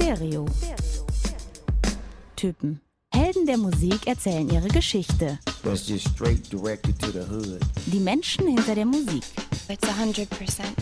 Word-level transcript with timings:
Stereo. 0.00 0.46
Typen. 2.36 2.80
Helden 3.12 3.46
der 3.46 3.58
Musik 3.58 4.06
erzählen 4.06 4.48
ihre 4.48 4.68
Geschichte. 4.68 5.40
That's 5.64 5.88
just 5.88 6.08
straight 6.08 6.48
directed 6.52 6.96
to 7.00 7.10
the 7.10 7.24
hood. 7.28 7.60
Die 7.86 7.98
Menschen 7.98 8.46
hinter 8.46 8.76
der 8.76 8.86
Musik. 8.86 9.24
It's 9.68 9.88
100% 9.88 10.28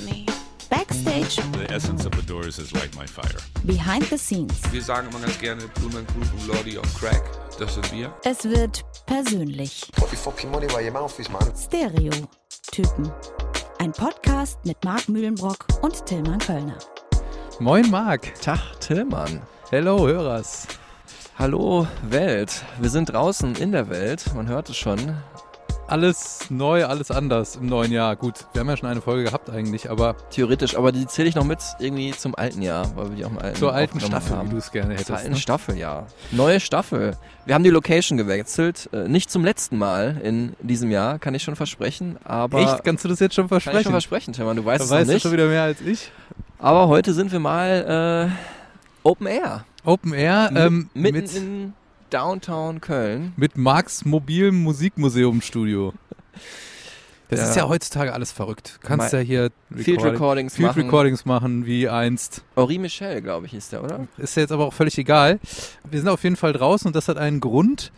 me. 0.05 0.27
Backstage, 0.69 1.41
The 1.55 1.73
essence 1.73 2.05
of 2.05 2.13
the 2.15 2.27
Doors 2.27 2.59
is 2.59 2.73
like 2.73 2.95
my 2.95 3.07
fire. 3.07 3.41
behind 3.65 4.05
the 4.11 4.19
scenes. 4.19 4.53
Wir 4.71 4.83
sagen 4.83 5.09
immer 5.09 5.21
ganz 5.21 5.39
gerne 5.39 5.67
Blumen 5.77 6.07
Group 6.09 6.31
und 6.35 6.47
Lordy 6.49 6.79
Crack. 6.99 7.23
Das 7.59 7.73
sind 7.75 7.91
wir. 7.93 8.15
Es 8.23 8.45
wird 8.45 8.85
persönlich. 9.07 9.91
Stereo. 11.57 12.13
Typen. 12.71 13.11
Ein 13.79 13.93
Podcast 13.93 14.59
mit 14.65 14.85
Marc 14.85 15.09
Mühlenbrock 15.09 15.67
und 15.81 16.05
Tillmann 16.05 16.39
Kölner. 16.39 16.77
Moin 17.59 17.91
Marc. 17.91 18.35
Tag, 18.43 18.59
Tillmann. 18.81 19.41
Hello 19.71 20.07
Hörers. 20.07 20.67
Hallo 21.39 21.87
Welt. 22.03 22.63
Wir 22.79 22.91
sind 22.91 23.07
draußen 23.07 23.55
in 23.57 23.73
der 23.73 23.89
Welt. 23.89 24.35
Man 24.35 24.47
hört 24.47 24.69
es 24.69 24.77
schon. 24.77 24.99
Alles 25.89 26.47
neu, 26.51 26.85
alles 26.85 27.13
anders 27.13 27.55
im 27.57 27.67
neuen 27.67 27.93
Jahr. 27.93 28.17
Gut, 28.17 28.35
wir 28.53 28.61
haben 28.61 28.69
ja 28.69 28.77
schon 28.77 28.89
eine 28.89 29.01
Folge 29.01 29.23
gehabt 29.23 29.49
eigentlich, 29.51 29.89
aber 29.89 30.17
Theoretisch, 30.31 30.77
aber 30.77 30.91
die 30.91 31.07
zähle 31.07 31.29
ich 31.29 31.37
noch 31.37 31.45
mit 31.45 31.61
irgendwie 31.79 32.11
zum 32.11 32.35
alten 32.35 32.61
Jahr, 32.61 32.91
weil 32.97 33.11
wir 33.11 33.17
die 33.17 33.25
auch 33.25 33.31
im 33.31 33.39
alten 33.39 33.57
zur 33.57 33.73
alten 33.73 34.01
Staffel, 34.01 34.37
haben. 34.37 34.49
wie 34.49 34.53
du 34.55 34.57
es 34.59 34.73
gerne 34.73 34.89
Zur 34.97 34.99
hättest. 34.99 35.11
alten 35.13 35.31
Ne? 35.31 35.37
Staffel, 35.37 35.77
ja. 35.79 36.07
Neue 36.33 36.59
Staffel. 36.59 37.17
Wir 37.45 37.55
haben 37.55 37.63
die 37.63 37.71
Location 37.71 38.19
gewechselt. 38.19 38.89
Äh, 38.93 39.07
Nicht 39.07 39.31
zum 39.31 39.45
letzten 39.45 39.79
Mal 39.79 40.21
in 40.25 40.55
diesem 40.61 40.91
Jahr, 40.91 41.21
kann 41.21 41.35
ich 41.37 41.45
schon 41.45 41.55
versprechen. 41.55 42.17
Aber 42.25 42.59
Echt? 42.59 42.83
Kannst 42.83 43.05
du 43.05 43.09
das 43.09 43.21
jetzt 43.21 43.37
schon 43.37 43.49
kann 43.49 43.59
ich 43.59 43.63
versprechen? 43.63 43.85
schon 43.85 43.93
versprechen, 43.93 44.33
Tillmann. 44.33 44.57
Du 44.57 44.65
weißt 44.65 44.85
es 44.85 44.91
weißt 44.91 45.09
du 45.09 45.13
nicht. 45.15 45.23
schon 45.23 45.33
wieder 45.33 45.47
mehr 45.47 45.63
als 45.63 45.81
ich. 45.83 46.11
Aber 46.59 46.89
heute 46.89 47.15
sind 47.15 47.31
wir 47.31 47.39
mal 47.39 48.29
äh, 48.33 49.09
Open 49.09 49.29
Air. 49.29 49.65
Open 49.85 50.13
Air 50.15 50.51
ähm, 50.53 50.91
Mi- 50.95 51.13
mitten 51.13 51.19
mit, 51.21 51.37
in 51.37 51.75
Downtown 52.11 52.81
Köln. 52.81 53.33
mit 53.37 53.57
Marks 53.57 54.05
mobilem 54.05 54.63
Musikmuseumstudio. 54.63 55.93
Das 57.29 57.41
Ja. 57.41 57.49
ist 57.49 57.57
ja 57.57 57.69
heutzutage 57.69 58.13
alles 58.13 58.31
verrückt. 58.31 58.79
Du 58.81 58.87
kannst 58.87 59.13
Mal- 59.13 59.19
ja 59.21 59.25
hier 59.27 59.51
Field 59.75 59.99
Recording- 59.99 60.11
Recordings 60.13 60.55
Field 60.55 60.69
machen. 60.69 60.83
Recordings 60.83 61.25
machen 61.25 61.67
wie 61.67 61.89
einst. 61.89 62.45
Henri 62.55 62.79
Michel, 62.79 63.21
glaube 63.21 63.47
ich, 63.47 63.53
hieß 63.53 63.71
der, 63.71 63.83
oder? 63.83 64.07
Ist 64.17 64.37
ja 64.37 64.43
jetzt 64.43 64.53
aber 64.53 64.67
auch 64.67 64.73
völlig 64.73 64.97
egal. 64.97 65.41
Wir 65.91 65.99
sind 65.99 66.09
auf 66.09 66.23
jeden 66.23 66.37
Fall 66.37 66.53
draußen 66.53 66.87
und 66.87 66.95
das 66.95 67.09
hat 67.09 67.19
einen 67.19 67.41
Grund, 67.41 67.91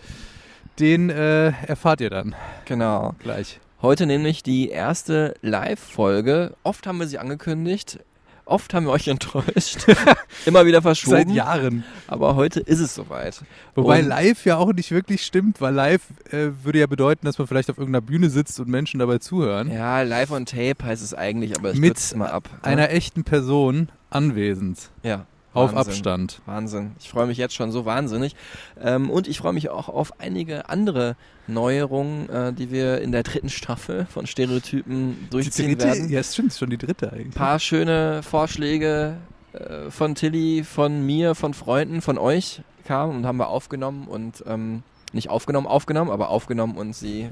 den 0.79 1.11
äh, 1.11 1.49
erfahrt 1.67 2.01
ihr 2.01 2.09
dann 2.09 2.35
Genau. 2.65 3.15
gleich. 3.19 3.61
Heute 3.83 4.07
nämlich 4.07 4.43
die 4.43 4.71
erste 4.71 5.35
Live-Folge. 5.43 6.55
Oft 6.63 6.87
haben 6.87 6.99
wir 6.99 7.07
sie 7.07 7.19
angekündigt, 7.19 8.01
oft 8.49 8.75
haben 8.75 8.87
wir 8.87 8.93
euch 8.93 9.09
enttäuscht. 9.09 9.87
Immer 10.47 10.67
wieder 10.67 10.83
verschoben. 10.83 11.17
Seit 11.17 11.31
Jahren. 11.31 11.85
Aber 12.07 12.35
heute 12.37 12.61
ist 12.61 12.81
es 12.81 12.95
soweit. 12.95 13.43
Wobei 13.75 14.01
Und- 14.01 14.09
live 14.09 14.45
ja 14.45 14.57
auch 14.57 14.73
nicht 14.73 14.91
wirklich 14.91 15.23
stimmt, 15.25 15.61
weil 15.61 15.75
live 15.75 16.03
äh, 16.31 16.49
würde 16.65 16.81
ja 16.81 16.87
bedeuten, 16.87 17.27
dass 17.27 17.39
man 17.39 17.47
vielleicht 17.47 17.71
auf 17.71 17.79
irgendeiner 17.79 18.05
Bühne 18.05 18.31
sitzt 18.31 18.59
und 18.61 18.69
Menschen 18.69 18.99
dabei 19.01 19.19
zuhören. 19.19 19.71
Ja, 19.71 20.03
live 20.03 20.31
on 20.31 20.47
tape 20.47 20.77
heißt 20.85 21.03
es 21.03 21.15
eigentlich, 21.15 21.57
aber 21.57 21.73
ich 21.73 21.79
Mit 21.79 22.15
mal 22.17 22.31
ab. 22.31 22.49
ne? 22.53 22.59
Einer 22.65 22.91
echten 22.91 23.25
Person 23.25 23.89
anwesend. 24.11 24.91
ja, 25.03 25.27
Auf. 25.59 25.77
Abstand. 25.77 26.41
Wahnsinn. 26.47 26.93
Ich 26.99 27.09
freue 27.09 27.27
mich 27.27 27.39
jetzt 27.39 27.55
schon 27.55 27.73
so 27.73 27.85
wahnsinnig. 27.85 28.35
Ähm, 28.81 29.11
und 29.11 29.29
ich 29.29 29.39
freue 29.39 29.53
mich 29.53 29.71
auch 29.71 29.89
auf 29.89 30.21
einige 30.21 30.69
andere 30.69 31.17
Neuerungen, 31.47 32.29
äh, 32.29 32.53
die 32.53 32.71
wir 32.71 33.01
in 33.01 33.13
der 33.13 33.23
dritten 33.23 33.49
Staffel 33.49 34.07
von 34.07 34.27
Stereotypen 34.27 35.29
durchziehen 35.31 35.79
werden. 35.81 36.09
Ja, 36.11 36.21
es 36.21 36.33
stimmt, 36.33 36.53
ist 36.53 36.59
schon 36.59 36.71
die 36.71 36.79
dritte 36.79 37.13
eigentlich. 37.13 37.27
Ein 37.29 37.33
paar 37.33 37.59
schöne 37.59 38.23
Vorschläge 38.23 39.17
äh, 39.53 39.91
von 39.91 40.15
Tilly, 40.15 40.65
von 40.65 41.05
mir, 41.05 41.35
von 41.35 41.55
Freunden, 41.55 42.03
von 42.03 42.19
euch 42.19 42.63
kamen 42.85 43.17
und 43.17 43.27
haben 43.27 43.39
wir 43.39 43.49
aufgenommen 43.49 44.09
und 44.09 44.45
ähm, 44.47 44.83
nicht 45.13 45.31
aufgenommen, 45.31 45.67
aufgenommen, 45.67 46.11
aber 46.11 46.29
aufgenommen 46.29 46.77
und 46.77 46.95
sie 46.95 47.31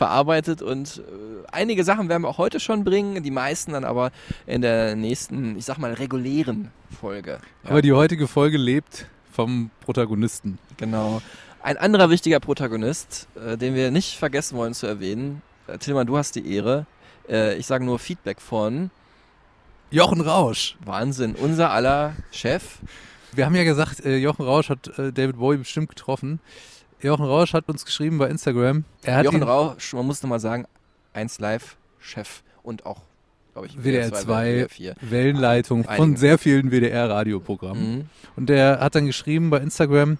verarbeitet 0.00 0.62
und 0.62 0.96
äh, 0.96 1.46
einige 1.52 1.84
Sachen 1.84 2.08
werden 2.08 2.22
wir 2.22 2.28
auch 2.28 2.38
heute 2.38 2.58
schon 2.58 2.84
bringen, 2.84 3.22
die 3.22 3.30
meisten 3.30 3.72
dann 3.72 3.84
aber 3.84 4.12
in 4.46 4.62
der 4.62 4.96
nächsten, 4.96 5.58
ich 5.58 5.66
sag 5.66 5.76
mal, 5.76 5.92
regulären 5.92 6.70
Folge. 6.98 7.38
Ja, 7.64 7.70
Aber 7.70 7.82
die 7.82 7.92
heutige 7.92 8.26
Folge 8.26 8.56
lebt 8.56 9.04
vom 9.30 9.70
Protagonisten. 9.84 10.58
genau. 10.78 11.20
Ein 11.62 11.76
anderer 11.76 12.08
wichtiger 12.08 12.40
Protagonist, 12.40 13.28
äh, 13.36 13.58
den 13.58 13.74
wir 13.74 13.90
nicht 13.90 14.16
vergessen 14.16 14.56
wollen 14.56 14.72
zu 14.72 14.86
erwähnen, 14.86 15.42
äh, 15.66 15.76
Tillmann, 15.76 16.06
du 16.06 16.16
hast 16.16 16.34
die 16.34 16.50
Ehre. 16.50 16.86
Äh, 17.28 17.56
ich 17.56 17.66
sage 17.66 17.84
nur 17.84 17.98
Feedback 17.98 18.40
von 18.40 18.90
Jochen 19.90 20.22
Rausch. 20.22 20.78
Wahnsinn, 20.82 21.34
unser 21.34 21.72
aller 21.72 22.14
Chef. 22.30 22.78
Wir 23.34 23.44
haben 23.44 23.54
ja 23.54 23.64
gesagt, 23.64 24.02
äh, 24.06 24.16
Jochen 24.16 24.46
Rausch 24.46 24.70
hat 24.70 24.90
David 24.96 25.36
Bowie 25.36 25.58
bestimmt 25.58 25.90
getroffen. 25.90 26.40
Jochen 27.02 27.24
Rausch 27.24 27.52
hat 27.54 27.68
uns 27.68 27.84
geschrieben 27.84 28.18
bei 28.18 28.28
Instagram. 28.28 28.84
Er 29.02 29.16
hat 29.16 29.24
Jochen 29.24 29.42
Rausch, 29.42 29.92
man 29.94 30.06
muss 30.06 30.22
nochmal 30.22 30.40
sagen, 30.40 30.66
1 31.12 31.38
Live-Chef 31.40 32.42
und 32.62 32.84
auch, 32.86 33.02
glaube 33.52 33.68
ich, 33.68 33.76
WDR 33.82 34.12
2, 34.12 34.52
WDR 34.52 34.68
4. 34.68 34.94
Wellenleitung 35.00 35.84
von 35.84 35.92
Einigen. 35.94 36.16
sehr 36.16 36.38
vielen 36.38 36.70
WDR-Radioprogrammen. 36.70 37.94
Mhm. 37.96 38.04
Und 38.36 38.48
der 38.48 38.80
hat 38.80 38.94
dann 38.94 39.06
geschrieben 39.06 39.50
bei 39.50 39.58
Instagram, 39.58 40.18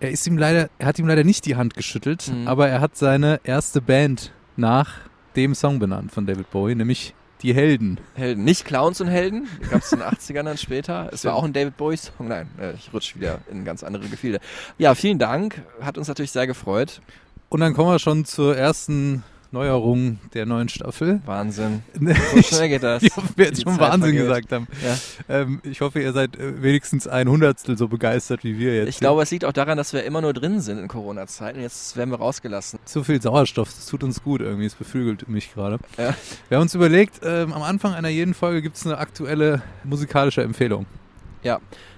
er 0.00 0.10
ist 0.10 0.26
ihm 0.26 0.36
leider, 0.38 0.68
er 0.78 0.86
hat 0.86 0.98
ihm 0.98 1.06
leider 1.06 1.22
nicht 1.24 1.46
die 1.46 1.56
Hand 1.56 1.74
geschüttelt, 1.74 2.30
Mhm. 2.32 2.48
aber 2.48 2.68
er 2.68 2.80
hat 2.80 2.96
seine 2.96 3.40
erste 3.44 3.80
Band 3.80 4.32
nach 4.56 4.94
dem 5.36 5.54
Song 5.54 5.78
benannt 5.78 6.12
von 6.12 6.26
David 6.26 6.50
Bowie, 6.50 6.74
nämlich 6.74 7.14
die 7.42 7.54
Helden. 7.54 7.98
Helden. 8.14 8.44
Nicht 8.44 8.64
Clowns 8.64 9.00
und 9.00 9.08
Helden, 9.08 9.48
gab 9.70 9.82
es 9.82 9.92
in 9.92 9.98
den 9.98 10.08
80ern 10.08 10.44
dann 10.44 10.58
später. 10.58 11.10
Es 11.12 11.24
war 11.24 11.34
auch 11.34 11.44
ein 11.44 11.52
David 11.52 11.76
Bowie-Song. 11.76 12.28
Nein, 12.28 12.48
äh, 12.60 12.74
ich 12.74 12.92
rutsche 12.92 13.18
wieder 13.18 13.40
in 13.50 13.64
ganz 13.64 13.82
andere 13.82 14.08
Gefilde. 14.08 14.40
Ja, 14.78 14.94
vielen 14.94 15.18
Dank. 15.18 15.62
Hat 15.80 15.98
uns 15.98 16.08
natürlich 16.08 16.30
sehr 16.30 16.46
gefreut. 16.46 17.00
Und 17.48 17.60
dann 17.60 17.74
kommen 17.74 17.90
wir 17.90 17.98
schon 17.98 18.24
zur 18.24 18.56
ersten 18.56 19.24
Neuerung 19.52 20.18
der 20.32 20.46
neuen 20.46 20.68
Staffel. 20.68 21.20
Wahnsinn. 21.26 21.82
So 22.34 22.42
schnell 22.42 22.68
geht 22.70 22.82
das. 22.82 23.02
Ich 23.02 23.14
hoffe, 23.14 23.28
wir 23.36 23.46
jetzt 23.46 23.62
schon 23.62 23.72
Zeit 23.72 23.80
Wahnsinn 23.80 24.14
vergeht. 24.16 24.20
gesagt 24.20 24.52
haben. 24.52 24.66
Ja. 24.82 25.36
Ähm, 25.40 25.60
ich 25.62 25.80
hoffe, 25.82 26.00
ihr 26.00 26.12
seid 26.12 26.36
äh, 26.36 26.62
wenigstens 26.62 27.06
ein 27.06 27.28
Hundertstel 27.28 27.76
so 27.76 27.88
begeistert 27.88 28.44
wie 28.44 28.58
wir 28.58 28.74
jetzt. 28.76 28.88
Ich 28.88 28.98
glaube, 28.98 29.22
es 29.22 29.30
liegt 29.30 29.44
auch 29.44 29.52
daran, 29.52 29.76
dass 29.76 29.92
wir 29.92 30.04
immer 30.04 30.20
nur 30.22 30.32
drin 30.32 30.60
sind 30.60 30.78
in 30.78 30.88
Corona-Zeiten. 30.88 31.60
Jetzt 31.60 31.96
werden 31.96 32.10
wir 32.10 32.18
rausgelassen. 32.18 32.78
zu 32.84 33.04
viel 33.04 33.20
Sauerstoff, 33.20 33.68
das 33.68 33.86
tut 33.86 34.02
uns 34.02 34.22
gut 34.22 34.40
irgendwie, 34.40 34.66
es 34.66 34.74
beflügelt 34.74 35.28
mich 35.28 35.52
gerade. 35.52 35.78
Ja. 35.98 36.14
Wir 36.48 36.56
haben 36.56 36.62
uns 36.62 36.74
überlegt, 36.74 37.20
ähm, 37.22 37.52
am 37.52 37.62
Anfang 37.62 37.92
einer 37.94 38.08
jeden 38.08 38.34
Folge 38.34 38.62
gibt 38.62 38.76
es 38.76 38.86
eine 38.86 38.98
aktuelle 38.98 39.62
musikalische 39.84 40.42
Empfehlung. 40.42 40.86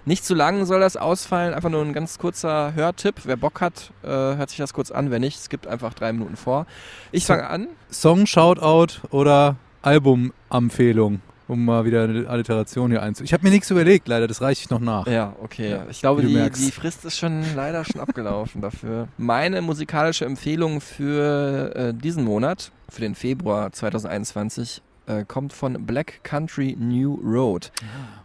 Nicht 0.06 0.24
zu 0.24 0.34
lang 0.34 0.66
soll 0.66 0.80
das 0.80 0.96
ausfallen, 0.96 1.54
einfach 1.54 1.70
nur 1.70 1.82
ein 1.82 1.94
ganz 1.94 2.18
kurzer 2.18 2.74
Hörtipp. 2.74 3.22
Wer 3.24 3.36
Bock 3.36 3.60
hat, 3.62 3.90
äh, 4.02 4.08
hört 4.08 4.50
sich 4.50 4.58
das 4.58 4.74
kurz 4.74 4.90
an. 4.90 5.10
Wenn 5.10 5.22
nicht, 5.22 5.38
es 5.38 5.48
gibt 5.48 5.66
einfach 5.66 5.94
drei 5.94 6.12
Minuten 6.12 6.36
vor. 6.36 6.66
Ich 7.10 7.24
fange 7.24 7.48
an. 7.48 7.68
Song, 7.90 8.26
Shoutout 8.26 9.06
oder 9.10 9.56
Album-Empfehlung, 9.80 11.22
um 11.48 11.64
mal 11.64 11.86
wieder 11.86 12.04
eine 12.04 12.28
Alliteration 12.28 12.90
hier 12.90 13.02
einzu... 13.02 13.24
Ich 13.24 13.32
habe 13.32 13.44
mir 13.44 13.50
nichts 13.50 13.70
überlegt, 13.70 14.06
leider, 14.06 14.26
das 14.26 14.42
reiche 14.42 14.62
ich 14.64 14.70
noch 14.70 14.80
nach. 14.80 15.06
Ja, 15.06 15.34
okay. 15.42 15.78
Ich 15.90 16.00
glaube, 16.00 16.22
die, 16.22 16.50
die 16.50 16.70
Frist 16.70 17.04
ist 17.06 17.18
schon 17.18 17.42
leider 17.54 17.84
schon 17.84 18.00
abgelaufen 18.00 18.60
dafür. 18.60 19.08
Meine 19.16 19.62
musikalische 19.62 20.26
Empfehlung 20.26 20.82
für 20.82 21.74
äh, 21.74 21.94
diesen 21.94 22.24
Monat, 22.24 22.72
für 22.90 23.00
den 23.00 23.14
Februar 23.14 23.72
2021, 23.72 24.82
äh, 25.06 25.24
kommt 25.24 25.52
von 25.52 25.86
Black 25.86 26.24
Country 26.24 26.76
New 26.78 27.14
Road. 27.22 27.72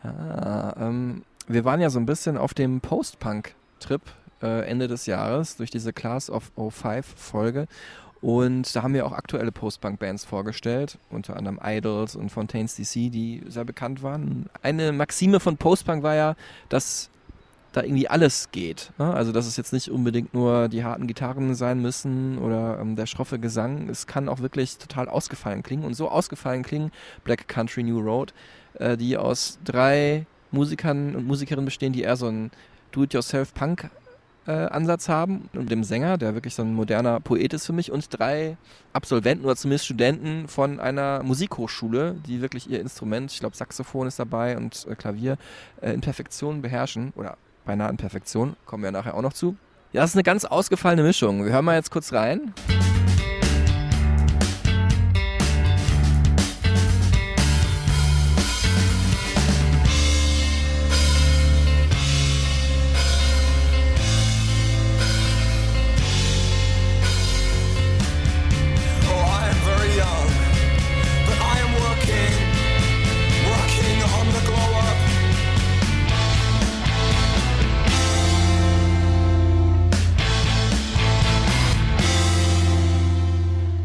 Ah, 0.03 0.73
ähm, 0.79 1.23
wir 1.50 1.66
waren 1.66 1.82
ja 1.82 1.90
so 1.90 2.00
ein 2.00 2.06
bisschen 2.06 2.38
auf 2.38 2.54
dem 2.54 2.80
Post-Punk-Trip 2.80 4.02
äh, 4.42 4.70
Ende 4.70 4.88
des 4.88 5.08
Jahres 5.08 5.58
durch 5.58 5.72
diese 5.72 5.92
Class 5.92 6.30
of 6.30 6.52
05 6.56 7.06
Folge. 7.18 7.68
Und 8.22 8.76
da 8.76 8.84
haben 8.84 8.94
wir 8.94 9.06
auch 9.06 9.14
aktuelle 9.14 9.52
Post-Punk-Bands 9.52 10.26
vorgestellt, 10.26 10.98
unter 11.09 11.38
anderem 11.38 11.59
Idols 11.64 12.16
und 12.16 12.30
Fontaines 12.30 12.76
DC, 12.76 13.12
die 13.12 13.42
sehr 13.48 13.66
bekannt 13.66 14.04
waren. 14.04 14.48
Eine 14.62 14.92
Maxime 14.92 15.40
von 15.40 15.58
Post-Punk 15.58 16.04
war 16.04 16.16
ja, 16.16 16.36
dass 16.68 17.09
da 17.72 17.84
irgendwie 17.84 18.08
alles 18.08 18.52
geht. 18.52 18.91
Ne? 18.97 19.14
Also 19.14 19.32
dass 19.32 19.47
es 19.47 19.58
jetzt 19.58 19.73
nicht 19.73 19.90
unbedingt 19.90 20.34
nur 20.34 20.68
die 20.68 20.84
harten 20.84 21.08
Gitarren 21.08 21.56
sein 21.56 21.82
müssen 21.82 22.38
oder 22.40 22.79
ähm, 22.79 22.96
der 22.96 23.06
schroffe 23.06 23.40
Gesang. 23.40 23.90
Es 23.90 24.06
kann 24.06 24.28
auch 24.28 24.40
wirklich 24.40 24.78
total 24.78 25.08
ausgefallen 25.08 25.64
klingen. 25.64 25.84
Und 25.84 25.94
so 25.94 26.09
ausgefallen 26.09 26.64
klingen 26.64 26.91
Black 27.23 27.47
Country 27.47 27.84
New 27.84 28.00
Road, 28.00 28.34
äh, 28.76 28.97
die 28.97 29.18
aus 29.18 29.59
drei 29.64 30.26
Musikern 30.51 31.16
und 31.16 31.28
Musikerinnen 31.28 31.66
bestehen, 31.66 31.93
die 31.93 32.01
eher 32.01 32.16
so 32.16 32.28
einen 32.28 32.51
Do-it-yourself-Punk 32.91 33.90
äh, 34.47 34.51
Ansatz 34.51 35.09
haben 35.09 35.49
und 35.53 35.69
dem 35.69 35.84
Sänger, 35.84 36.17
der 36.17 36.34
wirklich 36.34 36.55
so 36.55 36.63
ein 36.63 36.73
moderner 36.73 37.19
Poet 37.19 37.53
ist 37.53 37.66
für 37.66 37.73
mich 37.73 37.91
und 37.91 38.07
drei 38.09 38.57
Absolventen 38.93 39.46
oder 39.46 39.55
zumindest 39.55 39.85
Studenten 39.85 40.47
von 40.47 40.79
einer 40.79 41.22
Musikhochschule, 41.23 42.16
die 42.25 42.41
wirklich 42.41 42.69
ihr 42.69 42.81
Instrument, 42.81 43.31
ich 43.31 43.40
glaube 43.40 43.55
Saxophon 43.55 44.07
ist 44.07 44.19
dabei 44.19 44.57
und 44.57 44.87
äh, 44.90 44.96
Klavier, 44.96 45.37
äh, 45.81 45.93
in 45.93 46.01
Perfektion 46.01 46.61
beherrschen 46.61 47.13
oder 47.16 47.37
beinahe 47.66 47.90
in 47.90 47.97
Perfektion, 47.97 48.55
kommen 48.66 48.84
wir 48.84 48.91
nachher 48.91 49.16
auch 49.16 49.22
noch 49.22 49.34
zu. 49.34 49.55
Ja, 49.91 50.01
das 50.01 50.11
ist 50.11 50.16
eine 50.16 50.23
ganz 50.23 50.46
ausgefallene 50.46 51.03
Mischung. 51.03 51.46
Wir 51.46 51.51
hören 51.51 51.66
mal 51.66 51.75
jetzt 51.75 51.91
kurz 51.91 52.13
rein. 52.13 52.53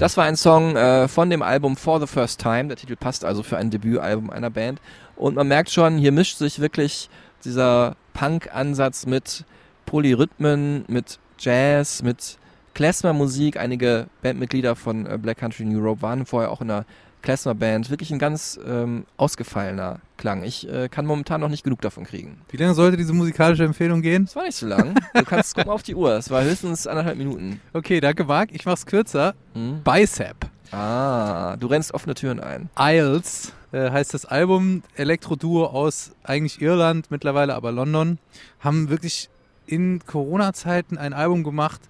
Das 0.05 0.19
war 0.19 0.27
ein 0.27 0.37
Song 0.37 0.77
äh, 0.77 1.09
von 1.09 1.31
dem 1.31 1.41
Album 1.41 1.79
For 1.79 1.99
the 1.99 2.07
First 2.07 2.39
Time. 2.39 2.67
Der 2.67 2.77
Titel 2.77 2.95
passt 2.95 3.25
also 3.25 3.43
für 3.43 3.57
ein 3.57 3.71
Debütalbum 3.71 4.29
einer 4.29 4.51
Band. 4.51 4.79
Und 5.17 5.35
man 5.35 5.49
merkt 5.49 5.71
schon, 5.71 5.97
hier 5.97 6.13
mischt 6.13 6.37
sich 6.37 6.59
wirklich 6.59 7.09
dieser 7.43 7.97
Punk-Ansatz 8.13 9.07
mit 9.07 9.47
Polyrhythmen, 9.87 10.85
mit 10.89 11.19
Jazz, 11.39 12.03
mit 12.03 12.37
Klezmer-Musik. 12.75 13.57
Einige 13.57 14.09
Bandmitglieder 14.21 14.77
von 14.77 15.07
äh, 15.07 15.17
Black 15.17 15.39
Country 15.39 15.65
New 15.65 15.83
Europe 15.83 16.03
waren 16.03 16.27
vorher 16.27 16.51
auch 16.51 16.61
in 16.61 16.71
einer 16.71 16.85
Klezmer-Band. 17.25 17.91
Wirklich 17.91 18.13
ein 18.13 18.19
ganz 18.19 18.61
ähm, 18.65 19.07
ausgefallener 19.17 20.01
Klang. 20.17 20.45
Ich 20.45 20.69
äh, 20.69 20.89
kann 20.89 21.07
momentan 21.07 21.41
noch 21.41 21.49
nicht 21.49 21.65
genug 21.65 21.81
davon 21.81 22.05
kriegen. 22.05 22.41
Wie 22.51 22.57
lange 22.57 22.75
sollte 22.75 22.97
diese 22.97 23.13
musikalische 23.13 23.65
Empfehlung 23.65 24.03
gehen? 24.03 24.27
Das 24.27 24.37
war 24.37 24.45
nicht 24.45 24.57
so 24.57 24.67
lang. 24.67 24.95
Du 25.15 25.25
kannst 25.25 25.55
gucken 25.57 25.73
auf 25.73 25.83
die 25.83 25.95
Uhr. 25.95 26.13
Es 26.13 26.31
war 26.31 26.45
höchstens 26.45 26.87
anderthalb 26.87 27.19
Minuten. 27.19 27.61
Okay, 27.73 28.01
danke 28.01 28.25
Marc. 28.25 28.51
Ich 28.53 28.65
mach's 28.65 28.87
kürzer. 28.87 29.35
Hm? 29.55 29.83
Bicep. 29.83 30.37
Ah, 30.71 31.57
du 31.57 31.67
rennst 31.67 31.95
offene 31.95 32.15
Türen 32.15 32.41
ein. 32.41 32.69
Isles 32.79 33.53
äh, 33.73 33.91
heißt 33.91 34.15
das 34.15 34.25
Album. 34.27 34.83
Elektro-Duo 34.95 35.67
aus 35.67 36.13
eigentlich 36.23 36.61
Irland, 36.61 37.11
mittlerweile 37.11 37.55
aber 37.55 37.73
London. 37.73 38.19
Haben 38.61 38.91
wirklich 38.91 39.31
in 39.67 40.01
Corona-Zeiten 40.05 40.99
ein 40.99 41.13
Album 41.13 41.43
gemacht, 41.43 41.81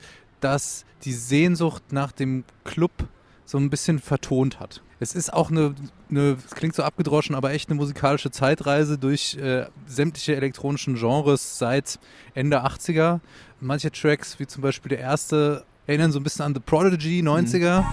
das 0.40 0.84
die 1.04 1.12
Sehnsucht 1.12 1.92
nach 1.92 2.12
dem 2.12 2.44
Club 2.64 2.92
so 3.44 3.58
ein 3.58 3.70
bisschen 3.70 3.98
vertont 3.98 4.60
hat. 4.60 4.82
Es 5.04 5.14
ist 5.14 5.34
auch 5.34 5.50
eine, 5.50 5.74
eine 6.08 6.38
es 6.46 6.54
klingt 6.54 6.74
so 6.74 6.82
abgedroschen, 6.82 7.34
aber 7.34 7.52
echt 7.52 7.68
eine 7.68 7.76
musikalische 7.76 8.30
Zeitreise 8.30 8.96
durch 8.96 9.36
äh, 9.36 9.66
sämtliche 9.86 10.34
elektronischen 10.34 10.94
Genres 10.94 11.58
seit 11.58 11.98
Ende 12.32 12.64
80er. 12.64 13.20
Manche 13.60 13.92
Tracks, 13.92 14.40
wie 14.40 14.46
zum 14.46 14.62
Beispiel 14.62 14.88
der 14.88 15.00
erste, 15.00 15.66
erinnern 15.86 16.10
so 16.10 16.18
ein 16.18 16.22
bisschen 16.22 16.46
an 16.46 16.54
The 16.54 16.60
Prodigy 16.60 17.20
90er. 17.20 17.84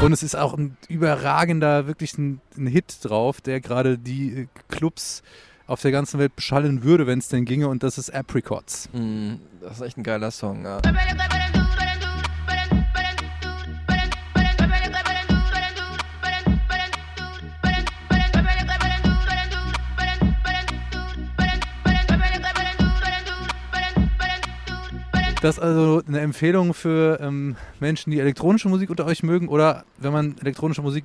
Und 0.00 0.12
es 0.12 0.22
ist 0.22 0.36
auch 0.36 0.56
ein 0.56 0.76
überragender, 0.88 1.88
wirklich 1.88 2.16
ein, 2.16 2.40
ein 2.56 2.68
Hit 2.68 2.98
drauf, 3.02 3.40
der 3.40 3.60
gerade 3.60 3.98
die 3.98 4.42
äh, 4.42 4.46
Clubs 4.68 5.24
auf 5.68 5.82
der 5.82 5.92
ganzen 5.92 6.18
Welt 6.18 6.34
beschallen 6.34 6.82
würde, 6.82 7.06
wenn 7.06 7.20
es 7.20 7.28
denn 7.28 7.44
ginge. 7.44 7.68
Und 7.68 7.82
das 7.82 7.98
ist 7.98 8.12
Apricots. 8.12 8.88
Mm, 8.92 9.34
das 9.60 9.74
ist 9.74 9.82
echt 9.82 9.98
ein 9.98 10.02
geiler 10.02 10.30
Song. 10.32 10.64
Ja. 10.64 10.80
Das 25.40 25.56
ist 25.56 25.62
also 25.62 26.02
eine 26.08 26.18
Empfehlung 26.18 26.74
für 26.74 27.20
ähm, 27.20 27.54
Menschen, 27.78 28.10
die 28.10 28.18
elektronische 28.18 28.68
Musik 28.68 28.90
unter 28.90 29.06
euch 29.06 29.22
mögen. 29.22 29.46
Oder 29.46 29.84
wenn 29.98 30.12
man 30.12 30.36
elektronische 30.40 30.82
Musik 30.82 31.04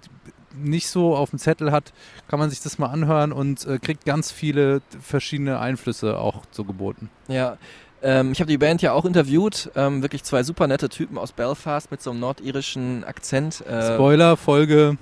nicht 0.54 0.88
so 0.88 1.16
auf 1.16 1.32
dem 1.32 1.40
Zettel 1.40 1.72
hat, 1.72 1.94
kann 2.28 2.40
man 2.40 2.50
sich 2.50 2.62
das 2.62 2.78
mal 2.78 2.88
anhören 2.88 3.32
und 3.32 3.66
äh, 3.66 3.80
kriegt 3.80 4.06
ganz 4.06 4.32
viele 4.32 4.82
verschiedene 5.02 5.60
Einflüsse 5.60 6.18
auch 6.18 6.44
so 6.52 6.64
geboten. 6.64 7.10
Ja. 7.28 7.58
Ähm, 8.02 8.34
ich 8.34 8.40
habe 8.40 8.50
die 8.50 8.58
Band 8.58 8.82
ja 8.82 8.92
auch 8.92 9.06
interviewt. 9.06 9.72
Ähm, 9.76 10.02
wirklich 10.02 10.24
zwei 10.24 10.44
super 10.44 10.68
nette 10.68 10.90
Typen 10.90 11.18
aus 11.18 11.32
Belfast 11.32 11.90
mit 11.90 12.02
so 12.02 12.12
einem 12.12 12.20
nordirischen 12.20 13.04
Akzent. 13.06 13.66
Äh, 13.66 13.94
Spoiler, 13.94 14.36
Folge 14.36 14.98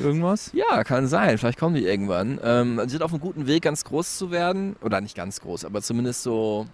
irgendwas? 0.00 0.50
Ja, 0.54 0.84
kann 0.84 1.06
sein. 1.06 1.36
Vielleicht 1.38 1.58
kommen 1.58 1.74
die 1.74 1.84
irgendwann. 1.84 2.38
Ähm, 2.42 2.80
sie 2.84 2.90
sind 2.90 3.02
auf 3.02 3.12
einem 3.12 3.20
guten 3.20 3.46
Weg, 3.46 3.62
ganz 3.62 3.84
groß 3.84 4.16
zu 4.18 4.30
werden. 4.30 4.76
Oder 4.82 5.00
nicht 5.00 5.16
ganz 5.16 5.40
groß, 5.40 5.64
aber 5.64 5.82
zumindest 5.82 6.22
so 6.22 6.66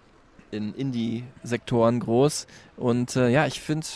in 0.56 0.74
Indie-Sektoren 0.74 2.00
groß. 2.00 2.46
Und 2.76 3.16
äh, 3.16 3.28
ja, 3.28 3.46
ich 3.46 3.60
finde 3.60 3.86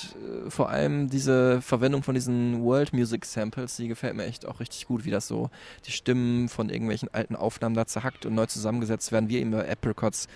äh, 0.47 0.51
vor 0.51 0.69
allem 0.71 1.11
diese 1.11 1.61
Verwendung 1.61 2.03
von 2.03 2.15
diesen 2.15 2.63
World 2.63 2.93
Music 2.93 3.25
Samples, 3.25 3.77
die 3.77 3.89
gefällt 3.89 4.15
mir 4.15 4.25
echt 4.25 4.47
auch 4.47 4.61
richtig 4.61 4.87
gut, 4.87 5.05
wie 5.05 5.11
das 5.11 5.27
so 5.27 5.51
die 5.87 5.93
Stimmen 5.93 6.49
von 6.49 6.71
irgendwelchen 6.71 7.13
alten 7.13 7.37
Aufnahmen 7.37 7.75
da 7.75 7.87
zerhackt 7.87 8.27
und 8.27 8.35
neu 8.35 8.47
zusammengesetzt 8.47 9.13
werden, 9.13 9.29
wie 9.29 9.39
eben 9.39 9.51
bei 9.51 9.71
Apricots. 9.71 10.29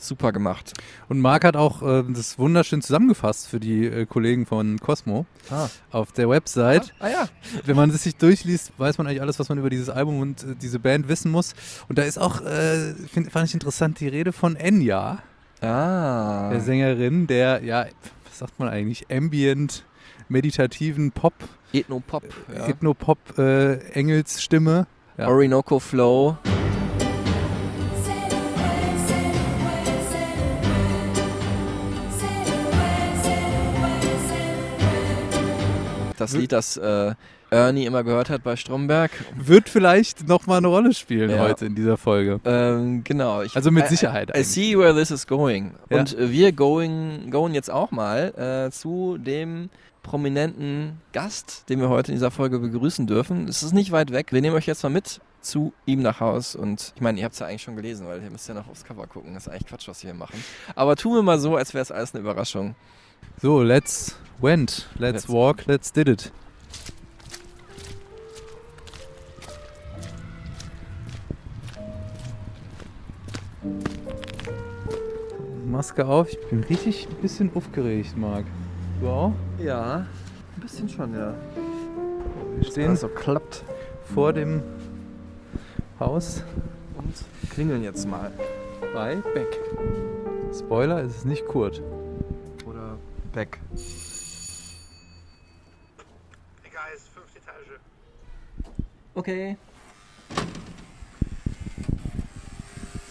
Super 0.00 0.30
gemacht. 0.30 0.74
Und 1.08 1.18
Marc 1.18 1.44
hat 1.44 1.56
auch 1.56 1.82
äh, 1.82 2.04
das 2.08 2.38
wunderschön 2.38 2.80
zusammengefasst 2.82 3.48
für 3.48 3.58
die 3.58 3.84
äh, 3.84 4.06
Kollegen 4.06 4.46
von 4.46 4.78
Cosmo 4.78 5.26
Ah. 5.50 5.68
auf 5.90 6.12
der 6.12 6.28
Website. 6.28 6.94
Ah, 7.00 7.06
ah 7.06 7.08
ja. 7.10 7.28
Wenn 7.64 7.74
man 7.74 7.90
es 7.90 8.04
sich 8.04 8.14
durchliest, 8.14 8.72
weiß 8.78 8.96
man 8.98 9.08
eigentlich 9.08 9.22
alles, 9.22 9.40
was 9.40 9.48
man 9.48 9.58
über 9.58 9.70
dieses 9.70 9.88
Album 9.90 10.20
und 10.20 10.44
äh, 10.44 10.54
diese 10.54 10.78
Band 10.78 11.08
wissen 11.08 11.32
muss. 11.32 11.54
Und 11.88 11.98
da 11.98 12.02
ist 12.02 12.16
auch, 12.16 12.40
äh, 12.42 12.94
find, 13.12 13.32
fand 13.32 13.48
ich 13.48 13.54
interessant, 13.54 13.98
die 13.98 14.06
Rede 14.06 14.32
von 14.32 14.54
Enya, 14.54 15.18
Ah. 15.60 16.50
der 16.50 16.60
Sängerin, 16.60 17.26
der, 17.26 17.62
ja, 17.64 17.86
was 18.24 18.38
sagt 18.38 18.58
man 18.58 18.68
eigentlich, 18.68 19.06
ambient, 19.10 19.84
meditativen 20.28 21.10
Pop, 21.12 21.34
Ethnopop. 21.72 22.24
Ja. 22.54 22.66
Ethno-Pop, 22.66 23.38
äh, 23.38 23.78
Engelsstimme. 23.92 24.86
Ja. 25.16 25.28
Orinoco 25.28 25.78
Flow. 25.78 26.36
Das 36.16 36.32
Lied, 36.32 36.52
das 36.52 36.76
äh, 36.76 37.14
Ernie 37.50 37.86
immer 37.86 38.04
gehört 38.04 38.30
hat 38.30 38.42
bei 38.42 38.56
Stromberg. 38.56 39.10
Wird 39.36 39.68
vielleicht 39.68 40.28
nochmal 40.28 40.58
eine 40.58 40.66
Rolle 40.68 40.92
spielen 40.92 41.30
Ja. 41.30 41.38
heute 41.40 41.66
in 41.66 41.74
dieser 41.74 41.96
Folge. 41.96 42.40
Ähm, 42.44 43.02
genau. 43.04 43.42
Ich, 43.42 43.56
Also 43.56 43.70
mit 43.70 43.86
I- 43.86 43.88
Sicherheit 43.88 44.28
I, 44.28 44.32
I 44.32 44.34
eigentlich. 44.34 44.48
see 44.48 44.78
where 44.78 44.94
this 44.94 45.10
is 45.10 45.26
going. 45.26 45.72
Ja. 45.90 46.00
Und 46.00 46.16
äh, 46.18 46.30
wir 46.30 46.52
going, 46.52 47.30
going 47.30 47.54
jetzt 47.54 47.70
auch 47.70 47.90
mal 47.90 48.66
äh, 48.68 48.70
zu 48.70 49.16
dem 49.18 49.70
prominenten 50.02 51.00
Gast, 51.12 51.68
den 51.68 51.80
wir 51.80 51.88
heute 51.88 52.12
in 52.12 52.16
dieser 52.16 52.30
Folge 52.30 52.58
begrüßen 52.58 53.06
dürfen. 53.06 53.46
Es 53.48 53.62
ist 53.62 53.72
nicht 53.72 53.92
weit 53.92 54.10
weg. 54.12 54.32
Wir 54.32 54.40
nehmen 54.40 54.56
euch 54.56 54.66
jetzt 54.66 54.82
mal 54.82 54.88
mit 54.90 55.20
zu 55.40 55.72
ihm 55.86 56.02
nach 56.02 56.20
Haus. 56.20 56.56
Und 56.56 56.92
ich 56.96 57.00
meine, 57.02 57.18
ihr 57.18 57.24
habt 57.24 57.34
es 57.34 57.38
ja 57.40 57.46
eigentlich 57.46 57.62
schon 57.62 57.76
gelesen, 57.76 58.06
weil 58.06 58.22
ihr 58.22 58.30
müsst 58.30 58.48
ja 58.48 58.54
noch 58.54 58.68
aufs 58.68 58.84
Cover 58.84 59.06
gucken. 59.06 59.34
Das 59.34 59.46
ist 59.46 59.52
eigentlich 59.52 59.66
Quatsch, 59.66 59.86
was 59.88 60.02
wir 60.02 60.10
hier 60.10 60.18
machen. 60.18 60.42
Aber 60.74 60.96
tun 60.96 61.14
wir 61.14 61.22
mal 61.22 61.38
so, 61.38 61.56
als 61.56 61.74
wäre 61.74 61.82
es 61.82 61.90
alles 61.92 62.14
eine 62.14 62.22
Überraschung. 62.22 62.74
So, 63.40 63.62
let's 63.62 64.16
went, 64.40 64.88
let's, 64.98 65.24
Let's- 65.26 65.32
walk, 65.32 65.66
let's 65.66 65.92
did 65.92 66.08
it. 66.08 66.32
Maske 75.68 76.06
auf, 76.06 76.30
ich 76.30 76.40
bin 76.48 76.64
richtig 76.64 77.06
ein 77.10 77.16
bisschen 77.16 77.50
aufgeregt, 77.54 78.16
Marc. 78.16 78.46
Du 79.00 79.08
auch? 79.08 79.32
Ja, 79.58 80.06
ein 80.56 80.60
bisschen 80.62 80.88
schon, 80.88 81.14
ja. 81.14 81.34
Wir 82.56 82.64
stehen 82.64 82.96
so 82.96 83.08
klappt. 83.08 83.64
vor 84.14 84.32
dem 84.32 84.62
Haus 86.00 86.42
Und 86.96 87.14
klingeln 87.50 87.82
jetzt 87.82 88.08
mal 88.08 88.32
bei 88.94 89.16
Beck. 89.34 89.60
Spoiler, 90.58 91.02
es 91.02 91.18
ist 91.18 91.26
nicht 91.26 91.44
Kurt. 91.46 91.82
Oder 92.66 92.96
Beck. 93.34 93.60
Okay. 99.14 99.58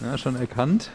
Ja, 0.00 0.18
schon 0.18 0.34
erkannt. 0.34 0.90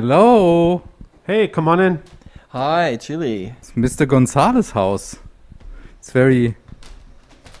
Hello, 0.00 0.82
Hey, 1.26 1.48
come 1.48 1.68
on 1.68 1.80
in. 1.80 2.02
Hi, 2.50 2.98
Chili. 2.98 3.54
it's 3.58 3.72
Mr. 3.72 4.06
Gonzales 4.06 4.72
house. 4.72 5.16
It's 5.98 6.10
very, 6.12 6.54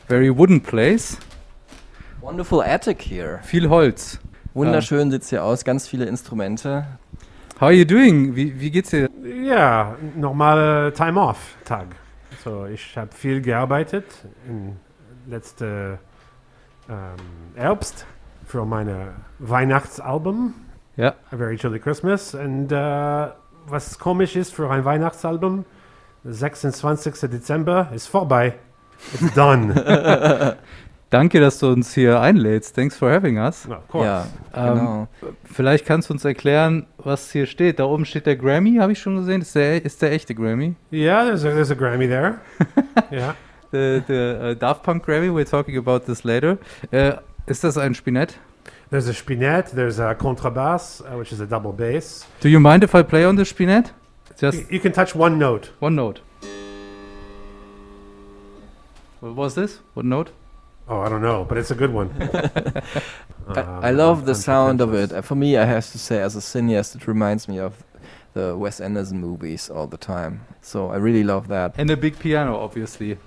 very 0.06 0.28
wooden 0.28 0.60
place. 0.60 1.16
Wonderful 2.20 2.62
attic 2.62 3.00
here. 3.00 3.40
Viel 3.42 3.70
Holz. 3.70 4.18
Wunderschön 4.52 5.10
sieht's 5.10 5.30
hier 5.30 5.42
aus, 5.44 5.64
ganz 5.64 5.88
viele 5.88 6.04
Instrumente. 6.04 6.84
How 7.58 7.68
are 7.68 7.72
you 7.72 7.86
doing? 7.86 8.36
Wie, 8.36 8.60
wie 8.60 8.70
geht's 8.70 8.90
dir? 8.90 9.08
Ja, 9.24 9.96
normale 10.14 10.92
Time-Off-Tag. 10.92 11.96
So, 12.44 12.66
ich 12.66 12.98
habe 12.98 13.12
viel 13.14 13.40
gearbeitet 13.40 14.04
im 14.46 14.76
letzten 15.26 15.98
ähm, 16.90 17.16
Herbst 17.54 18.04
für 18.44 18.66
meine 18.66 19.14
Weihnachtsalbum, 19.38 20.52
Ja. 20.96 21.14
A 21.30 21.36
Very 21.36 21.56
Chilly 21.56 21.78
Christmas. 21.78 22.34
Und 22.34 22.72
äh, 22.72 23.26
was 23.68 23.98
komisch 23.98 24.36
ist 24.36 24.54
für 24.54 24.70
ein 24.70 24.84
Weihnachtsalbum, 24.84 25.64
der 26.24 26.32
26. 26.32 27.30
Dezember 27.30 27.88
ist 27.94 28.06
vorbei. 28.06 28.54
It's 29.14 29.34
done. 29.34 30.56
Danke, 31.10 31.40
dass 31.40 31.60
du 31.60 31.68
uns 31.68 31.94
hier 31.94 32.20
einlädst. 32.20 32.74
Thanks 32.74 32.96
for 32.96 33.10
having 33.10 33.38
us. 33.38 33.68
No, 33.68 33.76
of 33.76 33.88
course. 33.88 34.06
Ja, 34.06 34.26
Ähm, 34.54 34.74
genau. 34.78 35.08
Vielleicht 35.44 35.86
kannst 35.86 36.08
du 36.08 36.14
uns 36.14 36.24
erklären, 36.24 36.86
was 36.98 37.30
hier 37.30 37.46
steht. 37.46 37.78
Da 37.78 37.84
oben 37.84 38.04
steht 38.04 38.26
der 38.26 38.36
Grammy, 38.36 38.76
habe 38.76 38.92
ich 38.92 38.98
schon 38.98 39.16
gesehen. 39.16 39.42
Ist 39.42 39.54
der, 39.54 39.84
ist 39.84 40.02
der 40.02 40.12
echte 40.12 40.34
Grammy? 40.34 40.74
Yeah, 40.92 41.24
there's 41.24 41.44
a, 41.44 41.50
there's 41.50 41.70
a 41.70 41.74
Grammy 41.74 42.08
there. 42.08 42.40
yeah. 43.12 43.34
The, 43.70 44.02
the 44.08 44.38
uh, 44.50 44.54
Daft 44.54 44.82
Punk 44.82 45.04
Grammy, 45.06 45.30
we're 45.32 45.48
talking 45.48 45.76
about 45.76 46.00
this 46.06 46.24
later. 46.24 46.58
Äh, 46.90 47.12
ist 47.46 47.62
das 47.62 47.78
ein 47.78 47.94
Spinett? 47.94 48.38
There's 48.96 49.08
a 49.08 49.12
spinet, 49.12 49.66
there's 49.74 49.98
a 49.98 50.14
contrabass, 50.14 51.02
uh, 51.02 51.18
which 51.18 51.30
is 51.30 51.38
a 51.40 51.46
double 51.46 51.70
bass. 51.70 52.24
Do 52.40 52.48
you 52.48 52.58
mind 52.58 52.82
if 52.82 52.94
I 52.94 53.02
play 53.02 53.26
on 53.26 53.36
the 53.36 53.44
spinet? 53.44 53.92
Just 54.38 54.56
Y- 54.56 54.66
You 54.70 54.80
can 54.80 54.92
touch 54.92 55.14
one 55.14 55.38
note. 55.38 55.68
one 55.80 55.94
note. 55.96 56.20
What 59.20 59.34
was 59.34 59.54
this? 59.54 59.80
What 59.92 60.06
note? 60.06 60.30
Oh, 60.88 61.00
I 61.00 61.10
don't 61.10 61.20
know, 61.20 61.44
but 61.44 61.58
it's 61.58 61.70
a 61.70 61.74
good 61.74 61.92
one. 61.92 62.08
I, 63.48 63.60
Um, 63.60 63.84
I 63.84 63.90
love 63.90 64.24
the 64.24 64.32
I'm 64.32 64.38
sound 64.40 64.80
of 64.80 64.94
it. 64.94 65.12
Uh, 65.12 65.20
For 65.20 65.34
me, 65.34 65.58
I 65.58 65.66
have 65.66 65.84
to 65.92 65.98
say, 65.98 66.22
as 66.22 66.34
a 66.34 66.40
cineast, 66.40 66.96
it 66.96 67.06
reminds 67.06 67.48
me 67.48 67.58
of 67.60 67.84
the 68.32 68.56
Wes 68.56 68.80
Anderson 68.80 69.20
movies 69.20 69.68
all 69.68 69.86
the 69.86 69.98
time. 69.98 70.40
So 70.62 70.88
I 70.90 70.96
really 70.96 71.22
love 71.22 71.48
that. 71.48 71.74
And 71.76 71.90
a 71.90 71.98
big 71.98 72.18
piano, 72.18 72.56
obviously. 72.56 73.18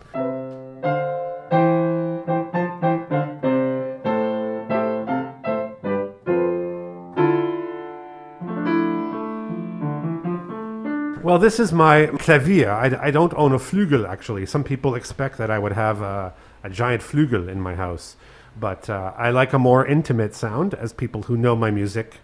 Well, 11.39 11.45
this 11.45 11.57
is 11.57 11.71
my 11.71 12.07
clavier. 12.07 12.69
I, 12.69 13.07
I 13.07 13.11
don't 13.11 13.33
own 13.33 13.53
a 13.53 13.59
flügel, 13.59 14.05
actually. 14.05 14.45
Some 14.45 14.61
people 14.61 14.93
expect 14.93 15.37
that 15.37 15.49
I 15.49 15.57
would 15.57 15.71
have 15.71 16.01
a, 16.01 16.33
a 16.65 16.69
giant 16.69 17.01
flügel 17.01 17.47
in 17.47 17.61
my 17.61 17.75
house. 17.75 18.17
But 18.59 18.89
uh, 18.89 19.13
I 19.15 19.29
like 19.29 19.53
a 19.53 19.57
more 19.57 19.85
intimate 19.85 20.35
sound, 20.35 20.73
as 20.73 20.91
people 20.91 21.21
who 21.21 21.37
know 21.37 21.55
my 21.55 21.71
music 21.71 22.17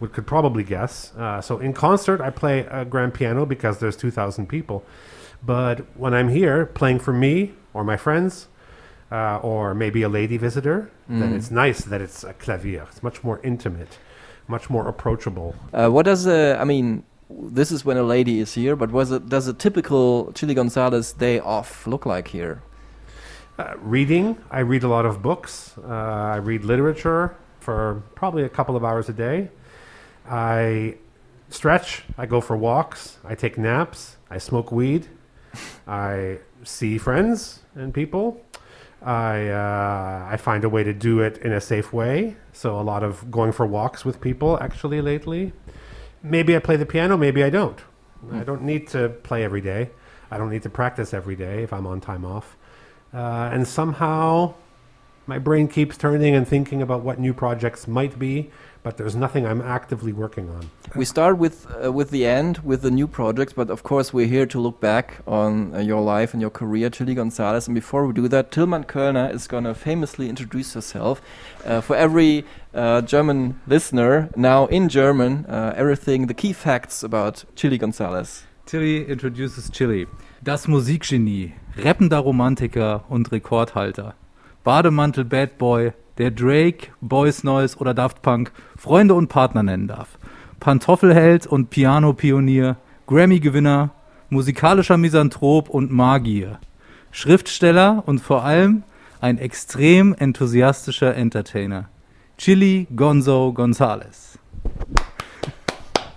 would, 0.00 0.14
could 0.14 0.26
probably 0.26 0.64
guess. 0.64 1.12
Uh, 1.16 1.42
so 1.42 1.58
in 1.58 1.74
concert, 1.74 2.22
I 2.22 2.30
play 2.30 2.60
a 2.60 2.86
grand 2.86 3.12
piano 3.12 3.44
because 3.44 3.76
there's 3.78 3.94
2,000 3.94 4.46
people. 4.46 4.86
But 5.44 5.80
when 5.94 6.14
I'm 6.14 6.30
here 6.30 6.64
playing 6.64 7.00
for 7.00 7.12
me 7.12 7.52
or 7.74 7.84
my 7.84 7.98
friends, 7.98 8.48
uh, 9.12 9.36
or 9.42 9.74
maybe 9.74 10.00
a 10.00 10.08
lady 10.08 10.38
visitor, 10.38 10.90
then 11.10 11.34
it's 11.34 11.50
nice 11.50 11.82
that 11.84 12.00
it's 12.00 12.24
a 12.24 12.32
clavier. 12.32 12.86
It's 12.90 13.02
much 13.02 13.22
more 13.22 13.38
intimate, 13.44 13.98
much 14.48 14.70
more 14.70 14.88
approachable. 14.88 15.54
Uh, 15.74 15.90
what 15.90 16.06
does 16.06 16.26
I 16.26 16.64
mean, 16.64 17.04
this 17.28 17.72
is 17.72 17.84
when 17.84 17.96
a 17.96 18.02
lady 18.02 18.38
is 18.40 18.54
here, 18.54 18.76
but 18.76 18.90
was 18.92 19.10
it, 19.10 19.28
does 19.28 19.48
a 19.48 19.54
typical 19.54 20.32
Chilly 20.32 20.54
Gonzales 20.54 21.12
day 21.12 21.38
off 21.40 21.86
look 21.86 22.06
like 22.06 22.28
here? 22.28 22.62
Uh, 23.58 23.74
reading, 23.78 24.36
I 24.50 24.60
read 24.60 24.82
a 24.82 24.88
lot 24.88 25.06
of 25.06 25.22
books. 25.22 25.74
Uh, 25.78 25.88
I 25.88 26.36
read 26.36 26.64
literature 26.64 27.36
for 27.60 28.02
probably 28.14 28.44
a 28.44 28.48
couple 28.48 28.76
of 28.76 28.84
hours 28.84 29.08
a 29.08 29.12
day. 29.12 29.48
I 30.28 30.96
stretch, 31.48 32.02
I 32.18 32.26
go 32.26 32.40
for 32.40 32.56
walks, 32.56 33.18
I 33.24 33.34
take 33.34 33.56
naps, 33.56 34.16
I 34.30 34.38
smoke 34.38 34.70
weed, 34.70 35.08
I 35.86 36.38
see 36.64 36.98
friends 36.98 37.60
and 37.74 37.94
people. 37.94 38.40
I, 39.02 39.48
uh, 39.48 40.28
I 40.30 40.36
find 40.36 40.64
a 40.64 40.68
way 40.68 40.82
to 40.82 40.92
do 40.92 41.20
it 41.20 41.38
in 41.38 41.52
a 41.52 41.60
safe 41.60 41.92
way. 41.92 42.36
So, 42.52 42.80
a 42.80 42.82
lot 42.82 43.02
of 43.04 43.30
going 43.30 43.52
for 43.52 43.66
walks 43.66 44.04
with 44.04 44.20
people 44.20 44.58
actually 44.60 45.00
lately. 45.00 45.52
Maybe 46.30 46.56
I 46.56 46.58
play 46.58 46.76
the 46.76 46.86
piano, 46.86 47.16
maybe 47.16 47.44
I 47.44 47.50
don't. 47.50 47.78
I 48.32 48.42
don't 48.42 48.62
need 48.62 48.88
to 48.88 49.08
play 49.08 49.44
every 49.44 49.60
day. 49.60 49.90
I 50.30 50.38
don't 50.38 50.50
need 50.50 50.62
to 50.64 50.70
practice 50.70 51.14
every 51.14 51.36
day 51.36 51.62
if 51.62 51.72
I'm 51.72 51.86
on 51.86 52.00
time 52.00 52.24
off. 52.24 52.56
Uh, 53.14 53.50
and 53.52 53.66
somehow 53.66 54.54
my 55.26 55.38
brain 55.38 55.68
keeps 55.68 55.96
turning 55.96 56.34
and 56.34 56.46
thinking 56.46 56.82
about 56.82 57.02
what 57.02 57.18
new 57.18 57.34
projects 57.34 57.88
might 57.88 58.18
be, 58.18 58.50
but 58.82 58.96
there's 58.96 59.16
nothing 59.16 59.44
I'm 59.44 59.60
actively 59.60 60.12
working 60.12 60.48
on. 60.48 60.70
We 60.94 61.04
start 61.04 61.38
with 61.38 61.66
uh, 61.84 61.90
with 61.90 62.10
the 62.10 62.24
end, 62.24 62.58
with 62.58 62.82
the 62.82 62.90
new 62.90 63.08
projects, 63.08 63.52
but 63.52 63.68
of 63.68 63.82
course 63.82 64.12
we're 64.12 64.28
here 64.28 64.46
to 64.46 64.60
look 64.60 64.80
back 64.80 65.18
on 65.26 65.74
uh, 65.74 65.80
your 65.80 66.00
life 66.00 66.32
and 66.32 66.40
your 66.40 66.50
career, 66.50 66.88
Chilly 66.90 67.14
Gonzales. 67.14 67.66
And 67.66 67.74
before 67.74 68.06
we 68.06 68.12
do 68.12 68.28
that, 68.28 68.52
Tilman 68.52 68.84
Kölner 68.84 69.34
is 69.34 69.48
going 69.48 69.64
to 69.64 69.74
famously 69.74 70.28
introduce 70.28 70.74
herself. 70.74 71.20
Uh, 71.64 71.80
for 71.80 71.96
every 71.96 72.44
uh, 72.74 73.00
German 73.00 73.60
listener, 73.66 74.30
now 74.36 74.66
in 74.66 74.88
German, 74.88 75.46
uh, 75.46 75.74
everything, 75.76 76.28
the 76.28 76.34
key 76.34 76.52
facts 76.52 77.02
about 77.02 77.44
Chilly 77.56 77.78
Gonzales. 77.78 78.44
Tilly 78.66 79.04
introduces 79.08 79.70
Chilly. 79.70 80.06
Das 80.44 80.68
Musikgenie, 80.68 81.54
rappender 81.76 82.18
Romantiker 82.18 83.04
und 83.08 83.32
Rekordhalter. 83.32 84.14
Bademantel 84.66 85.24
Bad 85.24 85.58
Boy, 85.58 85.92
der 86.18 86.32
Drake, 86.32 86.88
Boys 87.00 87.44
Noise 87.44 87.78
oder 87.78 87.94
Daft 87.94 88.20
Punk 88.20 88.50
Freunde 88.76 89.14
und 89.14 89.28
Partner 89.28 89.62
nennen 89.62 89.86
darf. 89.86 90.18
Pantoffelheld 90.58 91.46
und 91.46 91.70
Piano-Pionier, 91.70 92.76
Grammy-Gewinner, 93.06 93.90
musikalischer 94.28 94.96
Misanthrop 94.96 95.70
und 95.70 95.92
Magier. 95.92 96.58
Schriftsteller 97.12 98.02
und 98.06 98.18
vor 98.18 98.42
allem 98.42 98.82
ein 99.20 99.38
extrem 99.38 100.12
enthusiastischer 100.14 101.14
Entertainer. 101.14 101.88
Chili 102.36 102.88
Gonzo 102.96 103.52
Gonzalez. 103.52 104.36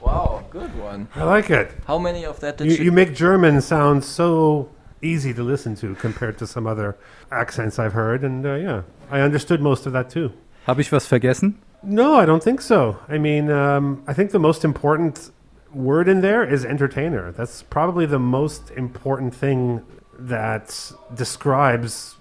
Wow, 0.01 0.41
good 0.49 0.71
one. 0.83 1.05
I 1.15 1.23
like 1.23 1.51
it. 1.51 1.67
How 1.87 1.99
many 1.99 2.25
of 2.25 2.39
that 2.39 2.59
did 2.59 2.65
You, 2.65 2.77
you, 2.77 2.83
you 2.85 2.91
make 2.91 3.13
German 3.13 3.61
sound 3.61 4.03
so 4.03 4.69
easy 5.01 5.33
to 5.33 5.43
listen 5.43 5.75
to 5.77 5.95
compared 5.95 6.37
to 6.39 6.47
some 6.47 6.67
other 6.67 6.97
accents 7.31 7.79
I've 7.79 7.93
heard, 7.93 8.23
and 8.23 8.45
uh, 8.45 8.55
yeah, 8.55 8.81
I 9.09 9.21
understood 9.21 9.61
most 9.61 9.85
of 9.85 9.93
that 9.93 10.09
too. 10.09 10.33
Habe 10.65 10.81
ich 10.81 10.91
was 10.91 11.07
vergessen? 11.07 11.59
No, 11.81 12.15
I 12.15 12.25
don't 12.25 12.43
think 12.43 12.61
so. 12.61 12.99
I 13.07 13.17
mean, 13.17 13.49
um, 13.49 14.03
I 14.07 14.13
think 14.13 14.31
the 14.31 14.39
most 14.39 14.65
important 14.65 15.31
word 15.73 16.09
in 16.09 16.21
there 16.21 16.43
is 16.43 16.65
entertainer. 16.65 17.31
That's 17.31 17.63
probably 17.63 18.05
the 18.05 18.19
most 18.19 18.71
important 18.71 19.33
thing 19.33 19.85
that 20.17 20.91
describes 21.15 22.17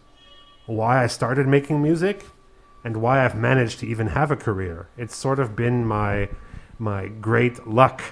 why 0.67 1.03
I 1.03 1.07
started 1.07 1.47
making 1.49 1.83
music 1.83 2.25
and 2.85 2.99
why 2.99 3.25
I've 3.25 3.35
managed 3.35 3.81
to 3.81 3.87
even 3.87 4.09
have 4.09 4.31
a 4.31 4.37
career. 4.37 4.89
It's 4.97 5.17
sort 5.17 5.39
of 5.39 5.57
been 5.57 5.85
my 5.85 6.29
my 6.79 7.09
great 7.09 7.67
luck 7.67 8.03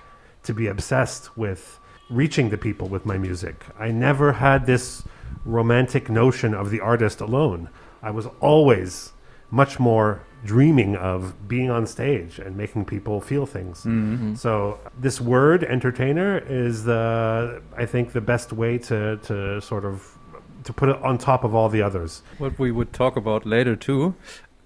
to 0.43 0.53
be 0.53 0.67
obsessed 0.67 1.37
with 1.37 1.79
reaching 2.09 2.51
the 2.51 2.59
people 2.59 2.89
with 2.89 3.05
my 3.05 3.19
music. 3.19 3.65
I 3.79 3.91
never 3.91 4.35
had 4.35 4.67
this 4.67 5.03
romantic 5.45 6.09
notion 6.09 6.55
of 6.55 6.71
the 6.71 6.81
artist 6.81 7.21
alone. 7.21 7.69
I 8.03 8.11
was 8.11 8.27
always 8.41 9.13
much 9.51 9.79
more 9.79 10.23
dreaming 10.45 10.97
of 10.97 11.49
being 11.49 11.71
on 11.71 11.87
stage 11.87 12.39
and 12.39 12.57
making 12.57 12.85
people 12.85 13.21
feel 13.21 13.47
things. 13.47 13.81
Mm-hmm, 13.81 14.15
mm-hmm. 14.15 14.35
So 14.35 14.79
this 14.99 15.21
word 15.21 15.65
entertainer 15.65 16.39
is 16.39 16.85
the 16.85 17.63
I 17.77 17.87
think 17.87 18.13
the 18.13 18.21
best 18.21 18.53
way 18.53 18.79
to 18.79 19.17
to 19.25 19.61
sort 19.61 19.85
of 19.85 20.17
to 20.65 20.73
put 20.73 20.89
it 20.89 20.97
on 21.03 21.19
top 21.19 21.45
of 21.45 21.55
all 21.55 21.69
the 21.69 21.83
others. 21.83 22.23
what 22.39 22.59
we 22.59 22.71
would 22.73 22.93
talk 22.93 23.17
about 23.17 23.47
later 23.47 23.77
too. 23.77 24.15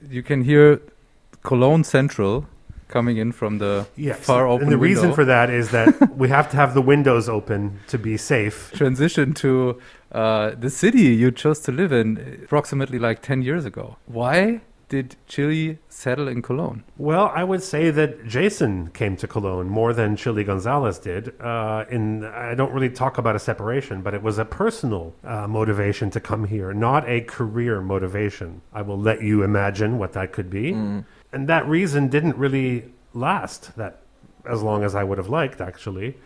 You 0.08 0.22
can 0.22 0.44
hear 0.44 0.80
Cologne 1.42 1.84
Central 1.84 2.46
coming 2.90 3.16
in 3.16 3.32
from 3.32 3.58
the 3.58 3.86
Yes. 3.96 4.18
far 4.32 4.46
open 4.46 4.64
and 4.64 4.72
the 4.72 4.82
reason 4.90 5.12
for 5.18 5.24
that 5.24 5.48
is 5.60 5.66
that 5.76 5.88
we 6.22 6.28
have 6.28 6.50
to 6.50 6.56
have 6.56 6.74
the 6.74 6.82
windows 6.94 7.28
open 7.28 7.60
to 7.92 7.96
be 7.98 8.16
safe. 8.16 8.56
transition 8.74 9.32
to 9.44 9.78
uh, 10.12 10.50
the 10.64 10.70
city 10.70 11.06
you 11.22 11.30
chose 11.42 11.60
to 11.66 11.72
live 11.72 11.92
in 11.92 12.40
approximately 12.44 12.98
like 12.98 13.18
10 13.22 13.42
years 13.42 13.64
ago. 13.64 13.96
Why 14.06 14.60
did 14.88 15.14
Chilly 15.28 15.78
settle 15.88 16.26
in 16.26 16.42
Cologne? 16.42 16.82
Well, 16.98 17.30
I 17.32 17.44
would 17.44 17.62
say 17.62 17.90
that 17.92 18.10
Jason 18.26 18.90
came 19.00 19.14
to 19.22 19.26
Cologne 19.28 19.68
more 19.68 19.92
than 19.94 20.16
Chilly 20.16 20.42
Gonzales 20.42 20.98
did. 20.98 21.32
Uh, 21.40 21.84
in 21.96 22.24
I 22.24 22.56
don't 22.56 22.72
really 22.72 22.90
talk 22.90 23.16
about 23.16 23.36
a 23.36 23.38
separation, 23.38 24.02
but 24.02 24.12
it 24.14 24.22
was 24.28 24.36
a 24.38 24.44
personal 24.44 25.14
uh, 25.22 25.46
motivation 25.46 26.10
to 26.10 26.20
come 26.30 26.44
here, 26.54 26.72
not 26.74 27.08
a 27.08 27.20
career 27.20 27.80
motivation. 27.80 28.62
I 28.72 28.82
will 28.82 28.98
let 28.98 29.22
you 29.22 29.44
imagine 29.44 29.96
what 30.00 30.12
that 30.14 30.32
could 30.32 30.50
be, 30.50 30.66
and 31.32 31.48
that 31.48 31.66
reason 31.66 32.08
didn't 32.08 32.36
really 32.36 32.86
last 33.14 33.76
that 33.76 34.00
as 34.44 34.62
long 34.62 34.84
as 34.84 34.94
I 34.94 35.04
would 35.04 35.18
have 35.18 35.28
liked, 35.28 35.60
actually. 35.60 36.16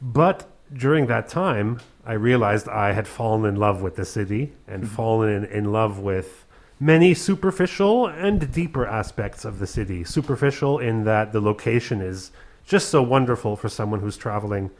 But 0.00 0.48
during 0.72 1.06
that 1.06 1.28
time, 1.28 1.80
I 2.04 2.14
realized 2.14 2.68
I 2.68 2.92
had 2.92 3.06
fallen 3.06 3.44
in 3.44 3.56
love 3.56 3.82
with 3.82 3.96
the 3.96 4.04
city 4.04 4.52
and 4.66 4.84
mm-hmm. 4.84 4.94
fallen 4.94 5.30
in, 5.30 5.44
in 5.44 5.72
love 5.72 5.98
with 5.98 6.46
many 6.78 7.12
superficial 7.12 8.06
and 8.06 8.50
deeper 8.52 8.86
aspects 8.86 9.44
of 9.44 9.58
the 9.58 9.66
city. 9.66 10.04
Superficial 10.04 10.78
in 10.78 11.04
that 11.04 11.32
the 11.32 11.40
location 11.40 12.00
is 12.00 12.30
just 12.64 12.88
so 12.88 13.02
wonderful 13.02 13.56
for 13.56 13.68
someone 13.68 14.00
who's 14.00 14.16
traveling 14.16 14.70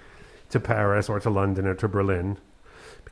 to 0.49 0.59
Paris 0.59 1.09
or 1.09 1.21
to 1.21 1.31
London 1.31 1.67
or 1.67 1.75
to 1.75 1.89
Berlin 1.89 2.39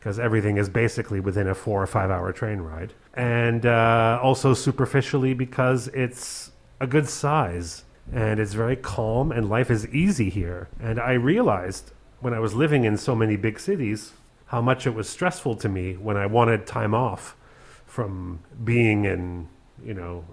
because 0.09 0.19
everything 0.19 0.57
is 0.57 0.71
basically 0.71 1.21
within 1.21 1.47
a 1.47 1.55
four 1.55 1.83
or 1.83 1.87
five 1.87 2.11
hour 2.11 2.33
train 2.33 2.61
ride. 2.61 2.95
And 3.13 3.67
uh, 3.67 4.19
also 4.23 4.55
superficially 4.55 5.35
because 5.35 5.89
it's 5.89 6.51
a 6.81 6.87
good 6.87 7.11
size 7.11 7.85
and 8.11 8.41
it's 8.41 8.55
very 8.55 8.75
calm 8.75 9.31
and 9.31 9.51
life 9.51 9.71
is 9.71 9.87
easy 9.89 10.31
here. 10.31 10.69
And 10.81 10.99
I 10.99 11.13
realized 11.13 11.93
when 12.21 12.33
I 12.33 12.39
was 12.39 12.55
living 12.55 12.85
in 12.85 12.97
so 12.97 13.15
many 13.15 13.37
big 13.37 13.61
cities 13.61 14.15
how 14.47 14.63
much 14.63 14.87
it 14.87 14.95
was 14.95 15.11
stressful 15.11 15.57
to 15.57 15.69
me 15.69 15.93
when 15.93 16.17
I 16.17 16.25
wanted 16.25 16.67
time 16.67 16.95
off 16.95 17.37
from 17.85 18.39
being 18.65 19.05
in, 19.05 19.47
you 19.85 19.93
know, 19.93 20.25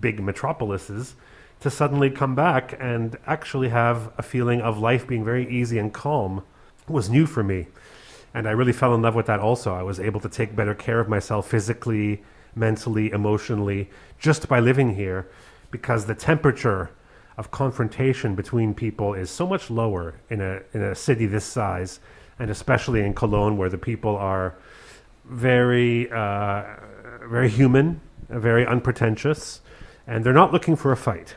big 0.00 0.20
metropolises 0.20 1.14
to 1.60 1.70
suddenly 1.70 2.10
come 2.10 2.34
back 2.34 2.76
and 2.78 3.16
actually 3.26 3.70
have 3.70 4.12
a 4.18 4.22
feeling 4.22 4.60
of 4.60 4.76
life 4.76 5.06
being 5.06 5.24
very 5.24 5.48
easy 5.48 5.78
and 5.78 5.94
calm 5.94 6.42
was 6.86 7.08
new 7.08 7.24
for 7.24 7.42
me. 7.42 7.68
And 8.34 8.48
I 8.48 8.50
really 8.50 8.72
fell 8.72 8.94
in 8.94 9.02
love 9.02 9.14
with 9.14 9.26
that 9.26 9.40
also. 9.40 9.72
I 9.72 9.82
was 9.82 10.00
able 10.00 10.20
to 10.20 10.28
take 10.28 10.56
better 10.56 10.74
care 10.74 10.98
of 10.98 11.08
myself 11.08 11.48
physically, 11.48 12.22
mentally, 12.54 13.12
emotionally, 13.12 13.88
just 14.18 14.48
by 14.48 14.58
living 14.60 14.96
here 14.96 15.28
because 15.70 16.06
the 16.06 16.14
temperature 16.14 16.90
of 17.36 17.50
confrontation 17.50 18.34
between 18.34 18.74
people 18.74 19.14
is 19.14 19.30
so 19.30 19.46
much 19.46 19.70
lower 19.70 20.14
in 20.30 20.40
a, 20.40 20.60
in 20.72 20.82
a 20.82 20.94
city 20.94 21.26
this 21.26 21.44
size, 21.44 22.00
and 22.38 22.50
especially 22.50 23.02
in 23.02 23.14
Cologne, 23.14 23.56
where 23.56 23.68
the 23.68 23.78
people 23.78 24.16
are 24.16 24.54
very, 25.24 26.10
uh, 26.12 26.64
very 27.28 27.48
human, 27.48 28.00
very 28.28 28.66
unpretentious, 28.66 29.60
and 30.06 30.24
they're 30.24 30.32
not 30.32 30.52
looking 30.52 30.76
for 30.76 30.92
a 30.92 30.96
fight. 30.96 31.34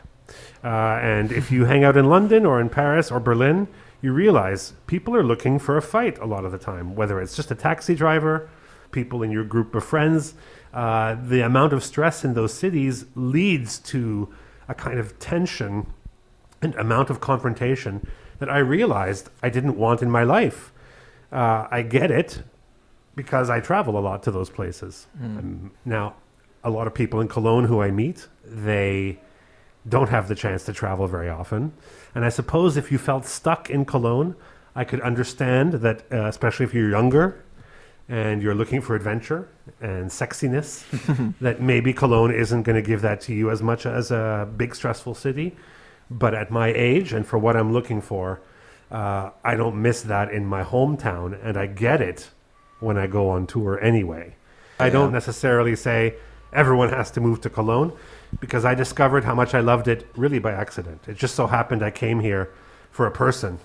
Uh, 0.64 1.00
and 1.02 1.32
if 1.32 1.52
you 1.52 1.66
hang 1.66 1.84
out 1.84 1.98
in 1.98 2.10
London 2.10 2.46
or 2.46 2.60
in 2.60 2.70
Paris 2.70 3.12
or 3.12 3.20
Berlin, 3.20 3.68
you 4.02 4.14
realize 4.14 4.74
people 4.86 5.16
are 5.16 5.24
looking 5.24 5.60
for 5.60 5.78
a 5.78 5.82
fight 5.82 6.18
a 6.20 6.26
lot 6.26 6.46
of 6.46 6.52
the 6.52 6.58
time, 6.58 6.96
whether 6.96 7.20
it's 7.20 7.36
just 7.36 7.52
a 7.52 7.56
taxi 7.56 7.96
driver, 7.96 8.50
people 8.92 9.24
in 9.24 9.32
your 9.32 9.44
group 9.44 9.76
of 9.76 9.84
friends. 9.84 10.34
Uh, 10.74 11.16
the 11.16 11.42
amount 11.42 11.74
of 11.74 11.84
stress 11.84 12.24
in 12.24 12.34
those 12.34 12.54
cities 12.54 13.06
leads 13.16 13.80
to 13.80 14.30
a 14.68 14.76
kind 14.76 15.00
of 15.00 15.18
tension 15.20 15.88
and 16.62 16.76
amount 16.76 17.10
of 17.10 17.20
confrontation 17.20 18.06
that 18.40 18.50
I 18.50 18.60
realized 18.60 19.30
I 19.42 19.50
didn't 19.50 19.78
want 19.78 20.02
in 20.02 20.12
my 20.12 20.24
life. 20.24 20.72
Uh, 21.32 21.68
I 21.72 21.82
get 21.82 22.12
it 22.12 22.44
because 23.16 23.50
I 23.50 23.60
travel 23.60 23.98
a 23.98 24.02
lot 24.02 24.22
to 24.24 24.32
those 24.32 24.50
places. 24.50 25.08
Um, 25.40 25.72
now, 25.86 26.16
a 26.64 26.70
lot 26.70 26.86
of 26.88 26.94
people 26.94 27.20
in 27.20 27.28
Cologne 27.28 27.64
who 27.66 27.82
I 27.82 27.90
meet, 27.92 28.28
they 28.46 29.20
don't 29.88 30.10
have 30.10 30.28
the 30.28 30.36
chance 30.36 30.64
to 30.66 30.74
travel 30.74 31.08
very 31.08 31.30
often. 31.30 31.74
And 32.16 32.26
I 32.26 32.30
suppose 32.30 32.78
if 32.78 32.92
you 32.92 32.98
felt 32.98 33.26
stuck 33.26 33.70
in 33.70 33.86
Cologne, 33.86 34.36
I 34.76 34.84
could 34.84 35.02
understand 35.02 35.74
that, 35.74 36.06
uh, 36.12 36.26
especially 36.26 36.66
if 36.66 36.74
you're 36.74 36.90
younger 36.90 37.44
and 38.10 38.42
you're 38.42 38.56
looking 38.56 38.82
for 38.82 38.96
adventure 38.96 39.50
and 39.82 40.10
sexiness, 40.10 40.84
that 41.42 41.62
maybe 41.62 41.94
Cologne 41.94 42.32
isn't 42.32 42.64
going 42.64 42.76
to 42.76 42.82
give 42.82 43.02
that 43.02 43.22
to 43.22 43.34
you 43.34 43.50
as 43.50 43.62
much 43.62 43.86
as 43.86 44.12
a 44.12 44.48
big, 44.56 44.76
stressful 44.76 45.16
city. 45.16 45.56
But 46.10 46.34
at 46.34 46.52
my 46.52 46.68
age 46.68 47.12
and 47.12 47.26
for 47.26 47.38
what 47.38 47.58
I'm 47.58 47.74
looking 47.74 48.02
for, 48.02 48.42
uh, 48.90 49.32
I 49.44 49.56
don't 49.56 49.82
miss 49.82 50.02
that 50.04 50.32
in 50.32 50.46
my 50.46 50.64
hometown, 50.64 51.38
and 51.44 51.58
I 51.58 51.66
get 51.68 52.00
it 52.00 52.30
when 52.80 52.98
I 52.98 53.08
go 53.08 53.30
on 53.30 53.46
tour 53.46 53.78
anyway. 53.84 54.36
I 54.80 54.90
don't 54.90 55.12
necessarily 55.12 55.76
say 55.76 56.16
everyone 56.54 56.90
has 56.90 57.12
to 57.12 57.22
move 57.22 57.42
to 57.42 57.50
Cologne 57.50 57.92
because 58.40 58.66
I 58.66 58.76
discovered 58.76 59.24
how 59.24 59.36
much 59.36 59.54
I 59.54 59.60
loved 59.60 59.88
it 59.88 60.08
really 60.16 60.40
by 60.40 60.52
accident. 60.52 61.08
It 61.08 61.18
just 61.18 61.36
so 61.36 61.48
happened 61.48 61.82
I 61.84 61.92
came 61.92 62.20
here 62.20 62.52
for 62.92 63.06
a 63.06 63.12
person. 63.12 63.60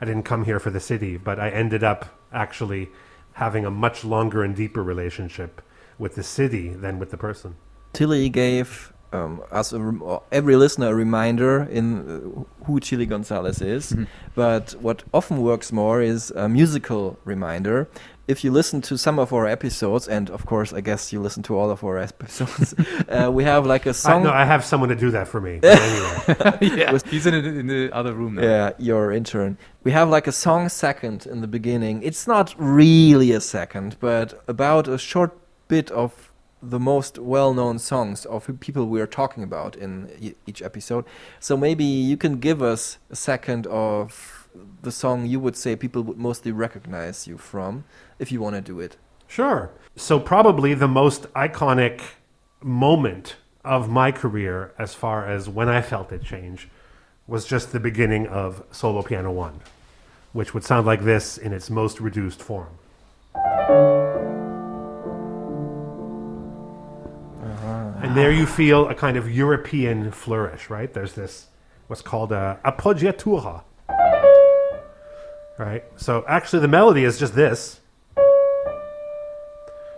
I 0.00 0.04
didn't 0.04 0.24
come 0.24 0.44
here 0.44 0.58
for 0.58 0.70
the 0.70 0.80
city, 0.80 1.16
but 1.16 1.38
I 1.38 1.50
ended 1.50 1.84
up 1.84 2.06
actually 2.32 2.88
having 3.34 3.64
a 3.64 3.70
much 3.70 4.04
longer 4.04 4.42
and 4.42 4.56
deeper 4.56 4.82
relationship 4.82 5.62
with 5.96 6.16
the 6.16 6.24
city 6.24 6.70
than 6.70 6.98
with 6.98 7.10
the 7.12 7.16
person. 7.16 7.54
Tilly 7.92 8.28
gave 8.28 8.92
um, 9.12 9.42
us, 9.50 9.72
a 9.72 9.80
rem- 9.80 10.02
every 10.32 10.56
listener, 10.56 10.88
a 10.88 10.94
reminder 10.94 11.62
in 11.64 11.86
uh, 11.86 12.64
who 12.64 12.80
Chilly 12.80 13.06
Gonzales 13.06 13.60
is. 13.60 13.94
But 14.34 14.72
what 14.80 15.04
often 15.12 15.42
works 15.42 15.72
more 15.72 16.00
is 16.00 16.30
a 16.32 16.48
musical 16.48 17.18
reminder. 17.24 17.88
If 18.28 18.44
you 18.44 18.52
listen 18.52 18.80
to 18.82 18.96
some 18.96 19.18
of 19.18 19.32
our 19.32 19.46
episodes, 19.46 20.06
and 20.06 20.30
of 20.30 20.46
course, 20.46 20.72
I 20.72 20.80
guess 20.80 21.12
you 21.12 21.20
listen 21.20 21.42
to 21.44 21.58
all 21.58 21.70
of 21.70 21.82
our 21.82 21.98
episodes, 22.10 22.74
uh, 23.08 23.30
we 23.32 23.44
have 23.44 23.66
like 23.66 23.86
a 23.86 23.94
song. 23.94 24.22
I, 24.22 24.24
no, 24.24 24.30
I 24.30 24.44
have 24.44 24.64
someone 24.64 24.88
to 24.90 24.96
do 24.96 25.10
that 25.10 25.28
for 25.28 25.40
me. 25.40 25.60
But 25.62 25.80
anyway, 25.80 26.76
yeah, 26.78 26.98
he's 27.06 27.26
in, 27.26 27.34
in 27.34 27.66
the 27.66 27.90
other 27.92 28.14
room 28.14 28.34
now. 28.36 28.42
Yeah, 28.42 28.72
your 28.78 29.12
intern. 29.12 29.58
We 29.82 29.92
have 29.92 30.08
like 30.08 30.26
a 30.26 30.32
song 30.32 30.68
second 30.68 31.26
in 31.26 31.40
the 31.40 31.48
beginning. 31.48 32.02
It's 32.02 32.26
not 32.26 32.54
really 32.58 33.32
a 33.32 33.40
second, 33.40 33.96
but 34.00 34.42
about 34.46 34.88
a 34.88 34.98
short 34.98 35.36
bit 35.68 35.90
of 35.90 36.30
the 36.62 36.78
most 36.78 37.18
well-known 37.18 37.78
songs 37.78 38.26
of 38.26 38.48
people 38.60 38.86
we 38.86 39.00
are 39.00 39.06
talking 39.06 39.42
about 39.42 39.76
in 39.76 40.34
each 40.46 40.60
episode. 40.62 41.04
So 41.38 41.56
maybe 41.56 41.84
you 41.84 42.16
can 42.16 42.38
give 42.38 42.62
us 42.62 42.98
a 43.10 43.16
second 43.16 43.66
of 43.66 44.39
the 44.82 44.92
song 44.92 45.26
you 45.26 45.40
would 45.40 45.56
say 45.56 45.76
people 45.76 46.02
would 46.02 46.18
mostly 46.18 46.52
recognize 46.52 47.26
you 47.26 47.38
from, 47.38 47.84
if 48.18 48.32
you 48.32 48.40
want 48.40 48.56
to 48.56 48.62
do 48.62 48.80
it. 48.80 48.96
Sure. 49.26 49.70
So, 49.96 50.18
probably 50.18 50.74
the 50.74 50.88
most 50.88 51.32
iconic 51.34 52.00
moment 52.62 53.36
of 53.64 53.88
my 53.88 54.10
career, 54.12 54.72
as 54.78 54.94
far 54.94 55.26
as 55.26 55.48
when 55.48 55.68
I 55.68 55.82
felt 55.82 56.12
it 56.12 56.22
change, 56.22 56.68
was 57.26 57.44
just 57.46 57.72
the 57.72 57.80
beginning 57.80 58.26
of 58.26 58.64
Solo 58.72 59.02
Piano 59.02 59.30
1, 59.30 59.60
which 60.32 60.52
would 60.52 60.64
sound 60.64 60.86
like 60.86 61.04
this 61.04 61.38
in 61.38 61.52
its 61.52 61.70
most 61.70 62.00
reduced 62.00 62.42
form. 62.42 62.78
Uh-huh. 67.42 67.92
And 68.02 68.16
there 68.16 68.32
you 68.32 68.46
feel 68.46 68.88
a 68.88 68.94
kind 68.94 69.16
of 69.16 69.30
European 69.30 70.10
flourish, 70.10 70.70
right? 70.70 70.92
There's 70.92 71.12
this, 71.12 71.46
what's 71.86 72.02
called 72.02 72.32
a 72.32 72.58
appoggiatura. 72.64 73.62
Right? 75.60 75.84
So 75.96 76.24
actually, 76.26 76.60
the 76.60 76.68
melody 76.68 77.04
is 77.04 77.18
just 77.18 77.34
this. 77.34 77.80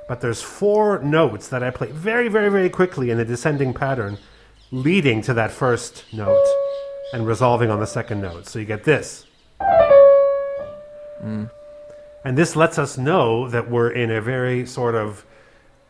But 0.09 0.20
there's 0.20 0.42
four 0.42 0.98
notes 0.98 1.46
that 1.48 1.62
I 1.62 1.70
play 1.70 1.87
very, 1.92 2.27
very, 2.27 2.48
very 2.48 2.68
quickly 2.68 3.11
in 3.11 3.20
a 3.20 3.25
descending 3.25 3.72
pattern, 3.72 4.18
leading 4.72 5.22
to 5.22 5.35
that 5.35 5.53
first 5.53 6.05
note 6.12 6.44
and 7.12 7.25
resolving 7.29 7.70
on 7.70 7.79
the 7.79 7.87
second 7.87 8.20
note. 8.20 8.48
So 8.48 8.59
you 8.59 8.64
get 8.64 8.83
this. 8.83 9.25
And 12.25 12.37
this 12.37 12.57
lets 12.57 12.77
us 12.77 12.98
know 12.98 13.48
that 13.48 13.70
we're 13.70 13.90
in 13.90 14.11
a 14.11 14.20
very 14.20 14.66
sort 14.66 14.96
of 14.96 15.25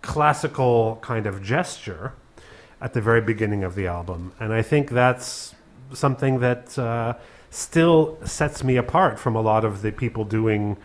classical 0.03 0.99
kind 1.01 1.27
of 1.27 1.43
gesture 1.43 2.13
at 2.83 2.93
the 2.93 3.01
very 3.01 3.23
beginning 3.23 3.65
of 3.65 3.75
the 3.75 3.87
album. 3.87 4.33
And 4.39 4.53
I 4.53 4.61
think 4.61 4.91
that's 4.91 5.55
something 5.95 6.41
that 6.41 6.79
uh, 6.79 7.15
still 7.53 8.19
sets 8.25 8.65
me 8.65 8.77
apart 8.77 9.19
from 9.19 9.37
a 9.37 9.41
lot 9.41 9.65
of 9.65 9.83
the 9.83 9.93
people 9.93 10.25
doing 10.25 10.77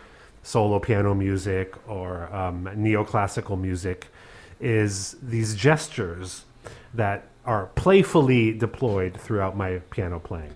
solo 0.42 0.78
piano 0.78 1.14
music 1.14 1.74
or 1.88 2.32
um, 2.34 2.64
neoclassical 2.76 3.58
music 3.58 4.08
is 4.60 5.16
these 5.22 5.54
gestures 5.54 6.44
that 6.92 7.26
are 7.46 7.66
playfully 7.74 8.52
deployed 8.52 9.18
throughout 9.18 9.56
my 9.56 9.78
piano 9.90 10.18
playing. 10.18 10.52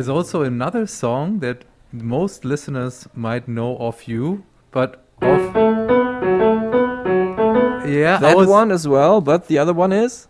There's 0.00 0.08
also 0.08 0.42
another 0.44 0.86
song 0.86 1.40
that 1.40 1.66
most 1.92 2.42
listeners 2.42 3.06
might 3.12 3.46
know 3.46 3.76
of 3.76 4.04
you, 4.04 4.44
but 4.70 5.04
of 5.20 5.38
yeah, 7.86 8.16
That 8.16 8.34
was, 8.34 8.48
one 8.48 8.72
as 8.72 8.88
well, 8.88 9.20
but 9.20 9.48
the 9.48 9.58
other 9.58 9.74
one 9.74 9.92
is? 9.92 10.26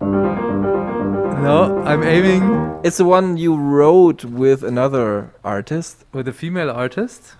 No, 0.00 1.82
I'm 1.84 2.04
aiming 2.04 2.78
It's 2.84 2.98
the 2.98 3.06
one 3.06 3.36
you 3.36 3.56
wrote 3.56 4.24
with 4.24 4.62
another 4.62 5.34
artist. 5.42 6.04
with 6.12 6.28
a 6.28 6.32
female 6.32 6.70
artist. 6.70 7.34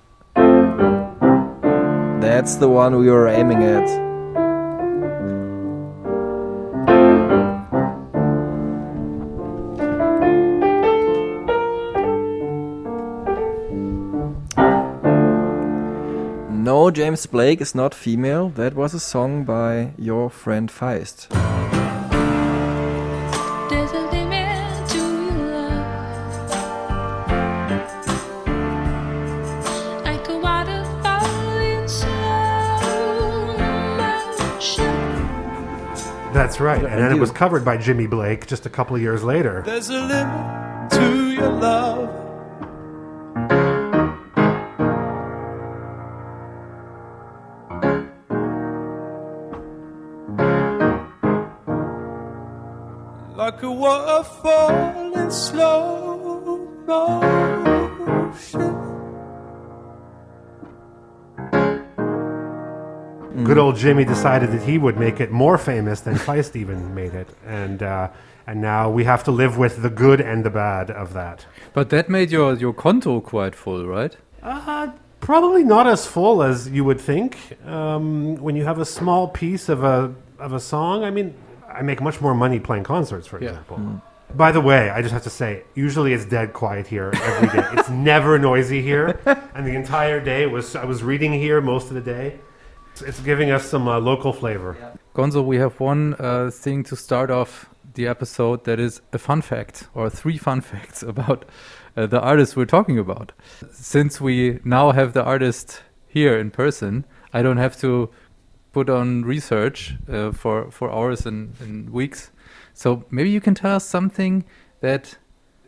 That's 2.20 2.56
the 2.56 2.68
one 2.68 2.96
we 2.96 3.08
were 3.08 3.28
aiming 3.28 3.62
at. 3.62 4.07
James 17.08 17.24
Blake 17.24 17.62
is 17.62 17.74
not 17.74 17.94
female. 17.94 18.50
That 18.50 18.74
was 18.74 18.92
a 18.92 19.00
song 19.00 19.44
by 19.44 19.92
your 19.96 20.28
friend 20.28 20.68
Feist. 20.68 21.30
That's 36.34 36.60
right. 36.60 36.84
And 36.84 37.00
then 37.00 37.10
it 37.10 37.18
was 37.18 37.30
covered 37.30 37.64
by 37.64 37.78
Jimmy 37.78 38.06
Blake 38.06 38.46
just 38.46 38.66
a 38.66 38.68
couple 38.68 38.94
of 38.94 39.00
years 39.00 39.24
later. 39.24 39.62
There's 39.64 39.88
a 39.88 39.98
limit 39.98 40.90
to 40.90 41.30
your 41.30 41.48
love. 41.48 42.27
Like 53.58 53.64
a 53.64 53.72
waterfall 53.72 55.18
in 55.18 55.30
slow 55.32 56.70
motion. 56.86 57.42
Good 63.42 63.58
old 63.58 63.74
Jimmy 63.74 64.04
decided 64.04 64.52
that 64.52 64.62
he 64.62 64.78
would 64.78 64.96
make 64.96 65.18
it 65.18 65.32
more 65.32 65.58
famous 65.58 66.02
than 66.02 66.14
Feist 66.14 66.54
even 66.54 66.94
made 66.94 67.14
it. 67.14 67.28
And, 67.44 67.82
uh, 67.82 68.10
and 68.46 68.60
now 68.60 68.90
we 68.90 69.02
have 69.02 69.24
to 69.24 69.32
live 69.32 69.58
with 69.58 69.82
the 69.82 69.90
good 69.90 70.20
and 70.20 70.44
the 70.44 70.50
bad 70.50 70.92
of 70.92 71.12
that. 71.14 71.44
But 71.72 71.90
that 71.90 72.08
made 72.08 72.30
your, 72.30 72.54
your 72.54 72.72
conto 72.72 73.20
quite 73.20 73.56
full, 73.56 73.88
right? 73.88 74.16
Uh, 74.40 74.92
probably 75.18 75.64
not 75.64 75.88
as 75.88 76.06
full 76.06 76.44
as 76.44 76.68
you 76.68 76.84
would 76.84 77.00
think. 77.00 77.58
Um, 77.66 78.36
when 78.36 78.54
you 78.54 78.62
have 78.62 78.78
a 78.78 78.86
small 78.86 79.26
piece 79.26 79.68
of 79.68 79.82
a 79.82 80.14
of 80.38 80.52
a 80.52 80.60
song, 80.60 81.02
I 81.02 81.10
mean, 81.10 81.34
I 81.72 81.82
make 81.82 82.00
much 82.00 82.20
more 82.20 82.34
money 82.34 82.58
playing 82.60 82.84
concerts, 82.84 83.26
for 83.26 83.40
Yeah. 83.40 83.50
example. 83.50 84.02
By 84.34 84.52
the 84.52 84.60
way, 84.60 84.90
I 84.90 85.00
just 85.00 85.14
have 85.14 85.22
to 85.22 85.30
say, 85.30 85.62
usually 85.74 86.12
it's 86.12 86.26
dead 86.26 86.52
quiet 86.52 86.86
here 86.86 87.10
every 87.14 87.48
day. 87.48 87.66
it's 87.72 87.88
never 87.88 88.38
noisy 88.38 88.82
here, 88.82 89.18
and 89.54 89.66
the 89.66 89.74
entire 89.74 90.20
day 90.20 90.46
was 90.46 90.76
I 90.76 90.84
was 90.84 91.02
reading 91.02 91.32
here 91.32 91.60
most 91.60 91.88
of 91.88 91.94
the 91.94 92.00
day. 92.02 92.38
It's, 92.92 93.02
it's 93.02 93.20
giving 93.20 93.50
us 93.50 93.64
some 93.64 93.88
uh, 93.88 93.98
local 94.00 94.32
flavor. 94.32 94.76
Gonzo, 95.14 95.42
we 95.44 95.56
have 95.56 95.80
one 95.80 96.14
uh, 96.18 96.50
thing 96.52 96.84
to 96.84 96.96
start 96.96 97.30
off 97.30 97.70
the 97.94 98.06
episode 98.06 98.64
that 98.64 98.78
is 98.78 99.00
a 99.12 99.18
fun 99.18 99.40
fact, 99.40 99.88
or 99.94 100.10
three 100.10 100.36
fun 100.36 100.60
facts 100.70 101.02
about 101.02 101.44
uh, 101.96 102.06
the 102.06 102.20
artist 102.20 102.54
we're 102.56 102.66
talking 102.66 102.98
about. 102.98 103.32
Since 103.72 104.20
we 104.20 104.60
now 104.62 104.92
have 104.92 105.14
the 105.14 105.24
artist 105.24 105.82
here 106.06 106.38
in 106.38 106.50
person, 106.50 107.04
I 107.32 107.40
don't 107.42 107.56
have 107.56 107.78
to 107.80 108.10
put 108.78 108.88
on 108.88 109.24
research 109.24 109.96
uh, 110.08 110.30
for, 110.30 110.70
for 110.70 110.88
hours 110.92 111.26
and, 111.26 111.52
and 111.60 111.90
weeks. 111.90 112.30
So 112.74 113.04
maybe 113.10 113.28
you 113.28 113.40
can 113.40 113.54
tell 113.54 113.74
us 113.76 113.84
something 113.84 114.44
that 114.80 115.18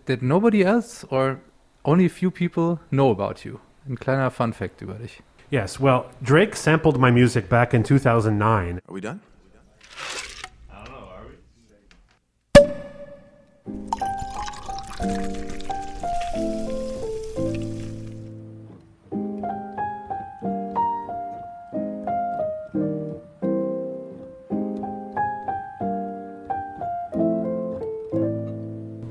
that 0.06 0.22
nobody 0.22 0.64
else 0.64 1.04
or 1.10 1.40
only 1.84 2.04
a 2.06 2.08
few 2.08 2.30
people 2.30 2.78
know 2.90 3.10
about 3.10 3.44
you. 3.44 3.58
Ein 3.88 3.96
kleiner 3.96 4.30
Fun 4.30 4.52
Fact 4.52 4.80
über 4.82 4.94
dich. 4.94 5.22
Yes, 5.50 5.80
well, 5.80 6.04
Drake 6.22 6.54
sampled 6.54 6.98
my 6.98 7.10
music 7.10 7.48
back 7.48 7.74
in 7.74 7.82
2009. 7.82 8.80
Are 8.88 8.94
we 8.94 9.00
done? 9.00 9.20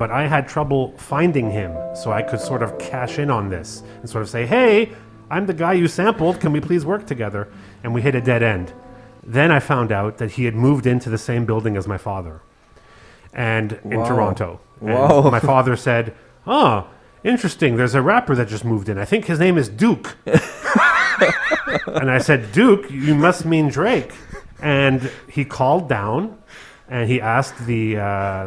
But 0.00 0.10
I 0.10 0.26
had 0.26 0.48
trouble 0.48 0.94
finding 0.96 1.50
him, 1.50 1.76
so 1.94 2.10
I 2.10 2.22
could 2.22 2.40
sort 2.40 2.62
of 2.62 2.78
cash 2.78 3.18
in 3.18 3.30
on 3.30 3.50
this 3.50 3.82
and 4.00 4.08
sort 4.08 4.22
of 4.22 4.30
say, 4.30 4.46
"Hey, 4.46 4.92
I'm 5.30 5.44
the 5.44 5.52
guy 5.52 5.74
you 5.74 5.88
sampled. 5.88 6.40
Can 6.40 6.52
we 6.52 6.60
please 6.60 6.86
work 6.86 7.06
together?" 7.06 7.48
And 7.84 7.92
we 7.92 8.00
hit 8.00 8.14
a 8.14 8.20
dead 8.22 8.42
end. 8.42 8.72
Then 9.22 9.50
I 9.52 9.60
found 9.60 9.92
out 9.92 10.16
that 10.16 10.30
he 10.32 10.46
had 10.46 10.54
moved 10.54 10.86
into 10.86 11.10
the 11.10 11.18
same 11.18 11.44
building 11.44 11.76
as 11.76 11.86
my 11.86 11.98
father, 11.98 12.40
and 13.34 13.78
in 13.84 14.02
Toronto. 14.06 14.60
And 14.80 14.94
Wow. 14.94 15.30
my 15.30 15.38
father 15.38 15.76
said, 15.76 16.14
"Oh, 16.46 16.86
interesting. 17.22 17.76
There's 17.76 17.94
a 17.94 18.00
rapper 18.00 18.34
that 18.36 18.48
just 18.48 18.64
moved 18.64 18.88
in. 18.88 18.96
I 18.96 19.04
think 19.04 19.26
his 19.26 19.38
name 19.38 19.58
is 19.58 19.68
Duke." 19.68 20.16
and 21.86 22.10
I 22.10 22.16
said, 22.18 22.52
"Duke, 22.52 22.90
you 22.90 23.14
must 23.14 23.44
mean 23.44 23.68
Drake." 23.68 24.12
And 24.62 25.10
he 25.28 25.44
called 25.44 25.90
down, 25.90 26.38
and 26.88 27.06
he 27.06 27.20
asked 27.20 27.66
the 27.66 27.98
uh, 27.98 28.46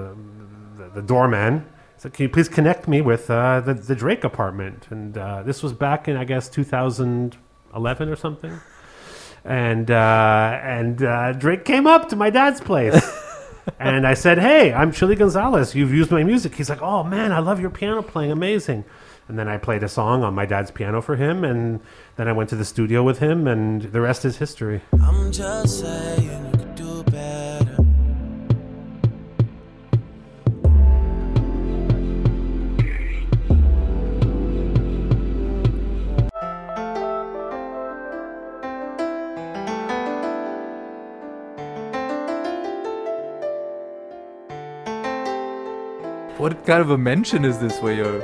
the, 0.93 1.01
the 1.01 1.07
doorman. 1.07 1.65
Said, 1.97 2.13
"Can 2.13 2.23
you 2.23 2.29
please 2.29 2.49
connect 2.49 2.87
me 2.87 3.01
with 3.01 3.29
uh, 3.29 3.61
the 3.61 3.73
the 3.73 3.95
Drake 3.95 4.23
apartment?" 4.23 4.87
And 4.89 5.17
uh, 5.17 5.43
this 5.43 5.63
was 5.63 5.73
back 5.73 6.07
in 6.07 6.17
I 6.17 6.25
guess 6.25 6.49
2011 6.49 8.09
or 8.09 8.15
something. 8.15 8.59
And 9.45 9.91
uh, 9.91 10.59
and 10.63 11.03
uh, 11.03 11.33
Drake 11.33 11.65
came 11.65 11.87
up 11.87 12.09
to 12.09 12.15
my 12.15 12.29
dad's 12.29 12.61
place. 12.61 13.01
and 13.79 14.07
I 14.07 14.13
said, 14.13 14.39
"Hey, 14.39 14.73
I'm 14.73 14.91
Chilly 14.91 15.15
Gonzales. 15.15 15.75
You've 15.75 15.93
used 15.93 16.11
my 16.11 16.23
music." 16.23 16.55
He's 16.55 16.69
like, 16.69 16.81
"Oh 16.81 17.03
man, 17.03 17.31
I 17.31 17.39
love 17.39 17.59
your 17.59 17.69
piano 17.69 18.01
playing. 18.01 18.31
Amazing." 18.31 18.85
And 19.29 19.39
then 19.39 19.47
I 19.47 19.57
played 19.57 19.83
a 19.83 19.89
song 19.89 20.21
on 20.23 20.33
my 20.35 20.45
dad's 20.45 20.69
piano 20.69 21.01
for 21.01 21.15
him, 21.15 21.45
and 21.45 21.79
then 22.17 22.27
I 22.27 22.33
went 22.33 22.49
to 22.49 22.57
the 22.57 22.65
studio 22.65 23.03
with 23.03 23.19
him, 23.19 23.47
and 23.47 23.81
the 23.81 24.01
rest 24.01 24.25
is 24.25 24.37
history. 24.37 24.81
I'm 25.01 25.31
just 25.31 25.79
saying 25.79 26.62
What 46.43 46.65
kind 46.65 46.81
of 46.81 46.89
a 46.89 46.97
mansion 46.97 47.45
is 47.45 47.57
this 47.59 47.79
where 47.81 47.93
your 47.93 48.19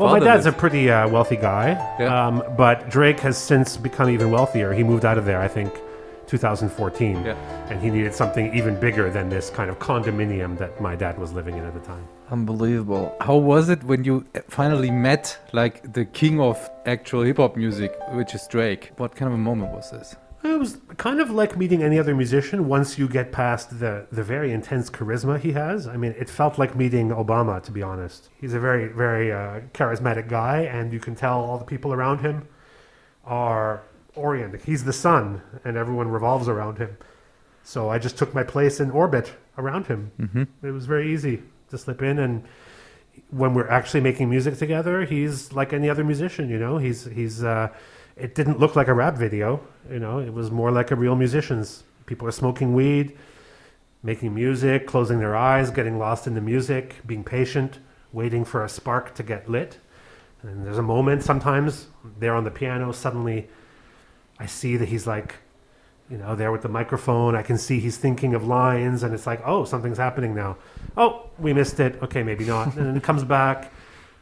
Well, 0.00 0.08
my 0.14 0.18
father 0.18 0.24
dad's 0.24 0.46
a 0.46 0.50
pretty 0.50 0.90
uh, 0.90 1.08
wealthy 1.08 1.36
guy, 1.36 1.68
Yeah. 2.00 2.26
um, 2.26 2.42
but 2.56 2.90
Drake 2.90 3.20
has 3.20 3.38
since 3.38 3.76
become 3.76 4.10
even 4.10 4.32
wealthier. 4.32 4.72
He 4.72 4.82
moved 4.82 5.04
out 5.04 5.18
of 5.18 5.24
there, 5.24 5.40
I 5.40 5.46
think, 5.46 5.72
2014, 6.26 7.24
Yeah. 7.24 7.36
and 7.70 7.80
he 7.80 7.88
needed 7.90 8.12
something 8.12 8.52
even 8.58 8.74
bigger 8.80 9.08
than 9.08 9.28
this 9.28 9.50
kind 9.50 9.70
of 9.70 9.78
condominium 9.78 10.58
that 10.58 10.80
my 10.80 10.96
dad 10.96 11.16
was 11.16 11.32
living 11.32 11.56
in 11.58 11.64
at 11.64 11.74
the 11.74 11.84
time. 11.92 12.02
Unbelievable. 12.32 13.14
How 13.20 13.36
was 13.36 13.68
it 13.68 13.84
when 13.84 14.02
you 14.02 14.24
finally 14.48 14.90
met 14.90 15.38
like 15.52 15.92
the 15.92 16.04
king 16.06 16.40
of 16.40 16.56
actual 16.86 17.22
hip 17.22 17.36
hop 17.36 17.54
music, 17.56 17.92
which 18.18 18.34
is 18.34 18.48
Drake? 18.48 18.90
What 18.96 19.14
kind 19.14 19.28
of 19.28 19.34
a 19.34 19.42
moment 19.50 19.72
was 19.72 19.92
this? 19.92 20.16
It 20.42 20.58
was 20.58 20.78
kind 20.96 21.20
of 21.20 21.30
like 21.30 21.56
meeting 21.56 21.82
any 21.82 21.98
other 21.98 22.14
musician 22.14 22.66
once 22.66 22.98
you 22.98 23.08
get 23.08 23.30
past 23.30 23.78
the, 23.78 24.06
the 24.10 24.22
very 24.22 24.52
intense 24.52 24.88
charisma 24.88 25.38
he 25.38 25.52
has. 25.52 25.86
I 25.86 25.96
mean, 25.98 26.14
it 26.18 26.30
felt 26.30 26.58
like 26.58 26.74
meeting 26.74 27.10
Obama, 27.10 27.62
to 27.62 27.70
be 27.70 27.82
honest. 27.82 28.30
He's 28.40 28.54
a 28.54 28.60
very, 28.60 28.88
very 28.88 29.30
uh, 29.32 29.60
charismatic 29.74 30.28
guy, 30.28 30.62
and 30.62 30.92
you 30.94 30.98
can 31.00 31.14
tell 31.14 31.40
all 31.40 31.58
the 31.58 31.64
people 31.66 31.92
around 31.92 32.20
him 32.20 32.48
are 33.24 33.82
oriented. 34.14 34.62
He's 34.62 34.84
the 34.84 34.94
sun, 34.94 35.42
and 35.62 35.76
everyone 35.76 36.08
revolves 36.08 36.48
around 36.48 36.78
him. 36.78 36.96
So 37.62 37.90
I 37.90 37.98
just 37.98 38.16
took 38.16 38.34
my 38.34 38.42
place 38.42 38.80
in 38.80 38.90
orbit 38.90 39.34
around 39.58 39.86
him. 39.88 40.10
Mhm. 40.18 40.48
It 40.62 40.70
was 40.70 40.86
very 40.86 41.12
easy 41.12 41.42
to 41.68 41.76
slip 41.76 42.00
in, 42.02 42.18
and 42.18 42.44
when 43.28 43.52
we're 43.52 43.68
actually 43.68 44.00
making 44.00 44.30
music 44.30 44.56
together, 44.56 45.04
he's 45.04 45.52
like 45.52 45.74
any 45.74 45.90
other 45.90 46.02
musician. 46.02 46.48
You 46.48 46.58
know, 46.58 46.78
he's 46.78 47.04
he's. 47.04 47.44
Uh, 47.44 47.68
it 48.20 48.34
didn't 48.34 48.58
look 48.58 48.76
like 48.76 48.88
a 48.88 48.94
rap 48.94 49.16
video. 49.16 49.60
You 49.90 49.98
know, 49.98 50.18
it 50.18 50.32
was 50.32 50.50
more 50.50 50.70
like 50.70 50.90
a 50.90 50.96
real 50.96 51.16
musician's. 51.16 51.84
People 52.06 52.28
are 52.28 52.32
smoking 52.32 52.74
weed, 52.74 53.16
making 54.02 54.34
music, 54.34 54.86
closing 54.86 55.18
their 55.18 55.36
eyes, 55.36 55.70
getting 55.70 55.98
lost 55.98 56.26
in 56.26 56.34
the 56.34 56.40
music, 56.40 56.96
being 57.06 57.24
patient, 57.24 57.78
waiting 58.12 58.44
for 58.44 58.64
a 58.64 58.68
spark 58.68 59.14
to 59.14 59.22
get 59.22 59.48
lit. 59.48 59.78
And 60.42 60.66
there's 60.66 60.78
a 60.78 60.82
moment 60.82 61.22
sometimes 61.22 61.86
there 62.18 62.34
on 62.34 62.44
the 62.44 62.50
piano. 62.50 62.92
Suddenly, 62.92 63.48
I 64.38 64.46
see 64.46 64.76
that 64.76 64.88
he's 64.88 65.06
like, 65.06 65.36
you 66.10 66.16
know, 66.16 66.34
there 66.34 66.50
with 66.50 66.62
the 66.62 66.68
microphone. 66.68 67.36
I 67.36 67.42
can 67.42 67.58
see 67.58 67.78
he's 67.78 67.96
thinking 67.96 68.34
of 68.34 68.44
lines, 68.46 69.02
and 69.02 69.14
it's 69.14 69.26
like, 69.26 69.40
oh, 69.44 69.64
something's 69.64 69.98
happening 69.98 70.34
now. 70.34 70.56
Oh, 70.96 71.28
we 71.38 71.52
missed 71.52 71.78
it. 71.78 72.02
Okay, 72.02 72.22
maybe 72.22 72.44
not. 72.44 72.74
And 72.74 72.86
then 72.86 72.96
it 72.96 73.02
comes 73.02 73.22
back. 73.22 73.72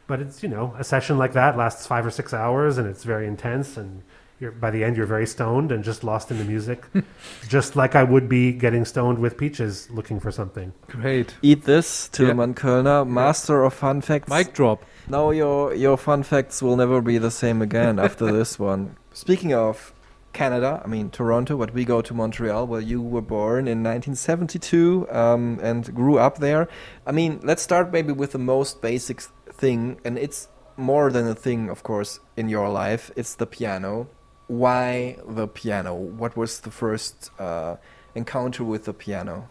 But 0.09 0.19
it's 0.21 0.41
you 0.41 0.49
know 0.49 0.73
a 0.77 0.83
session 0.83 1.19
like 1.19 1.33
that 1.33 1.55
lasts 1.55 1.85
five 1.85 2.03
or 2.03 2.09
six 2.11 2.33
hours, 2.33 2.79
and 2.79 2.87
it's 2.87 3.03
very 3.03 3.27
intense. 3.27 3.77
And 3.77 4.01
you're, 4.39 4.51
by 4.51 4.71
the 4.71 4.83
end, 4.83 4.97
you're 4.97 5.05
very 5.05 5.27
stoned 5.27 5.71
and 5.71 5.83
just 5.83 6.03
lost 6.03 6.31
in 6.31 6.39
the 6.39 6.45
music, 6.45 6.83
just 7.47 7.75
like 7.75 7.93
I 7.95 8.03
would 8.03 8.27
be 8.27 8.51
getting 8.51 8.85
stoned 8.85 9.19
with 9.19 9.37
Peaches, 9.37 9.87
looking 9.91 10.19
for 10.19 10.31
something. 10.31 10.73
Great. 10.87 11.35
Eat 11.43 11.65
this, 11.65 12.09
Yeah. 12.13 12.27
Tilman 12.27 12.55
Kölner, 12.55 13.07
master 13.07 13.63
of 13.63 13.73
fun 13.75 14.01
facts. 14.01 14.29
Mic 14.29 14.53
drop. 14.53 14.83
Now 15.07 15.29
your 15.29 15.75
your 15.75 15.95
fun 15.97 16.23
facts 16.23 16.61
will 16.63 16.75
never 16.75 17.01
be 17.01 17.19
the 17.19 17.31
same 17.31 17.61
again 17.61 17.99
after 18.07 18.31
this 18.31 18.57
one. 18.57 18.95
Speaking 19.13 19.53
of 19.53 19.93
Canada, 20.33 20.81
I 20.85 20.87
mean 20.87 21.09
Toronto, 21.09 21.57
but 21.57 21.73
we 21.73 21.83
go 21.85 22.01
to 22.01 22.13
Montreal, 22.13 22.67
where 22.67 22.81
you 22.81 23.01
were 23.01 23.21
born 23.21 23.67
in 23.67 23.83
1972 23.83 25.07
um, 25.11 25.59
and 25.61 25.93
grew 25.93 26.17
up 26.19 26.37
there. 26.37 26.67
I 27.05 27.11
mean, 27.11 27.39
let's 27.43 27.61
start 27.63 27.91
maybe 27.91 28.11
with 28.13 28.31
the 28.31 28.37
most 28.39 28.81
basic 28.81 29.21
thing, 29.59 29.99
and 30.03 30.17
it's 30.17 30.47
more 30.77 31.11
than 31.11 31.27
a 31.27 31.35
thing, 31.35 31.69
of 31.69 31.83
course, 31.83 32.19
in 32.35 32.49
your 32.49 32.69
life. 32.69 33.11
It's 33.15 33.35
the 33.35 33.45
piano. 33.45 34.07
Why 34.47 35.17
the 35.27 35.47
piano? 35.47 35.93
What 35.93 36.35
was 36.35 36.61
the 36.61 36.71
first 36.71 37.29
uh, 37.39 37.75
encounter 38.15 38.63
with 38.63 38.85
the 38.85 38.93
piano? 38.93 39.49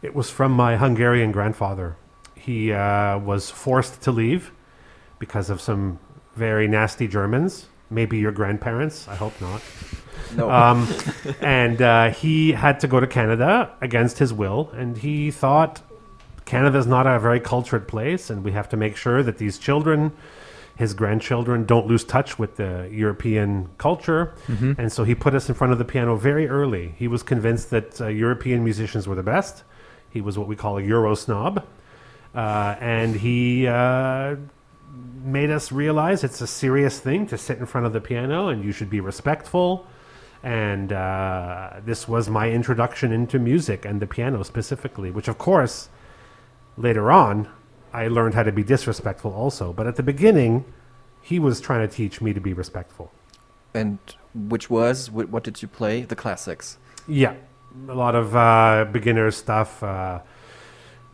It 0.00 0.14
was 0.14 0.30
from 0.30 0.52
my 0.52 0.76
Hungarian 0.76 1.32
grandfather. 1.32 1.96
He 2.34 2.72
uh, 2.72 3.18
was 3.18 3.50
forced 3.50 4.00
to 4.02 4.12
leave 4.12 4.52
because 5.18 5.50
of 5.50 5.60
some 5.60 5.98
very 6.36 6.68
nasty 6.68 7.08
Germans. 7.08 7.66
Maybe 7.90 8.18
your 8.18 8.32
grandparents. 8.32 9.08
I 9.08 9.16
hope 9.16 9.38
not. 9.40 9.60
No. 10.36 10.50
Um, 10.58 10.86
and 11.40 11.80
uh, 11.80 12.10
he 12.10 12.52
had 12.52 12.80
to 12.80 12.86
go 12.88 13.00
to 13.00 13.06
Canada 13.06 13.72
against 13.80 14.18
his 14.18 14.32
will, 14.32 14.70
and 14.74 14.98
he 14.98 15.30
thought 15.30 15.80
Canada's 16.48 16.86
not 16.86 17.06
a 17.06 17.18
very 17.18 17.40
cultured 17.40 17.86
place, 17.86 18.30
and 18.30 18.42
we 18.42 18.52
have 18.52 18.70
to 18.70 18.76
make 18.78 18.96
sure 18.96 19.22
that 19.22 19.36
these 19.36 19.58
children, 19.58 20.12
his 20.76 20.94
grandchildren, 20.94 21.66
don't 21.66 21.86
lose 21.86 22.04
touch 22.04 22.38
with 22.38 22.56
the 22.56 22.88
European 22.90 23.68
culture. 23.76 24.32
And 24.78 24.90
so 24.90 25.04
he 25.04 25.14
put 25.14 25.34
us 25.34 25.50
in 25.50 25.54
front 25.54 25.74
of 25.74 25.78
the 25.78 25.84
piano 25.84 26.16
very 26.16 26.48
early. 26.48 26.94
He 26.96 27.06
was 27.06 27.22
convinced 27.22 27.68
that 27.68 28.00
uh, 28.00 28.06
European 28.06 28.64
musicians 28.64 29.06
were 29.06 29.14
the 29.14 29.22
best. 29.22 29.62
He 30.08 30.22
was 30.22 30.38
what 30.38 30.48
we 30.48 30.56
call 30.56 30.78
a 30.78 30.82
Euro 30.82 31.14
snob. 31.14 31.66
Uh, 32.34 32.76
and 32.80 33.14
he 33.16 33.66
uh, 33.66 34.36
made 35.22 35.50
us 35.50 35.70
realize 35.70 36.24
it's 36.24 36.40
a 36.40 36.46
serious 36.46 36.98
thing 36.98 37.26
to 37.26 37.36
sit 37.36 37.58
in 37.58 37.66
front 37.66 37.86
of 37.86 37.92
the 37.92 38.00
piano 38.00 38.48
and 38.48 38.64
you 38.64 38.72
should 38.72 38.88
be 38.88 39.00
respectful. 39.00 39.86
And 40.42 40.94
uh, 40.94 41.80
this 41.84 42.08
was 42.08 42.30
my 42.30 42.50
introduction 42.50 43.12
into 43.12 43.38
music 43.38 43.84
and 43.84 44.00
the 44.00 44.06
piano 44.06 44.42
specifically, 44.44 45.10
which, 45.10 45.28
of 45.28 45.36
course, 45.36 45.90
later 46.78 47.10
on, 47.10 47.48
I 47.92 48.08
learned 48.08 48.34
how 48.34 48.44
to 48.44 48.52
be 48.52 48.62
disrespectful 48.62 49.32
also. 49.32 49.72
But 49.72 49.86
at 49.86 49.96
the 49.96 50.02
beginning, 50.02 50.64
he 51.22 51.38
was 51.38 51.60
trying 51.60 51.86
to 51.86 51.94
teach 51.94 52.20
me 52.20 52.32
to 52.32 52.40
be 52.40 52.52
respectful. 52.52 53.10
and 53.74 53.98
which 54.34 54.70
was 54.70 55.10
what, 55.10 55.28
what 55.28 55.42
did 55.44 55.62
you 55.62 55.68
play? 55.68 56.02
The 56.02 56.16
classics. 56.16 56.78
Yeah, 57.06 57.34
a 57.88 57.94
lot 57.94 58.14
of 58.14 58.34
uh, 58.36 58.86
beginner 58.92 59.30
stuff. 59.30 59.82
Uh, 59.82 60.20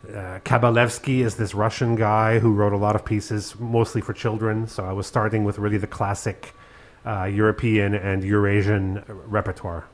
uh, 0.06 0.38
Kabalevsky 0.44 1.20
is 1.20 1.36
this 1.36 1.54
Russian 1.54 1.96
guy 1.96 2.38
who 2.38 2.52
wrote 2.52 2.72
a 2.72 2.76
lot 2.76 2.94
of 2.94 3.04
pieces, 3.04 3.54
mostly 3.58 4.00
for 4.00 4.12
children. 4.12 4.66
So 4.66 4.84
I 4.84 4.92
was 4.92 5.06
starting 5.06 5.44
with 5.44 5.58
really 5.58 5.78
the 5.78 5.86
classic 5.86 6.54
uh, 7.06 7.24
European 7.24 7.94
and 7.94 8.22
Eurasian 8.22 9.02
repertoire. 9.08 9.86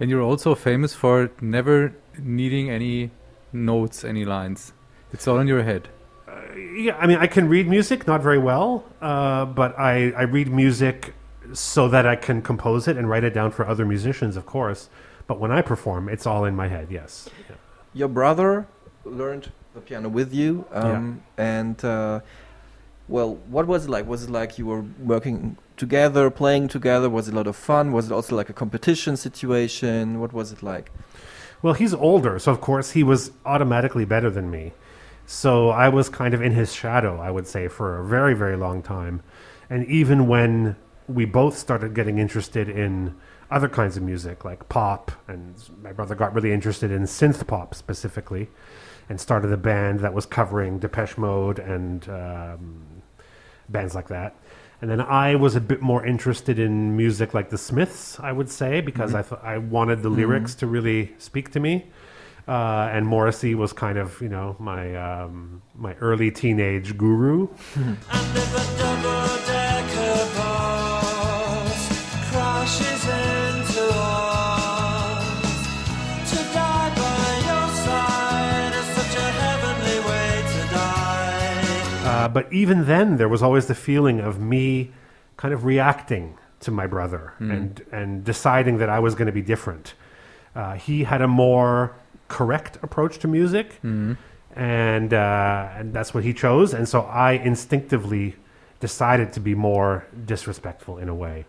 And 0.00 0.10
you're 0.10 0.22
also 0.22 0.54
famous 0.54 0.94
for 0.94 1.30
never 1.40 1.94
needing 2.18 2.70
any 2.70 3.10
notes, 3.52 4.04
any 4.04 4.24
lines. 4.24 4.72
It's 5.12 5.26
all 5.26 5.38
in 5.38 5.46
your 5.46 5.62
head. 5.62 5.88
Yeah, 6.76 6.96
I 6.96 7.06
mean, 7.06 7.18
I 7.18 7.26
can 7.26 7.48
read 7.48 7.68
music, 7.68 8.06
not 8.06 8.22
very 8.22 8.38
well, 8.38 8.84
uh, 9.00 9.44
but 9.46 9.78
I, 9.78 10.10
I 10.10 10.22
read 10.22 10.48
music 10.48 11.14
so 11.52 11.88
that 11.88 12.06
I 12.06 12.16
can 12.16 12.42
compose 12.42 12.88
it 12.88 12.96
and 12.96 13.08
write 13.08 13.24
it 13.24 13.32
down 13.32 13.50
for 13.50 13.66
other 13.66 13.86
musicians, 13.86 14.36
of 14.36 14.44
course. 14.44 14.88
But 15.26 15.38
when 15.38 15.50
I 15.50 15.62
perform, 15.62 16.08
it's 16.08 16.26
all 16.26 16.44
in 16.44 16.54
my 16.54 16.68
head, 16.68 16.88
yes. 16.90 17.28
Yeah. 17.48 17.56
Your 17.94 18.08
brother 18.08 18.66
learned 19.04 19.52
the 19.74 19.80
piano 19.80 20.08
with 20.08 20.32
you, 20.32 20.64
um, 20.72 21.22
and 21.36 21.82
uh, 21.84 22.20
well, 23.08 23.36
what 23.48 23.66
was 23.66 23.86
it 23.86 23.90
like? 23.90 24.06
Was 24.06 24.24
it 24.24 24.30
like 24.30 24.58
you 24.58 24.66
were 24.66 24.84
working 24.98 25.56
together, 25.76 26.30
playing 26.30 26.68
together? 26.68 27.08
Was 27.08 27.28
it 27.28 27.34
a 27.34 27.36
lot 27.36 27.46
of 27.46 27.56
fun? 27.56 27.92
Was 27.92 28.06
it 28.06 28.12
also 28.12 28.36
like 28.36 28.50
a 28.50 28.52
competition 28.52 29.16
situation? 29.16 30.20
What 30.20 30.32
was 30.32 30.52
it 30.52 30.62
like? 30.62 30.90
Well, 31.62 31.74
he's 31.74 31.94
older, 31.94 32.38
so 32.38 32.52
of 32.52 32.60
course 32.60 32.92
he 32.92 33.02
was 33.02 33.32
automatically 33.44 34.04
better 34.04 34.30
than 34.30 34.50
me. 34.50 34.72
So 35.30 35.68
I 35.68 35.90
was 35.90 36.08
kind 36.08 36.32
of 36.32 36.40
in 36.40 36.52
his 36.52 36.72
shadow, 36.72 37.20
I 37.20 37.30
would 37.30 37.46
say, 37.46 37.68
for 37.68 37.98
a 37.98 38.04
very, 38.06 38.32
very 38.32 38.56
long 38.56 38.82
time. 38.82 39.22
And 39.68 39.84
even 39.86 40.26
when 40.26 40.74
we 41.06 41.26
both 41.26 41.58
started 41.58 41.92
getting 41.92 42.18
interested 42.18 42.66
in 42.66 43.14
other 43.50 43.68
kinds 43.68 43.98
of 43.98 44.02
music, 44.02 44.46
like 44.46 44.70
pop, 44.70 45.12
and 45.28 45.54
my 45.82 45.92
brother 45.92 46.14
got 46.14 46.32
really 46.32 46.50
interested 46.50 46.90
in 46.90 47.02
synth 47.02 47.46
pop 47.46 47.74
specifically, 47.74 48.48
and 49.10 49.20
started 49.20 49.52
a 49.52 49.58
band 49.58 50.00
that 50.00 50.14
was 50.14 50.24
covering 50.24 50.78
Depeche 50.78 51.18
Mode 51.18 51.58
and 51.58 52.08
um, 52.08 53.02
bands 53.68 53.94
like 53.94 54.08
that. 54.08 54.34
And 54.80 54.90
then 54.90 55.02
I 55.02 55.34
was 55.34 55.54
a 55.56 55.60
bit 55.60 55.82
more 55.82 56.06
interested 56.06 56.58
in 56.58 56.96
music 56.96 57.34
like 57.34 57.50
the 57.50 57.58
Smiths, 57.58 58.18
I 58.18 58.32
would 58.32 58.48
say, 58.48 58.80
because 58.80 59.14
I 59.14 59.20
thought 59.20 59.44
I 59.44 59.58
wanted 59.58 60.02
the 60.02 60.08
lyrics 60.08 60.54
to 60.54 60.66
really 60.66 61.14
speak 61.18 61.50
to 61.50 61.60
me. 61.60 61.90
Uh, 62.48 62.88
and 62.90 63.06
Morrissey 63.06 63.54
was 63.54 63.74
kind 63.74 63.98
of, 63.98 64.18
you 64.22 64.28
know, 64.30 64.56
my 64.58 64.94
um, 64.96 65.60
my 65.76 65.92
early 65.96 66.30
teenage 66.30 66.96
guru. 66.96 67.48
And 67.74 67.98
if 68.08 68.54
a 68.54 68.78
double-decker 68.78 70.14
bus 70.34 71.88
crashes 72.30 73.04
into 73.04 73.84
us, 73.92 75.30
to 76.30 76.36
die 76.54 76.90
by 76.96 77.28
your 77.48 77.68
side 77.84 78.72
is 78.72 78.86
such 78.96 79.14
a 79.18 79.30
heavenly 79.42 79.98
way 80.08 80.42
to 80.54 80.60
die. 80.74 82.02
Uh, 82.06 82.28
but 82.28 82.50
even 82.50 82.86
then, 82.86 83.18
there 83.18 83.28
was 83.28 83.42
always 83.42 83.66
the 83.66 83.74
feeling 83.74 84.20
of 84.20 84.40
me 84.40 84.90
kind 85.36 85.52
of 85.52 85.66
reacting 85.66 86.38
to 86.60 86.70
my 86.70 86.86
brother 86.86 87.34
and 87.40 87.84
and 87.92 88.24
deciding 88.24 88.78
that 88.78 88.88
I 88.88 89.00
was 89.00 89.14
going 89.14 89.26
to 89.26 89.32
be 89.32 89.42
different. 89.42 89.92
Uh, 90.54 90.74
he 90.74 91.04
had 91.04 91.20
a 91.20 91.28
more 91.28 91.94
correct 92.28 92.78
approach 92.82 93.18
to 93.18 93.28
music, 93.28 93.78
and 94.56 95.12
uh, 95.14 95.68
and 95.76 95.92
that's 95.92 96.12
what 96.14 96.24
he 96.24 96.32
chose. 96.32 96.74
And 96.74 96.88
so 96.88 97.02
I 97.02 97.32
instinctively 97.32 98.36
decided 98.80 99.32
to 99.32 99.40
be 99.40 99.54
more 99.54 100.06
disrespectful 100.26 100.98
in 100.98 101.08
a 101.08 101.14
way. 101.14 101.44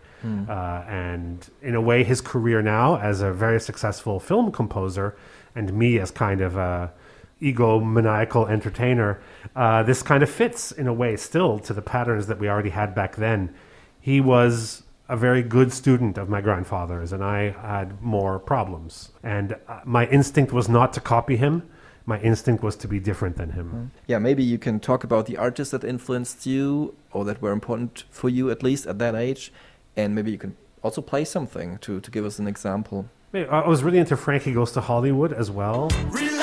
Uh, 0.50 0.84
and 0.88 1.48
in 1.62 1.74
a 1.74 1.80
way, 1.80 2.04
his 2.04 2.20
career 2.20 2.60
now 2.62 2.96
as 2.98 3.20
a 3.22 3.32
very 3.32 3.60
successful 3.60 4.20
film 4.20 4.50
composer, 4.52 5.16
and 5.54 5.72
me 5.72 5.98
as 5.98 6.10
kind 6.10 6.40
of 6.40 6.56
a 6.56 6.92
egomaniacal 7.40 8.50
entertainer, 8.50 9.20
uh, 9.56 9.82
this 9.82 10.02
kind 10.02 10.22
of 10.22 10.28
fits 10.28 10.72
in 10.72 10.86
a 10.86 10.92
way 10.92 11.16
still 11.16 11.58
to 11.58 11.72
the 11.72 11.82
patterns 11.82 12.26
that 12.26 12.38
we 12.38 12.48
already 12.48 12.70
had 12.70 12.94
back 12.94 13.16
then. 13.16 13.54
He 14.00 14.20
was 14.20 14.82
a 15.10 15.16
very 15.16 15.42
good 15.42 15.72
student 15.72 16.16
of 16.16 16.28
my 16.28 16.40
grandfather's, 16.40 17.12
and 17.12 17.22
I 17.22 17.50
had 17.50 18.00
more 18.00 18.38
problems. 18.38 19.10
And 19.24 19.56
uh, 19.66 19.80
my 19.84 20.06
instinct 20.06 20.52
was 20.52 20.68
not 20.68 20.92
to 20.92 21.00
copy 21.00 21.36
him. 21.36 21.68
My 22.06 22.20
instinct 22.20 22.62
was 22.62 22.76
to 22.76 22.88
be 22.88 23.00
different 23.00 23.36
than 23.36 23.50
him. 23.50 23.90
Yeah, 24.06 24.20
maybe 24.20 24.44
you 24.44 24.56
can 24.56 24.78
talk 24.78 25.02
about 25.02 25.26
the 25.26 25.36
artists 25.36 25.72
that 25.72 25.82
influenced 25.82 26.46
you 26.46 26.94
or 27.12 27.24
that 27.24 27.42
were 27.42 27.50
important 27.50 28.04
for 28.10 28.28
you 28.28 28.50
at 28.50 28.62
least 28.62 28.86
at 28.86 28.98
that 29.00 29.16
age, 29.16 29.52
and 29.96 30.14
maybe 30.14 30.30
you 30.30 30.38
can 30.38 30.56
also 30.82 31.02
play 31.02 31.24
something 31.24 31.78
to 31.78 32.00
to 32.00 32.10
give 32.10 32.24
us 32.24 32.38
an 32.38 32.46
example. 32.46 33.06
I 33.34 33.44
I 33.44 33.68
was 33.68 33.82
really 33.82 33.98
into 33.98 34.16
Frankie 34.16 34.54
Goes 34.54 34.72
to 34.72 34.80
Hollywood 34.80 35.32
as 35.32 35.50
well. 35.50 35.90
Relax, 36.10 36.39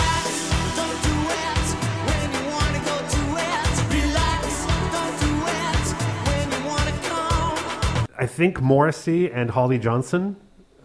I 8.19 8.25
think 8.25 8.62
Morrissey 8.62 9.32
and 9.32 9.51
Holly 9.51 9.77
Johnson, 9.77 10.38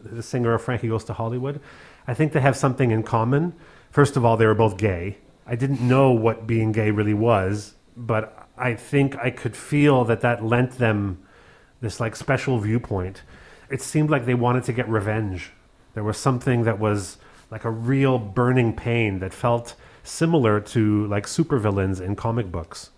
the 0.04 0.22
singer 0.22 0.52
of 0.52 0.62
Frankie 0.62 0.88
Goes 0.88 1.04
to 1.04 1.14
Hollywood, 1.14 1.60
I 2.06 2.12
think 2.12 2.32
they 2.32 2.40
have 2.40 2.56
something 2.56 2.90
in 2.90 3.02
common. 3.02 3.54
First 3.90 4.16
of 4.16 4.24
all, 4.24 4.36
they 4.36 4.44
were 4.44 4.54
both 4.54 4.76
gay. 4.76 5.16
I 5.46 5.56
didn't 5.56 5.80
know 5.80 6.10
what 6.10 6.46
being 6.46 6.72
gay 6.72 6.90
really 6.90 7.14
was, 7.14 7.74
but 7.96 8.48
I 8.58 8.74
think 8.74 9.16
I 9.16 9.30
could 9.30 9.56
feel 9.56 10.04
that 10.04 10.20
that 10.20 10.44
lent 10.44 10.72
them 10.72 11.22
this 11.80 12.00
like 12.00 12.16
special 12.16 12.58
viewpoint. 12.58 13.22
It 13.70 13.80
seemed 13.80 14.10
like 14.10 14.26
they 14.26 14.34
wanted 14.34 14.64
to 14.64 14.72
get 14.74 14.88
revenge. 14.88 15.52
There 15.94 16.04
was 16.04 16.18
something 16.18 16.64
that 16.64 16.78
was 16.78 17.16
like 17.50 17.64
a 17.64 17.70
real 17.70 18.18
burning 18.18 18.76
pain 18.76 19.20
that 19.20 19.32
felt 19.32 19.74
similar 20.02 20.60
to 20.60 21.06
like 21.06 21.26
supervillains 21.26 22.00
in 22.00 22.14
comic 22.14 22.52
books 22.52 22.90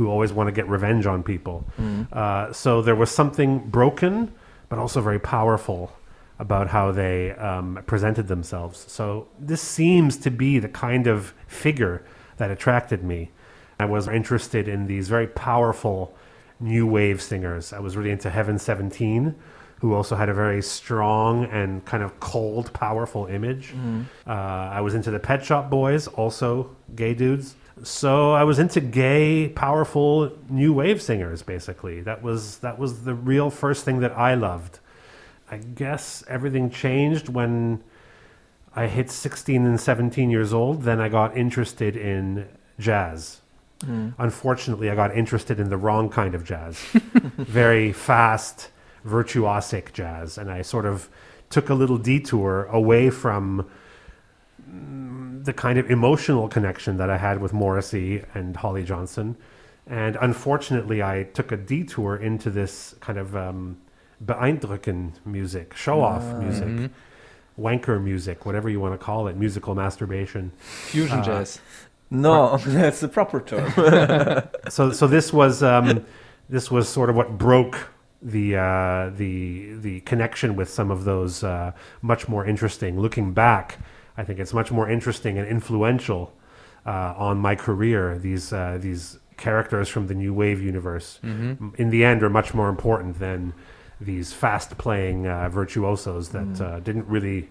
who 0.00 0.08
always 0.08 0.32
want 0.32 0.48
to 0.48 0.52
get 0.52 0.66
revenge 0.66 1.04
on 1.04 1.22
people. 1.22 1.62
Uh, 2.10 2.50
so 2.54 2.80
there 2.80 2.94
was 2.96 3.10
something 3.10 3.58
broken, 3.58 4.32
but 4.70 4.78
also 4.78 5.02
very 5.02 5.18
powerful 5.18 5.92
about 6.38 6.68
how 6.68 6.90
they 6.90 7.32
um, 7.32 7.78
presented 7.86 8.26
themselves. 8.26 8.86
So 8.88 9.28
this 9.38 9.60
seems 9.60 10.16
to 10.20 10.30
be 10.30 10.58
the 10.58 10.70
kind 10.70 11.06
of 11.06 11.34
figure 11.46 12.02
that 12.38 12.50
attracted 12.50 13.04
me. 13.04 13.30
I 13.78 13.84
was 13.84 14.08
interested 14.08 14.68
in 14.68 14.86
these 14.86 15.10
very 15.10 15.26
powerful 15.26 16.14
new 16.60 16.86
wave 16.86 17.20
singers. 17.20 17.74
I 17.74 17.80
was 17.80 17.94
really 17.94 18.10
into 18.10 18.30
Heaven 18.30 18.58
17, 18.58 19.34
who 19.80 19.92
also 19.92 20.16
had 20.16 20.30
a 20.30 20.34
very 20.34 20.62
strong 20.62 21.44
and 21.44 21.84
kind 21.84 22.02
of 22.02 22.18
cold, 22.20 22.72
powerful 22.72 23.26
image. 23.26 23.74
Uh, 24.26 24.30
I 24.78 24.80
was 24.80 24.94
into 24.94 25.10
the 25.10 25.18
Pet 25.18 25.44
Shop 25.44 25.68
Boys, 25.68 26.06
also 26.06 26.74
gay 26.94 27.12
dudes. 27.12 27.54
So 27.82 28.32
I 28.32 28.44
was 28.44 28.58
into 28.58 28.80
gay, 28.80 29.48
powerful 29.48 30.32
new 30.48 30.72
wave 30.72 31.00
singers. 31.00 31.42
Basically, 31.42 32.00
that 32.02 32.22
was 32.22 32.58
that 32.58 32.78
was 32.78 33.04
the 33.04 33.14
real 33.14 33.50
first 33.50 33.84
thing 33.84 34.00
that 34.00 34.16
I 34.16 34.34
loved. 34.34 34.78
I 35.50 35.58
guess 35.58 36.22
everything 36.28 36.70
changed 36.70 37.28
when 37.28 37.82
I 38.76 38.86
hit 38.86 39.10
16 39.10 39.66
and 39.66 39.80
17 39.80 40.30
years 40.30 40.52
old. 40.52 40.82
Then 40.82 41.00
I 41.00 41.08
got 41.08 41.36
interested 41.36 41.96
in 41.96 42.48
jazz. 42.78 43.40
Unfortunately, 44.18 44.90
I 44.90 44.94
got 44.94 45.16
interested 45.16 45.58
in 45.58 45.70
the 45.70 45.76
wrong 45.76 46.08
kind 46.10 46.34
of 46.34 46.44
jazz. 46.44 46.78
Very 47.38 47.92
fast, 47.92 48.68
virtuosic 49.06 49.92
jazz. 49.92 50.38
And 50.38 50.50
I 50.50 50.62
sort 50.62 50.86
of 50.86 51.08
took 51.48 51.68
a 51.68 51.74
little 51.74 51.98
detour 51.98 52.66
away 52.70 53.10
from 53.10 53.62
mm, 53.62 53.68
the 55.42 55.52
kind 55.52 55.78
of 55.78 55.90
emotional 55.90 56.48
connection 56.48 56.96
that 56.98 57.10
I 57.10 57.16
had 57.16 57.40
with 57.40 57.52
Morrissey 57.52 58.22
and 58.34 58.56
Holly 58.56 58.84
Johnson. 58.84 59.36
And 59.86 60.16
unfortunately, 60.20 61.02
I 61.02 61.24
took 61.34 61.50
a 61.50 61.56
detour 61.56 62.16
into 62.16 62.50
this 62.50 62.94
kind 63.00 63.18
of 63.18 63.34
um, 63.34 63.78
beeindrucken 64.24 65.12
music, 65.24 65.74
show 65.74 66.02
off 66.02 66.22
music, 66.36 66.90
wanker 67.58 68.02
music, 68.02 68.46
whatever 68.46 68.68
you 68.68 68.80
want 68.80 68.94
to 68.94 69.04
call 69.04 69.26
it, 69.26 69.36
musical 69.36 69.74
masturbation. 69.74 70.52
Fusion 70.60 71.24
jazz. 71.24 71.60
No, 72.10 72.56
that's 72.66 73.00
the 73.00 73.08
proper 73.08 73.40
term. 73.40 74.48
so 74.68 74.92
so 74.92 75.06
this 75.06 75.32
was 75.32 75.62
um, 75.62 76.04
this 76.48 76.70
was 76.70 76.88
sort 76.88 77.08
of 77.08 77.16
what 77.16 77.38
broke 77.38 77.88
the 78.22 78.56
uh, 78.56 79.10
the 79.16 79.74
the 79.74 80.00
connection 80.00 80.56
with 80.56 80.68
some 80.68 80.90
of 80.90 81.04
those 81.04 81.42
uh, 81.42 81.72
much 82.02 82.28
more 82.28 82.44
interesting. 82.44 83.00
Looking 83.00 83.32
back, 83.32 83.78
I 84.16 84.24
think 84.24 84.38
it's 84.38 84.52
much 84.54 84.70
more 84.70 84.88
interesting 84.90 85.38
and 85.38 85.46
influential 85.48 86.32
uh, 86.86 87.14
on 87.16 87.38
my 87.38 87.54
career. 87.54 88.18
These 88.18 88.52
uh, 88.52 88.78
these 88.80 89.18
characters 89.36 89.88
from 89.88 90.06
the 90.06 90.14
new 90.14 90.34
wave 90.34 90.60
universe, 90.62 91.18
m- 91.22 91.72
in 91.78 91.90
the 91.90 92.04
end, 92.04 92.22
are 92.22 92.30
much 92.30 92.52
more 92.54 92.68
important 92.68 93.18
than 93.18 93.52
these 94.00 94.32
fast 94.32 94.76
playing 94.78 95.26
uh, 95.26 95.48
virtuosos 95.48 96.28
that 96.30 96.60
uh, 96.60 96.80
didn't 96.80 97.06
really 97.06 97.48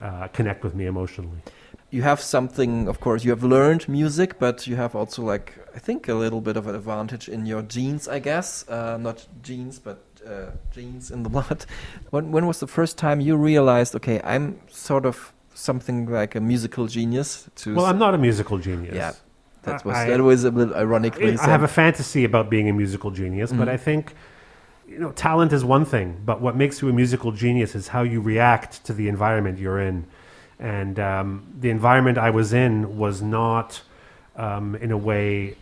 uh, 0.00 0.28
connect 0.28 0.62
with 0.64 0.74
me 0.74 0.86
emotionally. 0.86 1.38
you 1.90 2.02
have 2.02 2.20
something, 2.20 2.88
of 2.88 2.98
course, 3.00 3.22
you 3.24 3.30
have 3.30 3.44
learned 3.44 3.88
music, 3.88 4.38
but 4.38 4.66
you 4.66 4.76
have 4.76 4.96
also, 4.96 5.22
like, 5.22 5.52
I 5.76 5.78
think 5.78 6.08
a 6.08 6.14
little 6.14 6.40
bit 6.40 6.56
of 6.56 6.66
an 6.66 6.74
advantage 6.74 7.28
in 7.28 7.46
your 7.46 7.62
genes, 7.62 8.08
I 8.08 8.18
guess. 8.18 8.64
Uh, 8.68 8.96
not 8.98 9.26
genes, 9.42 9.78
but 9.78 9.98
uh, 10.26 10.50
genes 10.74 11.10
in 11.10 11.22
the 11.22 11.28
blood. 11.36 11.64
When, 12.10 12.32
when 12.32 12.46
was 12.46 12.58
the 12.58 12.66
first 12.66 12.98
time 12.98 13.20
you 13.20 13.36
realized, 13.36 13.94
okay, 13.94 14.20
I'm 14.24 14.58
sort 14.68 15.06
of 15.06 15.32
something 15.54 16.06
like 16.06 16.34
a 16.34 16.40
musical 16.40 16.86
genius? 16.86 17.48
To 17.56 17.74
Well, 17.74 17.86
s- 17.86 17.90
I'm 17.92 17.98
not 17.98 18.14
a 18.14 18.18
musical 18.18 18.58
genius. 18.58 18.94
Yeah. 18.94 19.12
That 19.62 19.80
I- 19.84 19.88
was 19.88 19.96
I- 19.96 20.08
that 20.10 20.20
was 20.20 20.44
a 20.44 20.50
little 20.50 20.74
ironically. 20.74 21.32
I 21.32 21.36
said. 21.36 21.48
have 21.48 21.62
a 21.62 21.68
fantasy 21.68 22.24
about 22.24 22.50
being 22.50 22.68
a 22.68 22.72
musical 22.72 23.10
genius, 23.10 23.52
but 23.52 23.68
Mhm. 23.68 23.72
I 23.72 23.76
think 23.76 24.14
you 24.86 24.98
know 24.98 25.12
talent 25.12 25.52
is 25.52 25.64
one 25.64 25.84
thing, 25.84 26.16
but 26.24 26.40
what 26.42 26.54
makes 26.56 26.82
you 26.82 26.88
a 26.88 26.92
musical 26.92 27.32
genius 27.32 27.74
is 27.74 27.88
how 27.88 28.02
you 28.02 28.20
react 28.20 28.84
to 28.84 28.92
the 28.92 29.08
environment 29.08 29.58
you're 29.58 29.80
in. 29.80 30.04
And 30.60 31.00
um, 31.00 31.42
the 31.58 31.70
environment 31.70 32.16
I 32.18 32.30
was 32.30 32.52
in 32.52 32.96
was 32.98 33.20
not, 33.22 33.80
um, 34.36 34.76
in 34.76 34.90
a 34.92 34.96
way, 34.96 35.56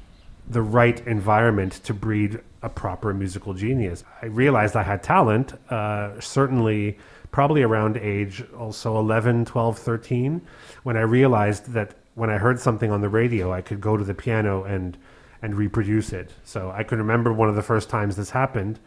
the 0.48 0.60
right 0.62 1.00
environment 1.06 1.72
to 1.84 1.94
breed 1.94 2.40
a 2.62 2.68
proper 2.68 3.14
musical 3.14 3.54
genius. 3.54 4.04
I 4.20 4.26
realized 4.26 4.76
I 4.76 4.82
had 4.82 5.02
talent, 5.02 5.54
uh, 5.70 6.10
certainly 6.20 6.98
probably 7.32 7.62
around 7.62 7.96
age 7.96 8.44
also 8.56 8.98
11, 8.98 9.46
12, 9.46 9.78
13, 9.78 10.40
when 10.84 10.96
I 10.96 11.00
realized 11.00 11.72
that 11.72 11.94
when 12.14 12.30
I 12.30 12.38
heard 12.38 12.60
something 12.60 12.90
on 12.90 13.00
the 13.00 13.08
radio, 13.08 13.52
I 13.52 13.62
could 13.62 13.80
go 13.80 13.96
to 13.96 14.04
the 14.04 14.14
piano 14.14 14.62
and, 14.64 14.96
and 15.40 15.54
reproduce 15.56 16.12
it. 16.12 16.30
So 16.44 16.70
I 16.70 16.84
can 16.84 16.98
remember 16.98 17.32
one 17.32 17.48
of 17.48 17.56
the 17.56 17.62
first 17.62 17.88
times 17.88 18.16
this 18.16 18.30
happened 18.30 18.78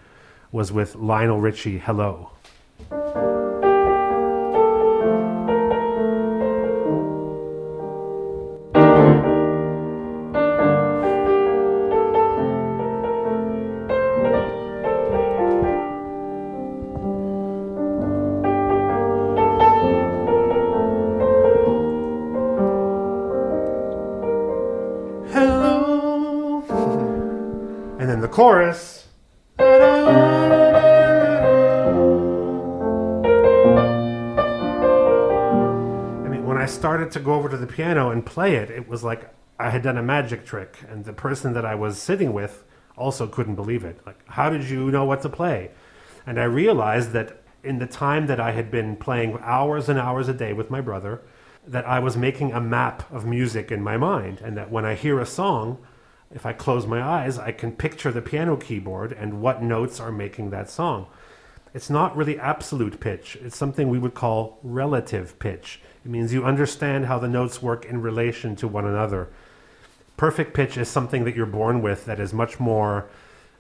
was 0.52 0.72
with 0.72 0.96
Lionel 0.96 1.42
Richie, 1.42 1.80
Hello. 1.80 2.32
Hello. 2.90 3.45
Piano 37.76 38.10
and 38.10 38.26
play 38.26 38.56
it, 38.56 38.70
it 38.70 38.88
was 38.88 39.04
like 39.04 39.30
I 39.60 39.70
had 39.70 39.82
done 39.82 39.98
a 39.98 40.04
magic 40.04 40.46
trick, 40.46 40.78
and 40.90 41.04
the 41.04 41.14
person 41.14 41.54
that 41.54 41.66
I 41.66 41.76
was 41.76 42.02
sitting 42.02 42.32
with 42.32 42.64
also 42.96 43.28
couldn't 43.28 43.56
believe 43.56 43.84
it. 43.84 44.00
Like, 44.06 44.18
how 44.28 44.50
did 44.50 44.64
you 44.64 44.92
know 44.92 45.04
what 45.04 45.22
to 45.24 45.30
play? 45.30 45.72
And 46.26 46.40
I 46.40 46.46
realized 46.46 47.12
that 47.12 47.42
in 47.64 47.80
the 47.80 47.86
time 47.86 48.28
that 48.28 48.40
I 48.40 48.52
had 48.52 48.72
been 48.72 48.96
playing 48.96 49.38
hours 49.42 49.90
and 49.90 50.00
hours 50.00 50.30
a 50.30 50.34
day 50.34 50.54
with 50.54 50.70
my 50.70 50.80
brother, 50.80 51.22
that 51.68 51.86
I 51.86 52.00
was 52.00 52.16
making 52.16 52.54
a 52.54 52.62
map 52.62 53.12
of 53.12 53.26
music 53.26 53.72
in 53.72 53.84
my 53.84 53.98
mind, 53.98 54.40
and 54.42 54.56
that 54.56 54.72
when 54.72 54.86
I 54.86 54.96
hear 54.96 55.20
a 55.20 55.26
song, 55.26 55.78
if 56.32 56.46
I 56.46 56.54
close 56.54 56.88
my 56.88 57.02
eyes, 57.02 57.38
I 57.38 57.52
can 57.52 57.74
picture 57.74 58.12
the 58.12 58.22
piano 58.22 58.56
keyboard 58.56 59.12
and 59.12 59.42
what 59.42 59.62
notes 59.62 60.00
are 60.00 60.12
making 60.12 60.52
that 60.52 60.70
song. 60.70 61.08
It's 61.76 61.90
not 61.90 62.16
really 62.16 62.40
absolute 62.40 63.02
pitch. 63.02 63.38
It's 63.44 63.58
something 63.58 63.90
we 63.90 64.00
would 64.00 64.14
call 64.14 64.60
relative 64.64 65.38
pitch. 65.40 65.82
It 66.06 66.10
means 66.10 66.34
you 66.34 66.46
understand 66.46 67.06
how 67.06 67.20
the 67.20 67.28
notes 67.28 67.62
work 67.62 67.84
in 67.86 68.02
relation 68.02 68.56
to 68.56 68.68
one 68.68 68.86
another. 68.86 69.28
Perfect 70.16 70.54
pitch 70.54 70.78
is 70.78 70.88
something 70.88 71.26
that 71.26 71.36
you're 71.36 71.46
born 71.46 71.82
with 71.82 72.06
that 72.06 72.18
is 72.20 72.32
much 72.34 72.62
more 72.62 73.10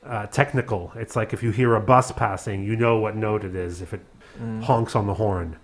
uh, 0.06 0.28
technical. 0.28 0.94
It's 0.96 1.18
like 1.18 1.34
if 1.34 1.44
you 1.44 1.52
hear 1.52 1.76
a 1.76 1.82
bus 1.82 2.14
passing, 2.14 2.64
you 2.64 2.78
know 2.78 2.98
what 2.98 3.18
note 3.18 3.44
it 3.44 3.54
is 3.54 3.82
if 3.82 3.94
it 3.94 4.02
honks 4.64 4.96
on 4.96 5.08
the 5.08 5.16
horn. 5.16 5.58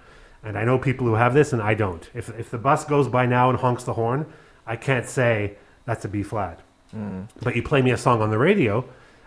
And 0.44 0.58
I 0.58 0.66
know 0.66 0.78
people 0.78 1.08
who 1.08 1.14
have 1.14 1.34
this, 1.34 1.54
and 1.54 1.62
I 1.62 1.74
don't. 1.74 2.10
If, 2.14 2.38
if 2.38 2.52
the 2.52 2.58
bus 2.58 2.84
goes 2.84 3.08
by 3.08 3.28
now 3.28 3.50
and 3.50 3.60
honks 3.60 3.86
the 3.86 3.94
horn, 3.94 4.26
I 4.68 4.76
can't 4.76 5.06
say 5.08 5.56
that's 5.86 6.04
a 6.04 6.10
B 6.10 6.22
flat. 6.22 6.60
But 7.42 7.56
you 7.56 7.64
play 7.64 7.82
me 7.82 7.92
a 7.92 7.98
song 7.98 8.22
on 8.22 8.30
the 8.30 8.38
radio, 8.38 8.84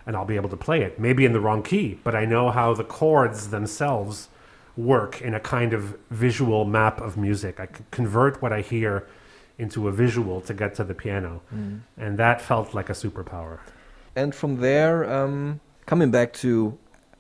and 0.07 0.17
I'll 0.17 0.25
be 0.25 0.37
able 0.37 0.51
to 0.51 0.57
play 0.57 0.83
it. 0.83 0.99
Maybe 0.99 1.25
in 1.25 1.33
the 1.33 1.41
wrong 1.41 1.63
key, 1.63 1.99
but 2.05 2.15
I 2.15 2.25
know 2.25 2.51
how 2.51 2.75
the 2.75 2.85
chords 2.85 3.49
themselves 3.49 4.29
work 4.77 5.23
in 5.23 5.35
a 5.35 5.41
kind 5.41 5.73
of 5.73 5.97
visual 6.11 6.65
map 6.65 7.01
of 7.01 7.17
music. 7.17 7.61
I 7.61 7.67
can 7.67 7.87
convert 7.91 8.43
what 8.43 8.53
I 8.53 8.61
hear 8.61 9.07
into 9.59 9.87
a 9.89 9.93
visual 9.93 10.41
to 10.43 10.53
get 10.53 10.75
to 10.75 10.85
the 10.85 10.95
piano. 10.95 11.41
And 11.97 12.19
that 12.19 12.41
felt 12.43 12.75
like 12.75 12.91
a 12.91 12.93
superpower. 12.95 13.59
and 14.17 14.35
from 14.35 14.61
there, 14.61 15.11
um, 15.13 15.61
coming 15.87 16.11
back 16.11 16.33
to 16.35 16.77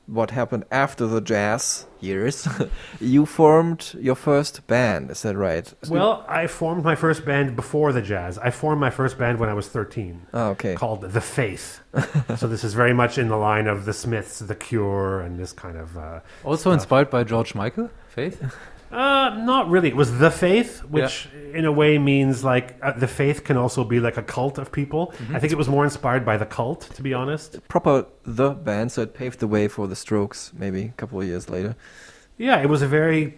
what 0.07 0.31
happened 0.31 0.65
after 0.71 1.07
the 1.07 1.21
jazz 1.21 1.87
years, 2.01 2.47
you 3.01 3.25
formed 3.27 3.95
your 3.99 4.15
first 4.15 4.67
band. 4.67 5.11
Is 5.11 5.23
that 5.23 5.37
right? 5.37 5.73
Well, 5.89 6.25
I 6.29 6.47
formed 6.47 6.85
my 6.85 6.95
first 6.95 7.25
band 7.25 7.57
before 7.57 7.93
the 7.93 8.03
jazz. 8.03 8.39
I 8.39 8.51
formed 8.51 8.81
my 8.81 8.91
first 8.91 9.19
band 9.19 9.39
when 9.39 9.49
I 9.49 9.55
was 9.55 9.69
13. 9.69 10.27
Oh, 10.35 10.49
okay. 10.51 10.75
Called 10.75 11.01
The 11.03 11.21
Faith. 11.21 11.81
so 12.37 12.47
this 12.47 12.65
is 12.65 12.75
very 12.75 12.93
much 12.93 13.17
in 13.19 13.29
the 13.29 13.37
line 13.37 13.67
of 13.67 13.85
the 13.87 13.93
Smiths, 13.93 14.41
The 14.41 14.55
Cure, 14.55 15.21
and 15.21 15.39
this 15.39 15.53
kind 15.53 15.77
of. 15.79 15.97
Uh, 15.97 16.21
Also 16.45 16.71
inspired 16.73 17.09
by 17.11 17.25
George 17.25 17.55
Michael, 17.55 17.91
Faith? 18.09 18.55
Uh, 18.95 19.31
not 19.39 19.69
really. 19.69 19.89
It 19.89 19.97
was 19.97 20.19
the 20.19 20.31
faith, 20.31 20.85
which 20.85 21.29
in 21.53 21.65
a 21.65 21.73
way 21.73 21.99
means 21.99 22.45
like 22.45 22.77
uh, 22.81 22.93
the 22.93 23.09
faith 23.09 23.43
can 23.43 23.57
also 23.57 23.83
be 23.83 23.99
like 23.99 24.17
a 24.17 24.23
cult 24.23 24.57
of 24.57 24.71
people. 24.71 25.13
I 25.33 25.41
think 25.41 25.53
it 25.53 25.59
was 25.59 25.69
more 25.69 25.85
inspired 25.85 26.25
by 26.25 26.37
the 26.37 26.47
cult, 26.47 26.83
to 26.95 27.03
be 27.03 27.13
honest. 27.13 27.67
Proper 27.69 28.07
the 28.25 28.51
band, 28.51 28.93
so 28.93 29.03
it 29.03 29.13
paved 29.13 29.41
the 29.41 29.49
way 29.49 29.67
for 29.67 29.89
the 29.89 29.97
Strokes. 29.97 30.53
Maybe 30.55 30.85
a 30.85 30.93
couple 30.97 31.21
of 31.21 31.27
years 31.27 31.51
later. 31.51 31.75
Yeah, 32.39 32.63
it 32.63 32.69
was 32.69 32.83
a 32.83 32.89
very 32.89 33.37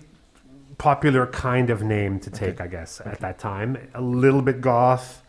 popular 0.78 1.26
kind 1.26 1.70
of 1.70 1.82
name 1.82 2.20
to 2.20 2.30
take, 2.30 2.61
I 2.61 2.66
guess, 2.66 3.00
at 3.00 3.20
that 3.20 3.38
time. 3.38 3.78
A 3.94 4.00
little 4.00 4.42
bit 4.42 4.61
goth, 4.61 5.22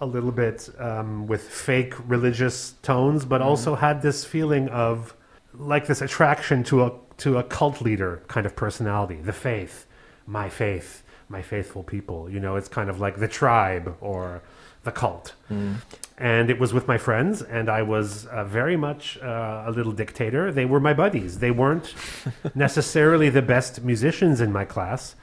a 0.00 0.06
little 0.06 0.32
bit 0.32 0.68
um, 0.78 1.28
with 1.28 1.42
fake 1.42 1.94
religious 2.08 2.72
tones, 2.82 3.24
but 3.24 3.40
also 3.40 3.76
had 3.76 4.02
this 4.02 4.24
feeling 4.24 4.68
of 4.70 5.14
like 5.54 5.86
this 5.86 6.00
attraction 6.00 6.62
to 6.64 6.82
a 6.84 6.90
to 7.20 7.38
a 7.38 7.42
cult 7.42 7.80
leader 7.80 8.22
kind 8.28 8.46
of 8.46 8.56
personality, 8.56 9.16
the 9.16 9.32
faith, 9.32 9.86
my 10.26 10.48
faith, 10.48 11.02
my 11.28 11.42
faithful 11.42 11.82
people. 11.82 12.28
You 12.28 12.40
know, 12.40 12.56
it's 12.56 12.68
kind 12.68 12.90
of 12.90 12.98
like 12.98 13.18
the 13.18 13.28
tribe 13.28 13.96
or 14.00 14.42
the 14.84 14.90
cult. 14.90 15.34
And 16.16 16.50
it 16.50 16.58
was 16.58 16.72
with 16.72 16.88
my 16.88 16.98
friends, 16.98 17.42
and 17.42 17.68
I 17.68 17.82
was 17.82 18.26
uh, 18.26 18.44
very 18.44 18.76
much 18.76 19.18
uh, 19.18 19.64
a 19.66 19.70
little 19.70 19.92
dictator. 19.92 20.50
They 20.52 20.64
were 20.64 20.80
my 20.80 20.94
buddies. 20.94 21.38
They 21.38 21.50
weren't 21.50 21.94
necessarily 22.54 23.28
the 23.30 23.42
best 23.42 23.82
musicians 23.82 24.40
in 24.40 24.52
my 24.52 24.64
class, 24.64 25.14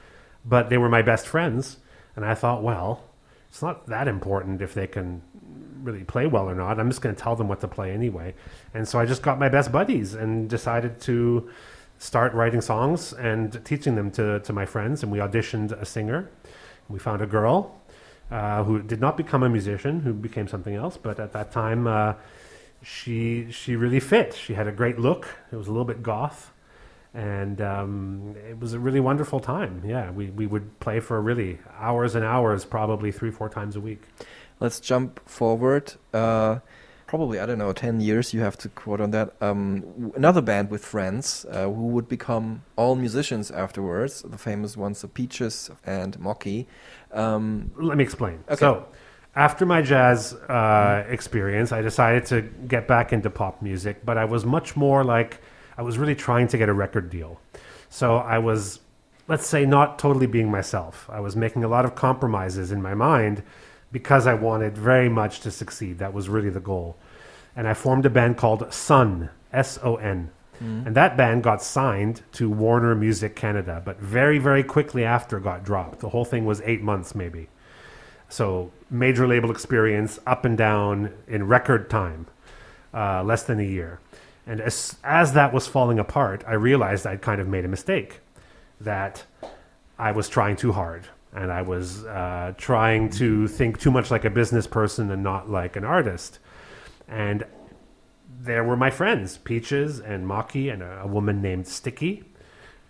but 0.45 0.69
they 0.69 0.77
were 0.77 0.89
my 0.89 1.01
best 1.01 1.27
friends. 1.27 1.77
And 2.15 2.25
I 2.25 2.35
thought, 2.35 2.63
well, 2.63 3.03
it's 3.49 3.61
not 3.61 3.87
that 3.87 4.07
important 4.07 4.61
if 4.61 4.73
they 4.73 4.87
can 4.87 5.21
really 5.83 6.03
play 6.03 6.27
well 6.27 6.49
or 6.49 6.55
not. 6.55 6.79
I'm 6.79 6.89
just 6.89 7.01
going 7.01 7.15
to 7.15 7.21
tell 7.21 7.35
them 7.35 7.47
what 7.47 7.61
to 7.61 7.67
play 7.67 7.91
anyway. 7.91 8.33
And 8.73 8.87
so 8.87 8.99
I 8.99 9.05
just 9.05 9.21
got 9.21 9.39
my 9.39 9.49
best 9.49 9.71
buddies 9.71 10.13
and 10.13 10.49
decided 10.49 10.99
to 11.01 11.49
start 11.99 12.33
writing 12.33 12.61
songs 12.61 13.13
and 13.13 13.63
teaching 13.65 13.95
them 13.95 14.11
to, 14.11 14.39
to 14.41 14.53
my 14.53 14.65
friends. 14.65 15.03
And 15.03 15.11
we 15.11 15.19
auditioned 15.19 15.71
a 15.71 15.85
singer. 15.85 16.29
We 16.89 16.99
found 16.99 17.21
a 17.21 17.25
girl 17.27 17.81
uh, 18.31 18.63
who 18.63 18.81
did 18.81 19.01
not 19.01 19.17
become 19.17 19.43
a 19.43 19.49
musician, 19.49 20.01
who 20.01 20.13
became 20.13 20.47
something 20.47 20.75
else. 20.75 20.97
But 20.97 21.19
at 21.19 21.31
that 21.33 21.51
time, 21.51 21.87
uh, 21.87 22.13
she 22.83 23.51
she 23.51 23.75
really 23.75 23.99
fit. 23.99 24.33
She 24.33 24.53
had 24.53 24.67
a 24.67 24.71
great 24.71 24.99
look. 24.99 25.27
It 25.51 25.55
was 25.55 25.67
a 25.67 25.71
little 25.71 25.85
bit 25.85 26.03
goth, 26.03 26.51
And 27.13 27.61
um, 27.61 28.35
it 28.47 28.59
was 28.59 28.73
a 28.73 28.79
really 28.79 28.99
wonderful 28.99 29.39
time. 29.39 29.81
Yeah, 29.85 30.11
we, 30.11 30.29
we 30.29 30.45
would 30.45 30.79
play 30.79 30.99
for 30.99 31.19
really 31.19 31.57
hours 31.79 32.13
and 32.15 32.23
hours, 32.23 32.63
probably 32.65 33.11
three, 33.11 33.31
four 33.31 33.49
times 33.49 33.75
a 33.75 33.81
week. 33.81 34.03
Let's 34.59 34.79
jump 34.79 35.27
forward. 35.27 35.93
Uh, 36.13 36.59
probably, 37.07 37.39
I 37.39 37.45
don't 37.45 37.57
know, 37.57 37.73
10 37.73 38.01
years 38.01 38.33
you 38.33 38.41
have 38.41 38.57
to 38.57 38.69
quote 38.69 39.01
on 39.01 39.11
that. 39.11 39.33
Um, 39.41 40.11
another 40.15 40.41
band 40.41 40.69
with 40.69 40.85
friends 40.85 41.45
uh, 41.49 41.63
who 41.63 41.87
would 41.87 42.07
become 42.07 42.63
all 42.75 42.95
musicians 42.95 43.49
afterwards, 43.49 44.21
the 44.21 44.37
famous 44.37 44.77
ones, 44.77 45.01
the 45.01 45.07
Peaches 45.07 45.71
and 45.85 46.19
Mocky. 46.19 46.67
Um, 47.11 47.71
Let 47.77 47.97
me 47.97 48.03
explain. 48.03 48.43
Okay. 48.49 48.57
So, 48.57 48.87
after 49.35 49.65
my 49.67 49.83
jazz 49.83 50.33
uh, 50.33 51.05
experience, 51.07 51.71
I 51.71 51.81
decided 51.81 52.25
to 52.25 52.41
get 52.41 52.87
back 52.87 53.13
into 53.13 53.29
pop 53.29 53.61
music, 53.61 54.03
but 54.03 54.17
I 54.17 54.25
was 54.25 54.45
much 54.45 54.75
more 54.75 55.03
like 55.03 55.39
I 55.77 55.83
was 55.83 55.99
really 55.99 56.15
trying 56.15 56.47
to 56.49 56.57
get 56.57 56.69
a 56.69 56.73
record 56.73 57.11
deal. 57.11 57.39
So 57.89 58.17
I 58.17 58.39
was, 58.39 58.79
let's 59.27 59.45
say, 59.45 59.63
not 59.65 59.99
totally 59.99 60.25
being 60.25 60.49
myself. 60.49 61.07
I 61.11 61.19
was 61.19 61.35
making 61.35 61.63
a 61.63 61.67
lot 61.67 61.85
of 61.85 61.93
compromises 61.93 62.71
in 62.71 62.81
my 62.81 62.95
mind 62.95 63.43
because 63.91 64.27
I 64.27 64.33
wanted 64.33 64.77
very 64.77 65.09
much 65.09 65.39
to 65.41 65.51
succeed. 65.51 65.99
That 65.99 66.13
was 66.13 66.29
really 66.29 66.49
the 66.49 66.59
goal. 66.59 66.97
And 67.55 67.67
I 67.67 67.73
formed 67.73 68.05
a 68.05 68.09
band 68.09 68.37
called 68.37 68.71
Son, 68.73 69.29
S 69.51 69.79
O 69.83 69.95
N. 69.95 70.31
And 70.59 70.95
that 70.95 71.15
band 71.15 71.43
got 71.43 71.61
signed 71.61 72.23
to 72.31 72.49
Warner 72.49 72.95
Music 72.95 73.35
Canada, 73.35 73.79
but 73.85 73.99
very, 73.99 74.39
very 74.39 74.63
quickly 74.63 75.03
after 75.03 75.39
got 75.39 75.63
dropped. 75.63 75.99
The 75.99 76.09
whole 76.09 76.25
thing 76.25 76.45
was 76.45 76.61
eight 76.65 76.81
months, 76.81 77.13
maybe. 77.13 77.47
So 78.27 78.71
major 78.89 79.27
label 79.27 79.51
experience 79.51 80.19
up 80.25 80.45
and 80.45 80.57
down 80.57 81.13
in 81.27 81.47
record 81.47 81.91
time, 81.91 82.25
uh, 82.91 83.23
less 83.23 83.43
than 83.43 83.59
a 83.59 83.63
year. 83.63 83.99
And 84.47 84.59
as, 84.59 84.95
as 85.03 85.33
that 85.33 85.53
was 85.53 85.67
falling 85.67 85.99
apart, 85.99 86.43
I 86.47 86.53
realized 86.53 87.05
I'd 87.05 87.21
kind 87.21 87.39
of 87.39 87.47
made 87.47 87.63
a 87.63 87.67
mistake, 87.67 88.21
that 88.81 89.25
I 89.99 90.11
was 90.11 90.27
trying 90.27 90.55
too 90.55 90.71
hard. 90.71 91.03
And 91.37 91.51
I 91.51 91.61
was 91.61 92.03
uh, 92.05 92.53
trying 92.57 93.11
to 93.11 93.47
think 93.47 93.79
too 93.79 93.91
much 93.91 94.09
like 94.09 94.25
a 94.25 94.29
business 94.31 94.65
person 94.65 95.11
and 95.11 95.21
not 95.21 95.47
like 95.49 95.75
an 95.75 95.85
artist. 95.85 96.39
And 97.07 97.45
there 98.39 98.63
were 98.63 98.75
my 98.75 98.89
friends, 98.89 99.37
Peaches 99.37 99.99
and 99.99 100.27
Mocky, 100.27 100.69
and 100.69 100.81
a, 100.81 101.01
a 101.03 101.07
woman 101.07 101.41
named 101.41 101.67
Sticky, 101.67 102.23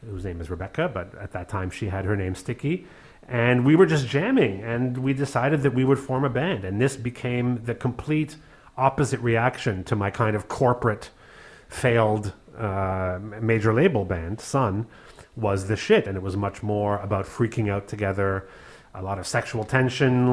whose 0.10 0.24
name 0.24 0.40
is 0.40 0.50
Rebecca, 0.50 0.88
but 0.88 1.14
at 1.16 1.34
that 1.34 1.50
time 1.50 1.70
she 1.70 1.88
had 1.90 2.06
her 2.06 2.16
name 2.16 2.36
Sticky. 2.36 2.88
And 3.28 3.66
we 3.66 3.76
were 3.76 3.86
just 3.86 4.08
jamming, 4.08 4.64
and 4.64 4.98
we 5.00 5.14
decided 5.14 5.62
that 5.64 5.74
we 5.74 5.84
would 5.84 6.00
form 6.00 6.24
a 6.24 6.30
band. 6.30 6.64
And 6.64 6.80
this 6.80 6.96
became 6.96 7.66
the 7.66 7.76
complete 7.76 8.38
opposite 8.78 9.20
reaction 9.20 9.84
to 9.86 9.96
my 9.96 10.10
kind 10.10 10.38
of 10.38 10.48
corporate, 10.48 11.10
failed 11.68 12.32
uh, 12.58 13.20
major 13.42 13.74
label 13.74 14.06
band, 14.06 14.40
Son, 14.40 14.88
was 15.38 15.68
the 15.68 15.78
shit. 15.78 16.08
And 16.08 16.18
it 16.18 16.24
was 16.24 16.36
much 16.36 16.64
more 16.64 16.98
about 16.98 17.26
freaking 17.26 17.70
out 17.70 17.88
together, 17.88 18.50
a 18.94 19.02
lot 19.02 19.20
of 19.20 19.28
sexual 19.28 19.64
tension, 19.64 20.30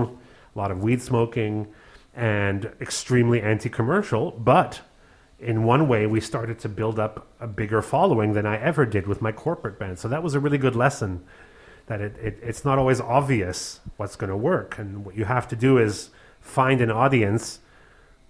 a 0.55 0.59
lot 0.59 0.71
of 0.71 0.83
weed 0.83 1.03
smoking, 1.03 1.69
and 2.17 2.73
extremely 2.81 3.41
anti 3.41 3.69
commercial. 3.69 4.31
But 4.33 4.81
in 5.39 5.65
one 5.65 5.87
way, 5.89 6.07
we 6.07 6.21
started 6.21 6.59
to 6.61 6.69
build 6.69 6.99
up 6.99 7.27
a 7.39 7.47
bigger 7.47 7.83
following 7.83 8.33
than 8.33 8.47
I 8.47 8.57
ever 8.59 8.87
did 8.87 9.07
with 9.07 9.21
my 9.21 9.31
corporate 9.31 9.79
band. 9.79 9.99
So 9.99 10.09
that 10.09 10.23
was 10.23 10.35
a 10.35 10.41
really 10.41 10.59
good 10.59 10.75
lesson 10.75 11.25
that 11.87 12.01
it, 12.01 12.17
it, 12.17 12.39
it's 12.43 12.65
not 12.65 12.79
always 12.79 13.01
obvious 13.01 13.81
what's 13.99 14.17
going 14.17 14.31
to 14.31 14.37
work. 14.37 14.79
And 14.79 15.05
what 15.05 15.17
you 15.17 15.27
have 15.27 15.47
to 15.49 15.57
do 15.57 15.77
is 15.77 16.11
find 16.41 16.81
an 16.81 16.91
audience 16.91 17.61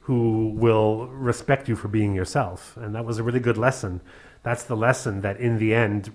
who 0.00 0.48
will 0.50 1.06
respect 1.06 1.68
you 1.68 1.76
for 1.76 1.88
being 1.88 2.14
yourself. 2.14 2.76
And 2.76 2.94
that 2.94 3.04
was 3.04 3.18
a 3.18 3.22
really 3.22 3.40
good 3.40 3.56
lesson. 3.56 4.00
That's 4.44 4.62
the 4.62 4.76
lesson 4.76 5.22
that 5.22 5.40
in 5.40 5.58
the 5.58 5.74
end 5.74 6.12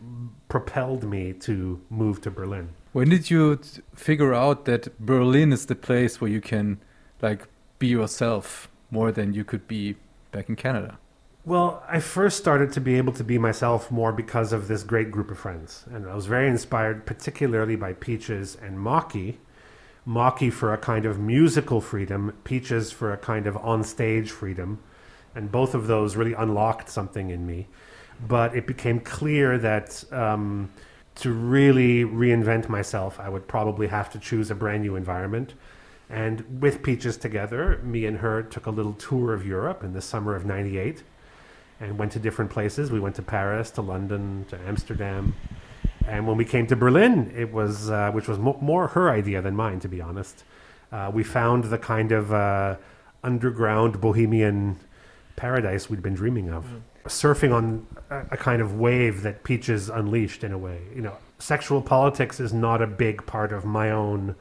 propelled 0.47 1.03
me 1.03 1.33
to 1.33 1.81
move 1.89 2.21
to 2.21 2.31
Berlin. 2.31 2.69
When 2.93 3.09
did 3.09 3.29
you 3.29 3.57
t- 3.57 3.81
figure 3.93 4.33
out 4.33 4.65
that 4.65 4.97
Berlin 4.99 5.51
is 5.51 5.65
the 5.65 5.75
place 5.75 6.21
where 6.21 6.29
you 6.29 6.39
can 6.39 6.79
like 7.21 7.47
be 7.79 7.87
yourself 7.87 8.69
more 8.89 9.11
than 9.11 9.33
you 9.33 9.43
could 9.43 9.67
be 9.67 9.95
back 10.31 10.47
in 10.47 10.55
Canada? 10.55 10.97
Well, 11.45 11.83
I 11.87 11.99
first 11.99 12.37
started 12.37 12.71
to 12.73 12.81
be 12.81 12.95
able 12.95 13.13
to 13.13 13.23
be 13.23 13.37
myself 13.37 13.89
more 13.89 14.11
because 14.11 14.53
of 14.53 14.67
this 14.67 14.83
great 14.83 15.09
group 15.09 15.31
of 15.31 15.39
friends. 15.39 15.85
And 15.91 16.07
I 16.07 16.13
was 16.13 16.27
very 16.27 16.47
inspired, 16.47 17.05
particularly 17.05 17.75
by 17.75 17.93
Peaches 17.93 18.57
and 18.61 18.79
Mocky. 18.79 19.39
Mocky 20.05 20.49
for 20.49 20.73
a 20.73 20.77
kind 20.77 21.05
of 21.05 21.19
musical 21.19 21.81
freedom, 21.81 22.33
Peaches 22.43 22.91
for 22.91 23.11
a 23.11 23.17
kind 23.17 23.47
of 23.47 23.57
on-stage 23.57 24.29
freedom. 24.29 24.79
And 25.33 25.51
both 25.51 25.73
of 25.73 25.87
those 25.87 26.15
really 26.15 26.33
unlocked 26.33 26.89
something 26.89 27.29
in 27.29 27.47
me. 27.47 27.67
But 28.27 28.55
it 28.55 28.67
became 28.67 28.99
clear 28.99 29.57
that 29.57 30.03
um, 30.11 30.69
to 31.15 31.31
really 31.31 32.03
reinvent 32.03 32.69
myself, 32.69 33.19
I 33.19 33.29
would 33.29 33.47
probably 33.47 33.87
have 33.87 34.09
to 34.11 34.19
choose 34.19 34.51
a 34.51 34.55
brand 34.55 34.83
new 34.83 34.95
environment. 34.95 35.53
And 36.09 36.61
with 36.61 36.81
Peaches 36.81 37.17
together, 37.17 37.79
me 37.83 38.05
and 38.05 38.17
her 38.17 38.41
took 38.41 38.65
a 38.65 38.71
little 38.71 38.93
tour 38.93 39.33
of 39.33 39.45
Europe 39.45 39.83
in 39.83 39.93
the 39.93 40.01
summer 40.01 40.35
of 40.35 40.45
98 40.45 41.03
and 41.79 41.97
went 41.97 42.11
to 42.13 42.19
different 42.19 42.51
places. 42.51 42.91
We 42.91 42.99
went 42.99 43.15
to 43.15 43.21
Paris, 43.21 43.71
to 43.71 43.81
London, 43.81 44.45
to 44.49 44.59
Amsterdam. 44.67 45.35
And 46.07 46.27
when 46.27 46.37
we 46.37 46.45
came 46.45 46.65
to 46.67 46.75
Berlin, 46.75 47.31
it 47.35 47.53
was, 47.53 47.89
uh, 47.89 48.11
which 48.11 48.27
was 48.27 48.39
mo- 48.39 48.57
more 48.61 48.87
her 48.87 49.09
idea 49.09 49.41
than 49.41 49.55
mine, 49.55 49.79
to 49.81 49.87
be 49.87 50.01
honest. 50.01 50.43
Uh, 50.91 51.11
we 51.13 51.23
found 51.23 51.65
the 51.65 51.77
kind 51.77 52.11
of 52.11 52.33
uh, 52.33 52.75
underground 53.23 54.01
bohemian 54.01 54.77
paradise 55.35 55.89
we'd 55.89 56.01
been 56.01 56.15
dreaming 56.15 56.49
of. 56.49 56.65
Surfing 57.05 57.53
on 57.53 57.87
a, 58.09 58.37
kind 58.37 58.61
of 58.61 58.79
wave 58.79 59.21
that 59.23 59.43
Peaches 59.43 59.89
unleashed 59.89 60.43
in 60.43 60.51
a 60.51 60.57
way. 60.57 60.79
You 60.95 61.01
know, 61.01 61.17
sexual 61.39 61.81
politics 61.81 62.39
is 62.39 62.53
not 62.53 62.81
a 62.81 62.87
big 62.87 63.25
part 63.25 63.51
of 63.51 63.65
my 63.65 63.91
own 63.91 64.35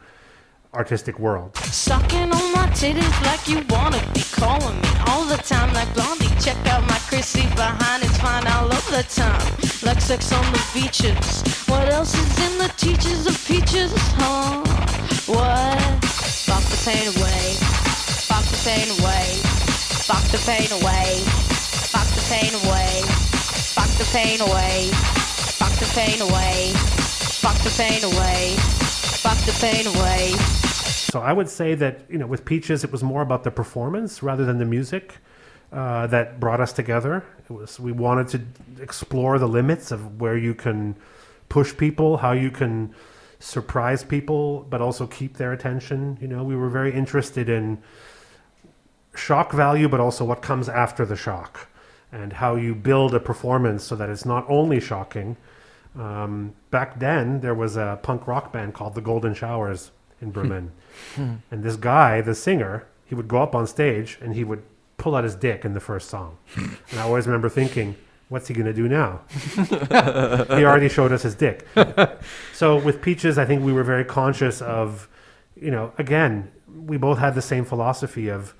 artistic 0.74 1.18
world. 1.18 1.56
Sucking 1.56 2.30
on 2.30 2.52
my 2.52 2.68
titties 2.72 3.24
like 3.24 3.48
you 3.48 3.64
wanna 3.68 4.02
be 4.12 4.22
calling 4.32 4.80
me 4.80 4.88
all 5.06 5.24
the 5.24 5.36
time 5.38 5.72
like 5.72 5.92
Blondie. 5.94 6.28
Check 6.40 6.58
out 6.66 6.82
my 6.88 6.98
Chrissy 7.08 7.42
behind, 7.54 8.02
it's 8.02 8.18
fine 8.18 8.46
all 8.46 8.70
of 8.70 8.84
the 8.90 9.02
time. 9.08 9.40
Like 9.82 10.00
sex 10.00 10.32
on 10.32 10.44
the 10.52 10.62
beaches. 10.74 11.42
What 11.68 11.88
else 11.88 12.14
is 12.14 12.50
in 12.50 12.58
the 12.58 12.68
teachers 12.76 13.26
of 13.26 13.36
peaches, 13.46 13.92
huh? 14.16 14.62
What? 15.26 16.04
Fuck 16.04 16.62
the 16.64 16.80
pain 16.84 17.08
away. 17.16 17.54
Fuck 18.28 18.44
the 18.44 18.60
pain 18.64 18.88
away. 19.00 19.24
Fuck 20.04 20.24
the 20.30 20.38
pain 20.46 20.70
away. 20.80 21.57
Fuck 21.92 22.08
the 22.14 22.24
pain 22.28 22.52
away. 22.64 23.02
Fuck 23.74 23.90
the 23.98 24.04
pain 24.12 24.40
away. 24.40 24.90
Fuck 25.58 25.72
the 25.78 25.90
pain 25.94 26.20
away. 26.20 26.72
Fuck 27.42 27.58
the 27.64 27.70
pain 27.76 28.04
away. 28.04 28.56
Fuck 29.22 29.38
the 29.46 29.52
pain 29.60 29.86
away. 29.86 30.32
So 31.12 31.20
I 31.20 31.32
would 31.32 31.48
say 31.48 31.74
that 31.74 32.02
you 32.10 32.18
know, 32.18 32.26
with 32.26 32.44
Peaches, 32.44 32.84
it 32.84 32.92
was 32.92 33.02
more 33.02 33.22
about 33.22 33.44
the 33.44 33.50
performance 33.50 34.22
rather 34.22 34.44
than 34.44 34.58
the 34.58 34.64
music 34.64 35.16
uh, 35.72 36.06
that 36.08 36.38
brought 36.38 36.60
us 36.60 36.72
together. 36.72 37.24
It 37.48 37.52
was 37.52 37.80
we 37.80 37.92
wanted 37.92 38.28
to 38.28 38.82
explore 38.82 39.38
the 39.38 39.48
limits 39.48 39.90
of 39.90 40.20
where 40.20 40.36
you 40.36 40.54
can 40.54 40.96
push 41.48 41.76
people, 41.76 42.18
how 42.18 42.32
you 42.32 42.50
can 42.50 42.94
surprise 43.40 44.04
people, 44.04 44.66
but 44.68 44.80
also 44.80 45.06
keep 45.06 45.36
their 45.36 45.52
attention. 45.52 46.18
You 46.20 46.28
know, 46.28 46.44
we 46.44 46.56
were 46.56 46.68
very 46.68 46.92
interested 46.92 47.48
in 47.48 47.78
shock 49.14 49.52
value, 49.52 49.88
but 49.88 50.00
also 50.00 50.24
what 50.24 50.42
comes 50.42 50.68
after 50.68 51.04
the 51.04 51.16
shock, 51.16 51.68
and 52.12 52.32
how 52.32 52.56
you 52.56 52.74
build 52.74 53.14
a 53.14 53.20
performance 53.20 53.84
so 53.84 53.94
that 53.96 54.08
it's 54.08 54.24
not 54.24 54.44
only 54.48 54.80
shocking. 54.80 55.36
Um, 55.98 56.54
back 56.70 56.98
then, 56.98 57.40
there 57.40 57.54
was 57.54 57.76
a 57.76 57.98
punk 58.02 58.26
rock 58.26 58.52
band 58.52 58.74
called 58.74 58.94
the 58.94 59.00
Golden 59.00 59.34
Showers 59.34 59.90
in 60.20 60.32
Berlin, 60.32 60.72
and 61.16 61.62
this 61.62 61.76
guy, 61.76 62.20
the 62.20 62.34
singer, 62.34 62.86
he 63.04 63.14
would 63.14 63.28
go 63.28 63.42
up 63.42 63.54
on 63.54 63.66
stage 63.66 64.18
and 64.20 64.34
he 64.34 64.44
would 64.44 64.62
pull 64.96 65.14
out 65.14 65.24
his 65.24 65.34
dick 65.34 65.64
in 65.64 65.74
the 65.74 65.80
first 65.80 66.08
song, 66.08 66.36
and 66.56 66.76
I 66.94 67.02
always 67.02 67.26
remember 67.26 67.48
thinking. 67.48 67.96
What's 68.30 68.46
he 68.46 68.52
going 68.52 68.66
to 68.66 68.74
do 68.74 68.88
now? 68.88 69.22
he 70.54 70.62
already 70.62 70.90
showed 70.90 71.12
us 71.12 71.22
his 71.22 71.34
dick. 71.34 71.66
so 72.52 72.76
with 72.76 73.00
Peaches, 73.00 73.38
I 73.38 73.46
think 73.46 73.64
we 73.64 73.72
were 73.72 73.82
very 73.82 74.04
conscious 74.04 74.60
of, 74.60 75.08
you 75.56 75.70
know, 75.70 75.94
again, 75.96 76.52
we 76.66 76.98
both 76.98 77.16
had 77.16 77.34
the 77.34 77.40
same 77.40 77.64
philosophy 77.64 78.28
of 78.28 78.54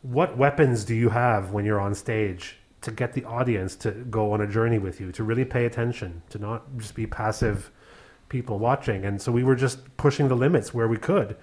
what 0.00 0.38
weapons 0.38 0.84
do 0.84 0.94
you 0.94 1.10
have 1.10 1.50
when 1.50 1.66
you're 1.66 1.78
on 1.78 1.94
stage 1.94 2.56
to 2.82 2.90
get 2.90 3.12
the 3.12 3.24
audience 3.24 3.76
to 3.76 3.90
go 3.92 4.32
on 4.32 4.40
a 4.40 4.46
journey 4.46 4.78
with 4.78 5.00
you, 5.00 5.12
to 5.12 5.24
really 5.24 5.44
pay 5.44 5.64
attention, 5.64 6.22
to 6.30 6.38
not 6.38 6.62
just 6.76 6.94
be 6.94 7.06
passive 7.06 7.70
people 8.28 8.58
watching. 8.58 9.04
And 9.04 9.22
so 9.22 9.32
we 9.32 9.44
were 9.44 9.54
just 9.54 9.96
pushing 9.96 10.28
the 10.28 10.34
limits 10.34 10.74
where 10.74 10.88
we 10.88 10.96
could. 10.96 11.36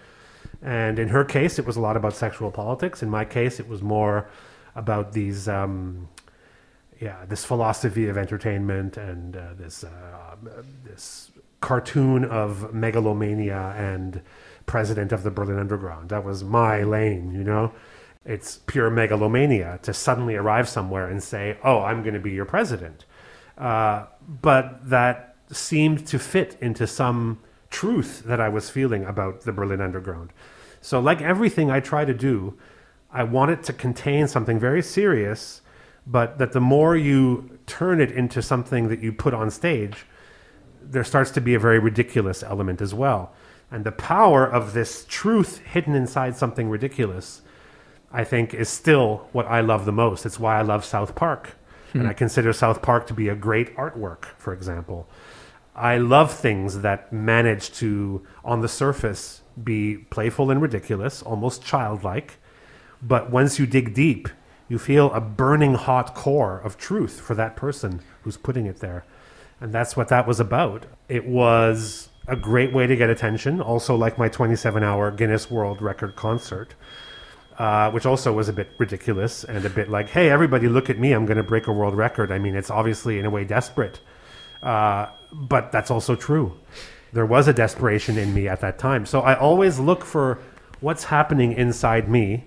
And 0.61 0.99
in 0.99 1.09
her 1.09 1.23
case, 1.23 1.57
it 1.57 1.65
was 1.65 1.77
a 1.77 1.81
lot 1.81 1.95
about 1.95 2.13
sexual 2.13 2.51
politics. 2.51 3.01
In 3.01 3.09
my 3.09 3.25
case, 3.25 3.59
it 3.59 3.67
was 3.67 3.81
more 3.81 4.29
about 4.75 5.13
these, 5.13 5.47
um, 5.47 6.09
yeah, 6.99 7.25
this 7.27 7.45
philosophy 7.45 8.07
of 8.09 8.17
entertainment 8.17 8.97
and 8.97 9.35
uh, 9.35 9.53
this 9.57 9.83
uh, 9.83 10.35
this 10.83 11.31
cartoon 11.61 12.25
of 12.25 12.73
megalomania 12.73 13.73
and 13.77 14.21
president 14.65 15.11
of 15.11 15.23
the 15.23 15.31
Berlin 15.31 15.59
Underground. 15.59 16.09
That 16.09 16.23
was 16.23 16.43
my 16.43 16.83
lane, 16.83 17.33
you 17.33 17.43
know. 17.43 17.73
It's 18.25 18.59
pure 18.65 18.89
megalomania 18.89 19.79
to 19.83 19.93
suddenly 19.93 20.35
arrive 20.35 20.67
somewhere 20.69 21.07
and 21.07 21.23
say, 21.23 21.57
"Oh, 21.63 21.81
I'm 21.81 22.03
going 22.03 22.13
to 22.13 22.19
be 22.19 22.31
your 22.31 22.45
president." 22.45 23.05
uh, 23.59 24.05
but 24.41 24.89
that 24.89 25.35
seemed 25.51 26.07
to 26.07 26.17
fit 26.17 26.57
into 26.61 26.87
some 26.87 27.39
truth 27.69 28.23
that 28.25 28.39
I 28.39 28.49
was 28.49 28.69
feeling 28.69 29.03
about 29.05 29.41
the 29.41 29.51
Berlin 29.51 29.81
Underground. 29.81 30.31
So, 30.81 30.99
like 30.99 31.21
everything 31.21 31.69
I 31.69 31.81
try 31.81 32.05
to 32.05 32.13
do, 32.13 32.57
I 33.11 33.23
want 33.23 33.51
it 33.51 33.63
to 33.63 33.73
contain 33.73 34.27
something 34.27 34.59
very 34.59 34.81
serious, 34.81 35.61
but 36.07 36.37
that 36.37 36.53
the 36.53 36.61
more 36.61 36.95
you 36.95 37.59
turn 37.67 37.99
it 37.99 38.11
into 38.11 38.41
something 38.41 38.87
that 38.87 39.01
you 39.01 39.11
put 39.11 39.33
on 39.33 39.51
stage, 39.51 40.05
there 40.81 41.03
starts 41.03 41.31
to 41.31 41.41
be 41.41 41.53
a 41.53 41.59
very 41.59 41.79
ridiculous 41.79 42.41
element 42.41 42.81
as 42.81 42.93
well. 42.93 43.33
And 43.69 43.83
the 43.83 43.91
power 43.91 44.45
of 44.45 44.73
this 44.73 45.05
truth 45.07 45.59
hidden 45.59 45.93
inside 45.93 46.37
something 46.37 46.69
ridiculous, 46.69 47.41
I 48.11 48.23
think, 48.23 48.53
is 48.53 48.69
still 48.69 49.27
what 49.31 49.45
I 49.47 49.61
love 49.61 49.85
the 49.85 49.91
most. 49.91 50.25
It's 50.25 50.39
why 50.39 50.57
I 50.57 50.61
love 50.61 50.83
South 50.83 51.15
Park. 51.15 51.55
And 51.93 52.03
I 52.03 52.11
hmm. 52.11 52.17
consider 52.17 52.53
South 52.53 52.81
Park 52.81 53.07
to 53.07 53.13
be 53.13 53.29
a 53.29 53.35
great 53.35 53.75
artwork, 53.75 54.25
for 54.37 54.53
example. 54.53 55.07
I 55.75 55.97
love 55.97 56.33
things 56.33 56.81
that 56.81 57.11
manage 57.13 57.71
to, 57.75 58.25
on 58.43 58.61
the 58.61 58.67
surface, 58.67 59.41
be 59.63 59.97
playful 59.97 60.51
and 60.51 60.61
ridiculous, 60.61 61.21
almost 61.21 61.63
childlike. 61.63 62.37
But 63.01 63.31
once 63.31 63.59
you 63.59 63.65
dig 63.65 63.93
deep, 63.93 64.27
you 64.67 64.77
feel 64.77 65.11
a 65.13 65.21
burning 65.21 65.75
hot 65.75 66.13
core 66.13 66.59
of 66.59 66.77
truth 66.77 67.19
for 67.19 67.33
that 67.35 67.55
person 67.55 68.01
who's 68.23 68.37
putting 68.37 68.65
it 68.65 68.79
there. 68.79 69.05
And 69.61 69.73
that's 69.73 69.97
what 69.97 70.09
that 70.09 70.27
was 70.27 70.39
about. 70.39 70.85
It 71.07 71.25
was 71.25 72.09
a 72.27 72.35
great 72.35 72.71
way 72.71 72.85
to 72.85 72.95
get 72.95 73.09
attention, 73.09 73.59
also 73.59 73.95
like 73.95 74.17
my 74.17 74.29
27 74.29 74.83
hour 74.83 75.11
Guinness 75.11 75.49
World 75.49 75.81
Record 75.81 76.15
concert. 76.15 76.75
Uh, 77.59 77.91
which 77.91 78.05
also 78.05 78.31
was 78.31 78.47
a 78.47 78.53
bit 78.53 78.69
ridiculous 78.77 79.43
and 79.43 79.65
a 79.65 79.69
bit 79.69 79.89
like, 79.89 80.07
hey, 80.07 80.29
everybody, 80.29 80.69
look 80.69 80.89
at 80.89 80.97
me. 80.97 81.11
I'm 81.11 81.25
going 81.25 81.35
to 81.35 81.43
break 81.43 81.67
a 81.67 81.73
world 81.73 81.93
record. 81.93 82.31
I 82.31 82.39
mean, 82.39 82.55
it's 82.55 82.71
obviously 82.71 83.19
in 83.19 83.25
a 83.25 83.29
way 83.29 83.43
desperate. 83.43 83.99
Uh, 84.63 85.07
but 85.33 85.69
that's 85.69 85.91
also 85.91 86.15
true. 86.15 86.57
There 87.11 87.25
was 87.25 87.49
a 87.49 87.53
desperation 87.53 88.17
in 88.17 88.33
me 88.33 88.47
at 88.47 88.61
that 88.61 88.79
time. 88.79 89.05
So 89.05 89.19
I 89.19 89.37
always 89.37 89.77
look 89.77 90.05
for 90.05 90.39
what's 90.79 91.03
happening 91.03 91.51
inside 91.51 92.07
me 92.07 92.45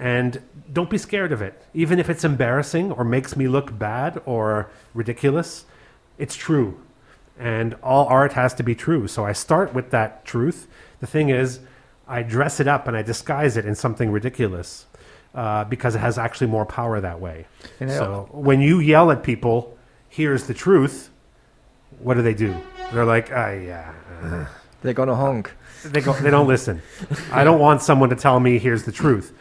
and 0.00 0.42
don't 0.72 0.90
be 0.90 0.98
scared 0.98 1.30
of 1.30 1.40
it. 1.40 1.62
Even 1.72 2.00
if 2.00 2.10
it's 2.10 2.24
embarrassing 2.24 2.90
or 2.90 3.04
makes 3.04 3.36
me 3.36 3.46
look 3.46 3.78
bad 3.78 4.20
or 4.26 4.68
ridiculous, 4.94 5.64
it's 6.18 6.34
true. 6.34 6.80
And 7.38 7.76
all 7.84 8.06
art 8.06 8.32
has 8.32 8.52
to 8.54 8.64
be 8.64 8.74
true. 8.74 9.06
So 9.06 9.24
I 9.24 9.32
start 9.32 9.72
with 9.72 9.90
that 9.90 10.24
truth. 10.24 10.66
The 10.98 11.06
thing 11.06 11.28
is, 11.28 11.60
I 12.06 12.22
dress 12.22 12.60
it 12.60 12.68
up 12.68 12.86
and 12.88 12.96
I 12.96 13.02
disguise 13.02 13.56
it 13.56 13.64
in 13.64 13.74
something 13.74 14.10
ridiculous 14.10 14.86
uh, 15.34 15.64
because 15.64 15.94
it 15.94 16.00
has 16.00 16.18
actually 16.18 16.48
more 16.48 16.66
power 16.66 17.00
that 17.00 17.20
way. 17.20 17.46
So 17.78 18.28
when 18.32 18.60
you 18.60 18.80
yell 18.80 19.10
at 19.10 19.22
people, 19.22 19.76
here's 20.08 20.46
the 20.46 20.54
truth, 20.54 21.10
what 21.98 22.14
do 22.14 22.22
they 22.22 22.34
do? 22.34 22.54
They're 22.92 23.04
like, 23.04 23.30
ah, 23.32 23.50
yeah. 23.50 23.92
uh." 24.22 24.46
They're 24.84 24.92
gonna 24.92 25.16
honk. 25.16 25.50
They, 25.82 26.02
go, 26.02 26.12
they 26.12 26.28
don't 26.30 26.46
listen. 26.46 26.82
I 27.32 27.42
don't 27.42 27.58
want 27.58 27.80
someone 27.80 28.10
to 28.10 28.16
tell 28.16 28.38
me, 28.38 28.58
here's 28.58 28.84
the 28.84 28.92
truth. 28.92 29.32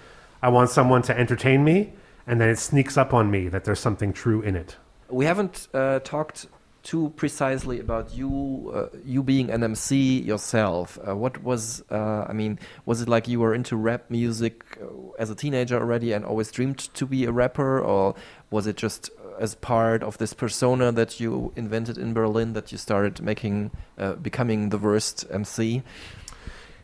I 0.42 0.48
want 0.48 0.70
someone 0.70 1.02
to 1.04 1.20
entertain 1.20 1.66
me, 1.66 1.92
and 2.26 2.40
then 2.40 2.48
it 2.48 2.58
sneaks 2.58 2.96
up 2.96 3.14
on 3.14 3.30
me 3.30 3.50
that 3.50 3.66
there's 3.66 3.82
something 3.82 4.14
true 4.14 4.42
in 4.42 4.56
it. 4.56 4.78
We 5.10 5.26
haven't 5.26 5.68
uh, 5.74 6.00
talked 6.00 6.48
too 6.84 7.14
precisely 7.16 7.80
about 7.80 8.14
you, 8.14 8.72
uh, 8.76 8.96
you 9.06 9.24
being 9.24 9.50
an 9.50 9.64
MC 9.64 10.20
yourself. 10.20 11.00
Uh, 11.08 11.16
what 11.16 11.42
was, 11.42 11.82
uh, 11.90 12.26
I 12.28 12.34
mean, 12.34 12.60
was 12.86 13.02
it 13.02 13.08
like 13.08 13.28
you 13.28 13.40
were 13.40 13.56
into 13.56 13.78
rap 13.78 14.10
music 14.10 14.78
uh, 14.82 14.86
as 15.18 15.30
a 15.30 15.36
teenager 15.36 15.80
already 15.80 16.12
and 16.12 16.26
always 16.26 16.52
dreamed 16.52 16.80
to 16.94 17.06
be 17.06 17.24
a 17.24 17.32
rapper, 17.32 17.80
or 17.80 18.16
was 18.52 18.68
it 18.68 18.76
just 18.76 19.10
as 19.40 19.56
part 19.56 20.04
of 20.04 20.18
this 20.18 20.34
persona 20.34 20.92
that 20.92 21.20
you 21.20 21.54
invented 21.56 21.98
in 21.98 22.14
Berlin 22.14 22.54
that 22.54 22.72
you 22.72 22.78
started 22.78 23.22
making, 23.22 23.72
uh, 23.98 24.14
becoming 24.14 24.70
the 24.70 24.78
worst 24.78 25.26
MC? 25.32 25.84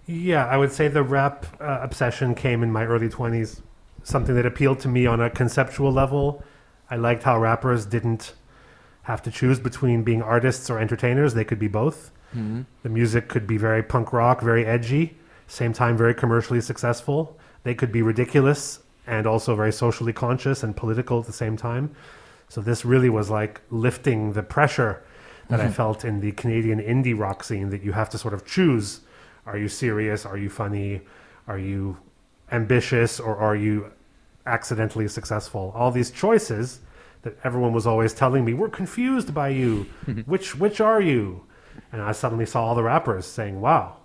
Yeah, 0.08 0.48
I 0.48 0.58
would 0.58 0.72
say 0.72 0.88
the 0.88 1.04
rap 1.04 1.46
uh, 1.60 1.80
obsession 1.82 2.36
came 2.36 2.64
in 2.64 2.72
my 2.72 2.86
early 2.86 3.10
20s. 3.10 3.62
Something 4.02 4.36
that 4.36 4.46
appealed 4.46 4.80
to 4.80 4.88
me 4.88 5.06
on 5.06 5.20
a 5.22 5.30
conceptual 5.30 5.92
level. 5.92 6.42
I 6.90 6.96
liked 6.96 7.24
how 7.24 7.40
rappers 7.40 7.86
didn't 7.86 8.34
have 9.04 9.22
to 9.24 9.32
choose 9.32 9.60
between 9.60 10.04
being 10.04 10.22
artists 10.22 10.70
or 10.70 10.80
entertainers, 10.80 11.34
they 11.34 11.44
could 11.44 11.60
be 11.60 11.68
both. 11.68 12.12
Mhm. 12.36 12.66
The 12.84 12.90
music 12.90 13.28
could 13.28 13.48
be 13.48 13.58
very 13.58 13.82
punk 13.82 14.14
rock, 14.14 14.42
very 14.42 14.66
edgy, 14.66 15.18
same 15.48 15.74
time 15.74 15.98
very 15.98 16.14
commercially 16.14 16.62
successful. 16.62 17.38
They 17.64 17.74
could 17.74 17.92
be 17.92 18.02
ridiculous 18.02 18.80
and 19.08 19.26
also 19.26 19.56
very 19.56 19.72
socially 19.72 20.14
conscious 20.14 20.62
and 20.64 20.76
political 20.76 21.20
at 21.20 21.26
the 21.26 21.34
same 21.34 21.58
time. 21.58 21.90
So 22.48 22.62
this 22.62 22.86
really 22.86 23.10
was 23.10 23.30
like 23.32 23.62
lifting 23.72 24.34
the 24.34 24.44
pressure 24.44 25.02
that 25.50 25.60
I 25.60 25.66
Mhm. 25.68 25.72
felt 25.74 26.06
in 26.06 26.20
the 26.22 26.32
Canadian 26.34 26.80
indie 26.80 27.18
rock 27.18 27.44
scene 27.44 27.72
that 27.72 27.82
you 27.84 27.94
have 27.94 28.10
to 28.12 28.18
sort 28.18 28.34
of 28.34 28.46
choose 28.46 29.02
are 29.48 29.58
you 29.58 29.68
serious? 29.68 30.28
Are 30.28 30.38
you 30.38 30.48
funny? 30.50 31.02
Are 31.48 31.58
you 31.58 31.98
ambitious? 32.52 33.20
Or 33.20 33.36
are 33.38 33.56
you 33.56 33.88
accidentally 34.46 35.08
successful? 35.08 35.72
All 35.76 35.90
these 35.90 36.12
choices 36.12 36.80
that 37.24 37.38
everyone 37.44 37.74
was 37.74 37.86
always 37.86 38.14
telling 38.14 38.46
me, 38.46 38.54
we're 38.54 38.70
confused 38.70 39.34
by 39.34 39.50
you. 39.50 39.84
which, 40.26 40.56
which 40.56 40.80
are 40.80 41.02
you? 41.02 41.46
And 41.92 42.02
I 42.02 42.12
suddenly 42.12 42.46
saw 42.46 42.66
all 42.66 42.76
the 42.76 42.84
rappers 42.84 43.26
saying, 43.26 43.60
wow, 43.62 43.98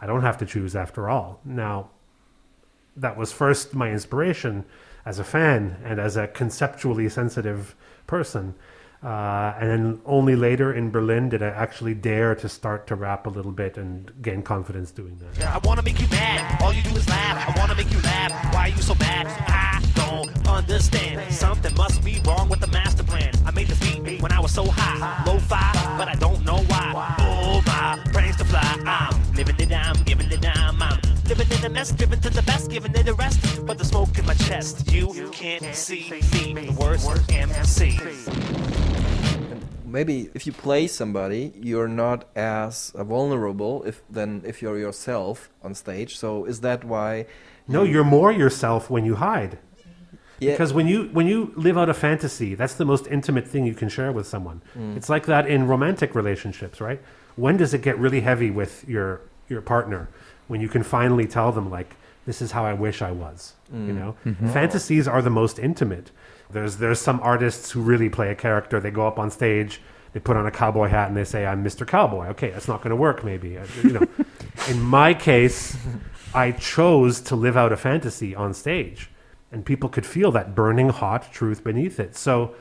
I 0.00 0.06
don't 0.06 0.22
have 0.22 0.38
to 0.38 0.46
choose 0.46 0.76
after 0.76 1.08
all. 1.08 1.40
Now, 1.44 1.90
that 2.96 3.16
was 3.16 3.32
first 3.32 3.74
my 3.74 3.90
inspiration 3.90 4.64
as 5.04 5.18
a 5.18 5.24
fan 5.24 5.76
and 5.84 6.00
as 6.00 6.16
a 6.16 6.26
conceptually 6.26 7.08
sensitive 7.08 7.74
person. 8.06 8.54
Uh, 9.02 9.54
and 9.60 9.70
then 9.70 10.00
only 10.04 10.34
later 10.34 10.72
in 10.72 10.90
Berlin 10.90 11.28
did 11.28 11.42
I 11.42 11.48
actually 11.48 11.94
dare 11.94 12.34
to 12.34 12.48
start 12.48 12.86
to 12.88 12.94
rap 12.94 13.26
a 13.26 13.30
little 13.30 13.52
bit 13.52 13.76
and 13.76 14.10
gain 14.22 14.42
confidence 14.42 14.90
doing 14.90 15.16
that. 15.18 15.46
I 15.46 15.58
wanna 15.58 15.82
make 15.82 16.00
you 16.00 16.08
mad. 16.08 16.60
All 16.62 16.72
you 16.72 16.82
do 16.82 16.90
is 16.96 17.08
laugh. 17.08 17.48
I 17.48 17.60
wanna 17.60 17.74
make 17.76 17.92
you 17.92 18.00
laugh. 18.00 18.54
Why 18.54 18.62
are 18.62 18.68
you 18.68 18.82
so 18.82 18.94
mad? 18.96 19.26
I 19.26 19.75
don't 20.26 20.48
understand. 20.48 21.32
Something 21.32 21.74
must 21.74 22.04
be 22.04 22.20
wrong 22.26 22.48
with 22.48 22.60
the 22.60 22.66
master 22.68 23.02
plan. 23.02 23.32
I 23.44 23.50
made 23.50 23.68
this 23.68 23.78
beat 23.80 24.22
when 24.22 24.32
I 24.32 24.40
was 24.40 24.52
so 24.52 24.64
high, 24.64 25.24
low 25.24 25.38
fi, 25.38 25.72
but 25.98 26.08
I 26.08 26.14
don't 26.14 26.44
know 26.44 26.58
why. 26.68 27.16
Oh 27.18 27.62
my, 27.66 28.00
brains 28.12 28.36
to 28.36 28.44
fly. 28.44 28.62
I'm 28.86 29.34
living 29.34 29.56
it, 29.58 29.72
I'm 29.72 30.02
giving 30.04 30.30
it, 30.30 30.44
I'm, 30.46 30.82
I'm 30.82 31.00
living 31.28 31.50
in 31.50 31.60
the 31.60 31.68
nest, 31.68 31.96
giving 31.96 32.20
to 32.20 32.30
the 32.30 32.42
best, 32.42 32.70
giving 32.70 32.94
it 32.94 33.04
the 33.04 33.14
rest. 33.14 33.64
But 33.66 33.78
the 33.78 33.84
smoke 33.84 34.18
in 34.18 34.26
my 34.26 34.34
chest, 34.34 34.90
you 34.92 35.30
can't 35.30 35.74
see 35.74 36.10
me, 36.54 36.66
the 36.66 36.76
worst 36.78 37.08
MC. 37.30 38.00
maybe 39.84 40.30
if 40.34 40.46
you 40.46 40.52
play 40.52 40.86
somebody, 40.86 41.52
you're 41.60 41.88
not 41.88 42.28
as 42.36 42.92
vulnerable 42.94 43.82
if 43.84 44.02
than 44.10 44.42
if 44.44 44.62
you're 44.62 44.78
yourself 44.78 45.50
on 45.62 45.74
stage. 45.74 46.18
So 46.18 46.44
is 46.44 46.60
that 46.60 46.84
why? 46.84 47.26
No, 47.68 47.82
you're 47.82 48.04
more 48.04 48.30
yourself 48.30 48.90
when 48.90 49.04
you 49.04 49.16
hide. 49.16 49.58
Yeah. 50.38 50.52
Because 50.52 50.72
when 50.74 50.86
you 50.86 51.08
when 51.12 51.26
you 51.26 51.52
live 51.56 51.78
out 51.78 51.88
a 51.88 51.94
fantasy, 51.94 52.54
that's 52.54 52.74
the 52.74 52.84
most 52.84 53.06
intimate 53.06 53.46
thing 53.48 53.64
you 53.66 53.74
can 53.74 53.88
share 53.88 54.12
with 54.12 54.26
someone. 54.26 54.60
Mm. 54.78 54.96
It's 54.96 55.08
like 55.08 55.26
that 55.26 55.46
in 55.46 55.66
romantic 55.66 56.14
relationships, 56.14 56.80
right? 56.80 57.00
When 57.36 57.56
does 57.56 57.72
it 57.74 57.82
get 57.82 57.98
really 57.98 58.20
heavy 58.20 58.50
with 58.50 58.84
your 58.88 59.20
your 59.48 59.60
partner? 59.62 60.08
When 60.48 60.60
you 60.60 60.68
can 60.68 60.82
finally 60.82 61.26
tell 61.26 61.52
them 61.52 61.70
like 61.70 61.94
this 62.26 62.42
is 62.42 62.50
how 62.52 62.64
I 62.64 62.72
wish 62.72 63.02
I 63.02 63.12
was, 63.12 63.54
you 63.72 63.78
Mm. 63.92 63.94
know? 63.98 64.14
Mhm. 64.26 64.52
Fantasies 64.52 65.06
are 65.08 65.22
the 65.22 65.30
most 65.30 65.58
intimate. 65.58 66.10
There's 66.50 66.76
there's 66.76 67.00
some 67.00 67.18
artists 67.22 67.70
who 67.72 67.80
really 67.80 68.08
play 68.08 68.30
a 68.30 68.34
character. 68.34 68.78
They 68.80 68.90
go 68.90 69.06
up 69.06 69.18
on 69.18 69.30
stage, 69.30 69.80
they 70.12 70.20
put 70.20 70.36
on 70.36 70.46
a 70.46 70.50
cowboy 70.50 70.88
hat 70.88 71.08
and 71.08 71.16
they 71.16 71.24
say 71.24 71.46
I'm 71.46 71.64
Mr. 71.64 71.86
Cowboy. 71.86 72.26
Okay, 72.28 72.50
that's 72.50 72.68
not 72.68 72.78
going 72.82 72.90
to 72.90 72.96
work 72.96 73.24
maybe. 73.24 73.56
Uh, 73.58 73.64
You 73.82 73.92
know. 73.92 74.06
in 74.68 74.80
my 74.82 75.14
case, 75.14 75.76
I 76.34 76.52
chose 76.52 77.20
to 77.22 77.36
live 77.36 77.56
out 77.56 77.72
a 77.72 77.76
fantasy 77.76 78.34
on 78.34 78.52
stage, 78.54 79.08
and 79.52 79.64
people 79.64 79.88
could 79.88 80.06
feel 80.06 80.30
that 80.32 80.54
burning 80.54 80.88
hot 80.90 81.32
truth 81.32 81.62
beneath 81.64 81.98
it. 82.00 82.16
So, 82.16 82.54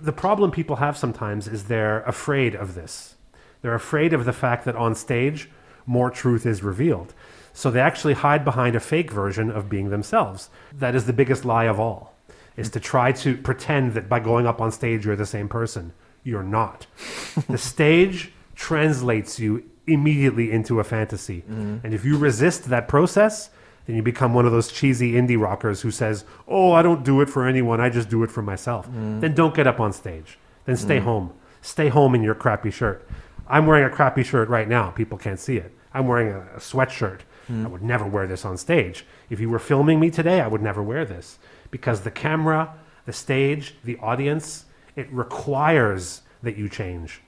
the 0.00 0.12
problem 0.12 0.50
people 0.50 0.76
have 0.76 0.96
sometimes 0.96 1.48
is 1.48 1.64
they're 1.64 2.02
afraid 2.02 2.54
of 2.54 2.74
this. 2.74 3.14
They're 3.62 3.74
afraid 3.74 4.12
of 4.12 4.24
the 4.24 4.32
fact 4.32 4.64
that 4.64 4.76
on 4.76 4.94
stage, 4.94 5.48
more 5.86 6.10
truth 6.10 6.46
is 6.46 6.62
revealed. 6.62 7.14
So, 7.52 7.70
they 7.70 7.80
actually 7.80 8.14
hide 8.14 8.44
behind 8.44 8.76
a 8.76 8.80
fake 8.80 9.10
version 9.10 9.50
of 9.50 9.68
being 9.68 9.90
themselves. 9.90 10.50
That 10.72 10.94
is 10.94 11.06
the 11.06 11.12
biggest 11.12 11.44
lie 11.44 11.64
of 11.64 11.80
all, 11.80 12.14
is 12.56 12.70
to 12.70 12.80
try 12.80 13.12
to 13.12 13.36
pretend 13.36 13.94
that 13.94 14.08
by 14.08 14.20
going 14.20 14.46
up 14.46 14.60
on 14.60 14.70
stage, 14.70 15.04
you're 15.04 15.16
the 15.16 15.26
same 15.26 15.48
person. 15.48 15.92
You're 16.22 16.42
not. 16.44 16.86
the 17.48 17.58
stage 17.58 18.32
translates 18.54 19.40
you 19.40 19.64
immediately 19.86 20.52
into 20.52 20.80
a 20.80 20.84
fantasy. 20.84 21.42
Mhm. 21.50 21.82
And 21.82 21.94
if 21.94 22.04
you 22.04 22.18
resist 22.18 22.64
that 22.68 22.88
process, 22.88 23.50
then 23.88 23.96
you 23.96 24.02
become 24.02 24.34
one 24.34 24.46
of 24.46 24.52
those 24.52 24.70
cheesy 24.70 25.14
indie 25.14 25.40
rockers 25.40 25.80
who 25.80 25.90
says, 25.90 26.24
"Oh, 26.46 26.70
I 26.72 26.82
don't 26.82 27.02
do 27.02 27.20
it 27.20 27.28
for 27.28 27.44
anyone. 27.44 27.80
I 27.80 27.88
just 27.90 28.08
do 28.08 28.22
it 28.22 28.30
for 28.30 28.42
myself." 28.42 28.88
Mm. 28.88 29.20
Then 29.20 29.34
don't 29.34 29.54
get 29.54 29.66
up 29.66 29.80
on 29.80 29.92
stage. 29.92 30.38
Then 30.66 30.76
stay 30.76 31.00
Mm. 31.00 31.04
home. 31.04 31.30
Stay 31.62 31.88
home 31.88 32.14
in 32.14 32.22
your 32.22 32.34
crappy 32.36 32.70
shirt. 32.70 33.04
I'm 33.48 33.66
wearing 33.66 33.84
a 33.84 33.90
crappy 33.90 34.22
shirt 34.22 34.48
right 34.48 34.68
now. 34.68 34.90
People 34.90 35.18
can't 35.18 35.40
see 35.40 35.56
it. 35.56 35.72
I'm 35.92 36.06
wearing 36.06 36.28
a, 36.28 36.40
a 36.56 36.60
sweatshirt. 36.60 37.20
Mm. 37.50 37.64
I 37.64 37.68
would 37.68 37.82
never 37.82 38.04
wear 38.04 38.26
this 38.26 38.44
on 38.44 38.58
stage. 38.58 39.06
If 39.30 39.40
you 39.40 39.48
were 39.48 39.58
filming 39.58 39.98
me 39.98 40.10
today, 40.10 40.42
I 40.42 40.46
would 40.46 40.60
never 40.62 40.82
wear 40.82 41.04
this 41.06 41.38
because 41.70 42.02
the 42.02 42.10
camera, 42.10 42.74
the 43.06 43.12
stage, 43.12 43.74
the 43.82 43.96
audience 43.98 44.66
It 44.96 45.08
requires 45.12 46.22
that 46.42 46.56
you 46.58 46.68
change. 46.68 47.22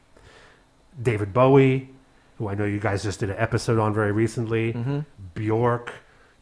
David 1.00 1.32
Bowie, 1.32 1.88
who 2.38 2.48
I 2.48 2.54
know 2.54 2.64
you 2.64 2.80
guys 2.80 3.02
just 3.02 3.20
did 3.20 3.30
an 3.30 3.36
episode 3.38 3.78
on 3.78 3.94
very 3.94 4.12
recently, 4.12 4.74
Bjork, 5.34 5.92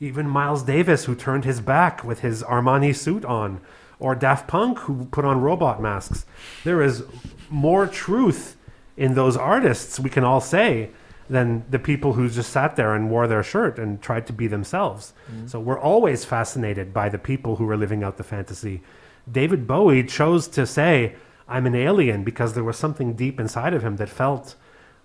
even 0.00 0.28
Miles 0.28 0.62
Davis, 0.62 1.04
who 1.04 1.14
turned 1.14 1.44
his 1.44 1.60
back 1.60 2.04
with 2.04 2.20
his 2.20 2.42
Armani 2.44 2.94
suit 2.94 3.24
on, 3.24 3.60
or 3.98 4.14
Daft 4.14 4.46
Punk, 4.46 4.78
who 4.80 5.06
put 5.06 5.24
on 5.24 5.40
robot 5.40 5.82
masks. 5.82 6.24
There 6.64 6.82
is 6.82 7.04
more 7.50 7.86
truth 7.86 8.56
in 8.96 9.14
those 9.14 9.36
artists, 9.36 9.98
we 9.98 10.10
can 10.10 10.24
all 10.24 10.40
say, 10.40 10.90
than 11.28 11.64
the 11.70 11.78
people 11.78 12.14
who 12.14 12.28
just 12.28 12.50
sat 12.50 12.76
there 12.76 12.94
and 12.94 13.10
wore 13.10 13.26
their 13.26 13.42
shirt 13.42 13.78
and 13.78 14.00
tried 14.00 14.26
to 14.26 14.32
be 14.32 14.46
themselves. 14.46 15.12
Mm-hmm. 15.30 15.46
So 15.48 15.60
we're 15.60 15.78
always 15.78 16.24
fascinated 16.24 16.94
by 16.94 17.08
the 17.08 17.18
people 17.18 17.56
who 17.56 17.68
are 17.68 17.76
living 17.76 18.02
out 18.02 18.16
the 18.16 18.24
fantasy. 18.24 18.82
David 19.30 19.66
Bowie 19.66 20.04
chose 20.04 20.48
to 20.48 20.66
say, 20.66 21.16
I'm 21.46 21.66
an 21.66 21.74
alien 21.74 22.24
because 22.24 22.54
there 22.54 22.64
was 22.64 22.76
something 22.76 23.14
deep 23.14 23.38
inside 23.38 23.74
of 23.74 23.82
him 23.82 23.96
that 23.96 24.08
felt 24.08 24.54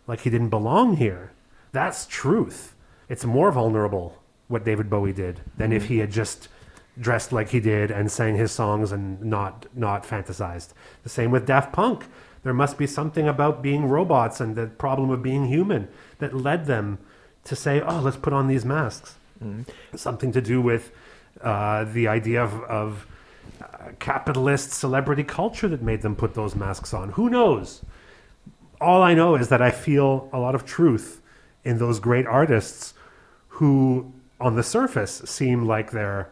like 0.08 0.22
he 0.22 0.30
didn't 0.30 0.50
belong 0.50 0.98
here. 0.98 1.32
That's 1.72 2.06
truth. 2.06 2.76
It's 3.10 3.26
more 3.26 3.52
vulnerable 3.52 4.23
what 4.48 4.64
David 4.64 4.90
Bowie 4.90 5.14
did 5.14 5.42
than 5.58 5.72
if 5.72 5.86
he 5.86 6.00
had 6.00 6.12
just 6.12 6.48
dressed 7.00 7.32
like 7.32 7.50
he 7.50 7.60
did 7.60 7.90
and 7.90 8.12
sang 8.12 8.36
his 8.36 8.52
songs 8.52 8.92
and 8.92 9.22
not 9.22 9.66
not 9.74 10.04
fantasized. 10.04 10.74
The 11.04 11.10
same 11.10 11.32
with 11.32 11.46
Daft 11.46 11.74
Punk. 11.74 12.06
There 12.44 12.54
must 12.54 12.78
be 12.78 12.88
something 12.88 13.28
about 13.28 13.64
being 13.64 13.86
robots 13.86 14.42
and 14.42 14.56
the 14.56 14.68
problem 14.68 15.10
of 15.10 15.24
being 15.24 15.46
human 15.46 15.88
that 16.20 16.36
led 16.36 16.66
them 16.66 17.00
to 17.46 17.56
say, 17.56 17.82
"Oh, 17.82 18.00
let's 18.00 18.18
put 18.18 18.34
on 18.34 18.48
these 18.48 18.66
masks." 18.66 19.16
Something 19.96 20.32
to 20.32 20.42
do 20.42 20.62
with 20.62 20.92
uh, 21.42 21.84
the 21.86 22.08
idea 22.08 22.42
of, 22.44 22.64
of 22.64 23.08
uh, 23.62 23.90
capitalist 24.00 24.72
celebrity 24.72 25.24
culture 25.24 25.68
that 25.68 25.82
made 25.82 26.02
them 26.02 26.16
put 26.16 26.34
those 26.34 26.56
masks 26.56 26.94
on. 26.94 27.10
Who 27.10 27.30
knows? 27.30 27.84
All 28.80 29.02
I 29.02 29.14
know 29.14 29.36
is 29.36 29.50
that 29.50 29.62
I 29.62 29.72
feel 29.72 30.30
a 30.32 30.40
lot 30.40 30.56
of 30.56 30.66
truth 30.66 31.22
in 31.64 31.78
those 31.78 32.00
great 32.00 32.26
artists 32.26 32.94
who, 33.48 34.14
on 34.44 34.56
the 34.56 34.64
surface, 34.64 35.22
seem 35.26 35.66
like 35.66 35.92
they're 35.92 36.30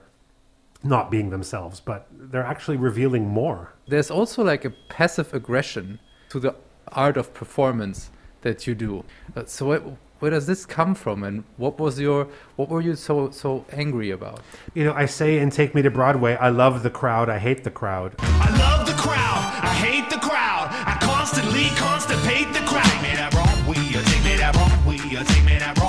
not 0.83 1.09
being 1.09 1.29
themselves, 1.29 1.79
but 1.79 2.07
they're 2.11 2.43
actually 2.43 2.77
revealing 2.77 3.27
more. 3.27 3.73
There's 3.87 4.11
also 4.11 4.43
like 4.43 4.65
a 4.65 4.71
passive 4.89 5.33
aggression 5.33 5.99
to 6.29 6.39
the 6.39 6.55
art 6.89 7.17
of 7.17 7.33
performance 7.33 8.09
that 8.41 8.67
you 8.67 8.75
do. 8.75 9.05
Uh, 9.35 9.45
so 9.45 9.67
where, 9.67 9.81
where 10.19 10.31
does 10.31 10.45
this 10.45 10.65
come 10.65 10.93
from, 10.93 11.23
and 11.23 11.43
what 11.57 11.79
was 11.79 11.99
your 11.99 12.27
what 12.55 12.69
were 12.69 12.81
you 12.81 12.95
so 12.95 13.31
so 13.31 13.65
angry 13.71 14.11
about? 14.11 14.41
You 14.73 14.83
know, 14.85 14.93
I 14.93 15.05
say 15.05 15.39
in 15.39 15.49
Take 15.49 15.73
Me 15.73 15.81
to 15.81 15.91
Broadway, 15.91 16.35
I 16.35 16.49
love 16.49 16.83
the 16.83 16.89
crowd, 16.89 17.29
I 17.29 17.39
hate 17.39 17.63
the 17.63 17.71
crowd. 17.71 18.15
I 18.19 18.49
love 18.57 18.85
the 18.85 18.93
crowd. 18.93 19.41
I 19.63 19.73
hate 19.85 20.09
the 20.09 20.19
crowd. 20.19 20.67
I 20.71 20.97
constantly 21.01 21.65
constipate 21.85 22.51
the 22.53 22.65
crowd. 22.69 22.83
Take 22.83 23.01
me 23.03 23.15
that 23.15 23.33
wrong 23.33 23.67
way. 23.67 23.91
Take 23.91 24.23
me 24.23 24.35
that 24.37 24.55
wrong 24.55 24.85
way. 24.85 24.97
Take 24.97 25.45
me 25.45 25.57
that 25.59 25.80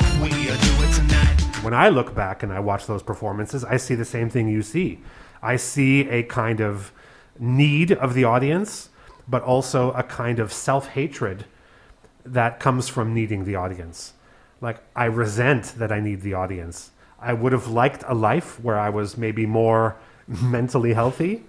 When 1.63 1.75
I 1.75 1.91
look 1.91 2.13
back 2.13 2.43
and 2.43 2.53
I 2.53 2.59
watch 2.59 2.87
those 2.87 3.05
performances, 3.05 3.65
I 3.65 3.77
see 3.77 3.95
the 3.95 4.05
same 4.05 4.29
thing 4.29 4.49
you 4.49 4.63
see. 4.63 4.99
I 5.41 5.55
see 5.55 6.09
a 6.09 6.25
kind 6.25 6.61
of 6.61 6.93
need 7.39 7.93
of 7.93 8.15
the 8.15 8.25
audience, 8.25 8.89
but 9.29 9.45
also 9.45 9.93
a 9.93 10.03
kind 10.03 10.41
of 10.41 10.53
self 10.53 10.89
hatred 10.89 11.45
that 12.25 12.59
comes 12.59 12.89
from 12.89 13.15
needing 13.15 13.45
the 13.45 13.55
audience. 13.55 14.15
Like, 14.61 14.83
I 14.97 15.05
resent 15.05 15.75
that 15.79 15.93
I 15.93 16.01
need 16.01 16.23
the 16.23 16.35
audience. 16.35 16.91
I 17.21 17.33
would 17.33 17.53
have 17.53 17.69
liked 17.69 18.03
a 18.09 18.15
life 18.15 18.59
where 18.61 18.79
I 18.79 18.89
was 18.89 19.17
maybe 19.17 19.47
more 19.47 19.97
mentally 20.27 20.95
healthy, 20.95 21.45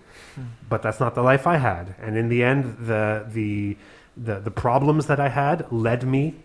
but 0.70 0.84
that's 0.84 1.00
not 1.00 1.16
the 1.16 1.24
life 1.24 1.48
I 1.48 1.58
had. 1.58 1.96
And 2.00 2.16
in 2.16 2.30
the 2.30 2.44
end, 2.44 2.78
the, 2.86 3.26
the, 3.28 3.78
the, 4.16 4.40
the 4.40 4.52
problems 4.52 5.08
that 5.08 5.20
I 5.20 5.30
had 5.30 5.72
led 5.72 6.04
me 6.04 6.36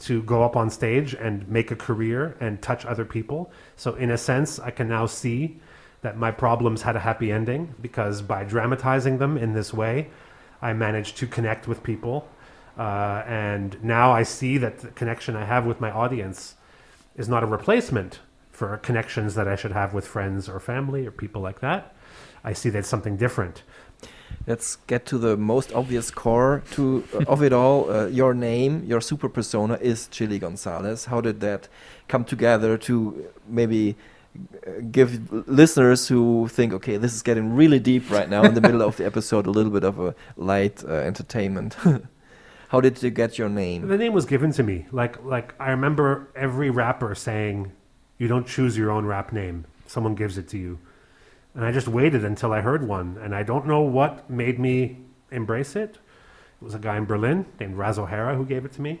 to 0.00 0.22
go 0.22 0.42
up 0.42 0.56
on 0.56 0.70
stage 0.70 1.14
and 1.14 1.46
make 1.48 1.70
a 1.70 1.76
career 1.76 2.36
and 2.40 2.60
touch 2.60 2.84
other 2.86 3.04
people. 3.04 3.52
So, 3.76 3.94
in 3.94 4.10
a 4.10 4.18
sense, 4.18 4.58
I 4.58 4.70
can 4.70 4.88
now 4.88 5.06
see 5.06 5.60
that 6.02 6.16
my 6.16 6.30
problems 6.30 6.82
had 6.82 6.96
a 6.96 7.00
happy 7.00 7.30
ending 7.30 7.74
because 7.80 8.22
by 8.22 8.44
dramatizing 8.44 9.18
them 9.18 9.36
in 9.36 9.52
this 9.52 9.72
way, 9.72 10.10
I 10.62 10.72
managed 10.72 11.16
to 11.18 11.26
connect 11.26 11.68
with 11.68 11.82
people. 11.82 12.28
Uh, 12.78 13.22
and 13.26 13.82
now 13.82 14.10
I 14.12 14.22
see 14.22 14.56
that 14.58 14.78
the 14.78 14.88
connection 14.88 15.36
I 15.36 15.44
have 15.44 15.66
with 15.66 15.80
my 15.80 15.90
audience 15.90 16.54
is 17.16 17.28
not 17.28 17.42
a 17.42 17.46
replacement 17.46 18.20
for 18.50 18.76
connections 18.78 19.34
that 19.34 19.48
I 19.48 19.56
should 19.56 19.72
have 19.72 19.92
with 19.92 20.06
friends 20.06 20.48
or 20.48 20.60
family 20.60 21.06
or 21.06 21.10
people 21.10 21.42
like 21.42 21.60
that. 21.60 21.94
I 22.42 22.54
see 22.54 22.70
that 22.70 22.78
it's 22.80 22.88
something 22.88 23.16
different. 23.16 23.62
Let's 24.46 24.76
get 24.86 25.06
to 25.06 25.18
the 25.18 25.36
most 25.36 25.72
obvious 25.72 26.10
core 26.10 26.62
to 26.72 27.04
uh, 27.14 27.24
of 27.28 27.42
it 27.42 27.52
all. 27.52 27.90
Uh, 27.90 28.06
your 28.06 28.34
name, 28.34 28.84
your 28.84 29.00
super 29.00 29.28
persona 29.28 29.78
is 29.80 30.08
Chilly 30.08 30.38
Gonzales. 30.38 31.06
How 31.06 31.20
did 31.20 31.40
that 31.40 31.68
come 32.08 32.24
together 32.24 32.76
to 32.78 33.28
maybe 33.46 33.96
uh, 34.66 34.80
give 34.90 35.32
listeners 35.48 36.08
who 36.08 36.48
think, 36.48 36.72
okay, 36.72 36.96
this 36.96 37.14
is 37.14 37.22
getting 37.22 37.54
really 37.54 37.78
deep 37.78 38.10
right 38.10 38.28
now 38.28 38.42
in 38.42 38.54
the 38.54 38.60
middle 38.60 38.82
of 38.82 38.96
the 38.96 39.04
episode, 39.04 39.46
a 39.46 39.50
little 39.50 39.72
bit 39.72 39.84
of 39.84 40.00
a 40.00 40.14
light 40.36 40.82
uh, 40.84 40.94
entertainment? 40.94 41.76
How 42.70 42.80
did 42.80 43.02
you 43.02 43.10
get 43.10 43.36
your 43.36 43.48
name? 43.48 43.88
The 43.88 43.98
name 43.98 44.12
was 44.12 44.26
given 44.26 44.52
to 44.52 44.62
me. 44.62 44.86
Like 44.92 45.22
like 45.24 45.54
I 45.58 45.70
remember 45.70 46.28
every 46.36 46.70
rapper 46.70 47.16
saying, 47.16 47.72
"You 48.16 48.28
don't 48.28 48.46
choose 48.46 48.78
your 48.78 48.92
own 48.92 49.06
rap 49.06 49.32
name. 49.32 49.64
Someone 49.86 50.14
gives 50.14 50.38
it 50.38 50.48
to 50.50 50.58
you." 50.58 50.78
And 51.54 51.64
I 51.64 51.72
just 51.72 51.88
waited 51.88 52.24
until 52.24 52.52
I 52.52 52.60
heard 52.60 52.86
one, 52.86 53.18
and 53.22 53.34
I 53.34 53.42
don't 53.42 53.66
know 53.66 53.80
what 53.80 54.30
made 54.30 54.58
me 54.58 54.98
embrace 55.30 55.74
it. 55.74 55.98
It 56.60 56.64
was 56.64 56.74
a 56.74 56.78
guy 56.78 56.96
in 56.96 57.06
Berlin 57.06 57.46
named 57.58 57.76
Raz 57.76 57.98
Ohara 57.98 58.36
who 58.36 58.44
gave 58.44 58.64
it 58.64 58.72
to 58.72 58.82
me. 58.82 59.00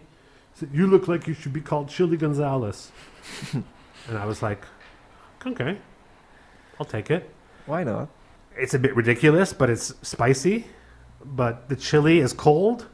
He 0.54 0.60
said, 0.60 0.70
"You 0.72 0.86
look 0.86 1.06
like 1.06 1.28
you 1.28 1.34
should 1.34 1.52
be 1.52 1.60
called 1.60 1.88
Chilly 1.88 2.16
Gonzales." 2.16 2.90
and 3.52 4.18
I 4.18 4.24
was 4.24 4.42
like, 4.42 4.64
"Okay, 5.46 5.78
I'll 6.78 6.86
take 6.86 7.10
it." 7.10 7.30
Why 7.66 7.84
not? 7.84 8.08
It's 8.56 8.74
a 8.74 8.78
bit 8.78 8.96
ridiculous, 8.96 9.52
but 9.52 9.70
it's 9.70 9.94
spicy. 10.02 10.66
But 11.24 11.68
the 11.68 11.76
chili 11.76 12.20
is 12.20 12.32
cold 12.32 12.86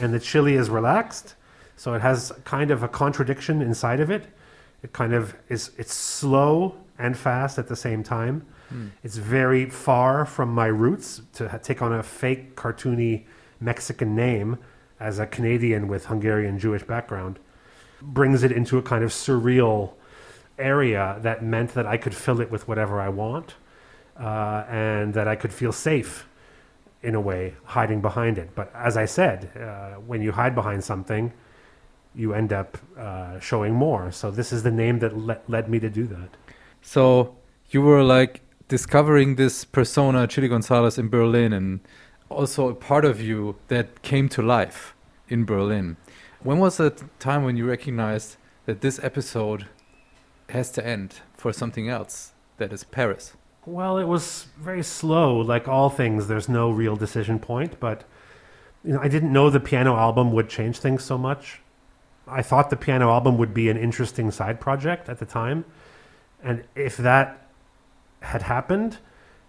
and 0.00 0.12
the 0.12 0.20
chili 0.20 0.54
is 0.54 0.68
relaxed. 0.68 1.34
So 1.76 1.94
it 1.94 2.02
has 2.02 2.30
kind 2.44 2.70
of 2.70 2.82
a 2.82 2.88
contradiction 2.88 3.62
inside 3.62 4.00
of 4.00 4.10
it. 4.10 4.26
It 4.82 4.92
kind 4.92 5.14
of 5.14 5.34
is 5.48 5.70
it's 5.78 5.94
slow 5.94 6.76
and 6.98 7.16
fast 7.16 7.58
at 7.58 7.68
the 7.68 7.76
same 7.76 8.02
time. 8.02 8.46
It's 9.02 9.16
very 9.16 9.68
far 9.70 10.24
from 10.24 10.48
my 10.54 10.66
roots 10.66 11.22
to 11.34 11.60
take 11.62 11.82
on 11.82 11.92
a 11.92 12.02
fake 12.02 12.56
cartoony 12.56 13.24
Mexican 13.60 14.14
name 14.16 14.58
as 14.98 15.18
a 15.18 15.26
Canadian 15.26 15.88
with 15.88 16.06
Hungarian 16.06 16.58
Jewish 16.58 16.82
background 16.82 17.38
brings 18.02 18.42
it 18.42 18.52
into 18.52 18.78
a 18.78 18.82
kind 18.82 19.04
of 19.04 19.10
surreal 19.10 19.92
area 20.58 21.18
that 21.22 21.42
meant 21.42 21.74
that 21.74 21.86
I 21.86 21.96
could 21.96 22.14
fill 22.14 22.40
it 22.40 22.50
with 22.50 22.68
whatever 22.68 23.00
I 23.00 23.08
want 23.08 23.54
uh, 24.18 24.64
and 24.68 25.14
that 25.14 25.28
I 25.28 25.36
could 25.36 25.52
feel 25.52 25.72
safe 25.72 26.28
in 27.02 27.14
a 27.14 27.20
way 27.20 27.54
hiding 27.64 28.00
behind 28.00 28.38
it. 28.38 28.50
But 28.54 28.72
as 28.74 28.96
I 28.96 29.06
said, 29.06 29.50
uh, 29.56 30.00
when 30.00 30.22
you 30.22 30.32
hide 30.32 30.54
behind 30.54 30.84
something, 30.84 31.32
you 32.14 32.34
end 32.34 32.52
up 32.52 32.78
uh, 32.98 33.40
showing 33.40 33.74
more. 33.74 34.12
So 34.12 34.30
this 34.30 34.52
is 34.52 34.62
the 34.62 34.70
name 34.70 34.98
that 35.00 35.16
le- 35.16 35.40
led 35.48 35.68
me 35.68 35.80
to 35.80 35.88
do 35.88 36.06
that. 36.08 36.28
So 36.82 37.36
you 37.70 37.82
were 37.82 38.02
like 38.02 38.40
discovering 38.72 39.34
this 39.34 39.66
persona, 39.66 40.26
Chilly 40.26 40.48
Gonzales, 40.48 40.96
in 40.96 41.10
Berlin, 41.10 41.52
and 41.52 41.80
also 42.30 42.70
a 42.70 42.74
part 42.74 43.04
of 43.04 43.20
you 43.20 43.56
that 43.68 44.00
came 44.00 44.30
to 44.30 44.40
life 44.40 44.94
in 45.28 45.44
Berlin. 45.44 45.98
When 46.42 46.56
was 46.56 46.78
the 46.78 46.88
time 47.18 47.44
when 47.44 47.58
you 47.58 47.68
recognized 47.68 48.38
that 48.64 48.80
this 48.80 48.98
episode 49.02 49.66
has 50.48 50.70
to 50.70 50.86
end 50.86 51.20
for 51.36 51.52
something 51.52 51.90
else 51.90 52.32
that 52.56 52.72
is 52.72 52.82
Paris? 52.82 53.34
Well, 53.66 53.98
it 53.98 54.06
was 54.06 54.46
very 54.58 54.82
slow. 54.82 55.36
Like 55.36 55.68
all 55.68 55.90
things, 55.90 56.28
there's 56.28 56.48
no 56.48 56.70
real 56.70 56.96
decision 56.96 57.38
point. 57.38 57.78
But 57.78 58.04
you 58.82 58.94
know, 58.94 59.00
I 59.02 59.08
didn't 59.08 59.34
know 59.34 59.50
the 59.50 59.60
piano 59.60 59.96
album 59.96 60.32
would 60.32 60.48
change 60.48 60.78
things 60.78 61.04
so 61.04 61.18
much. 61.18 61.60
I 62.26 62.40
thought 62.40 62.70
the 62.70 62.78
piano 62.78 63.10
album 63.10 63.36
would 63.36 63.52
be 63.52 63.68
an 63.68 63.76
interesting 63.76 64.30
side 64.30 64.60
project 64.60 65.10
at 65.10 65.18
the 65.18 65.26
time, 65.26 65.66
and 66.42 66.64
if 66.74 66.96
that 66.96 67.42
had 68.22 68.42
happened, 68.42 68.98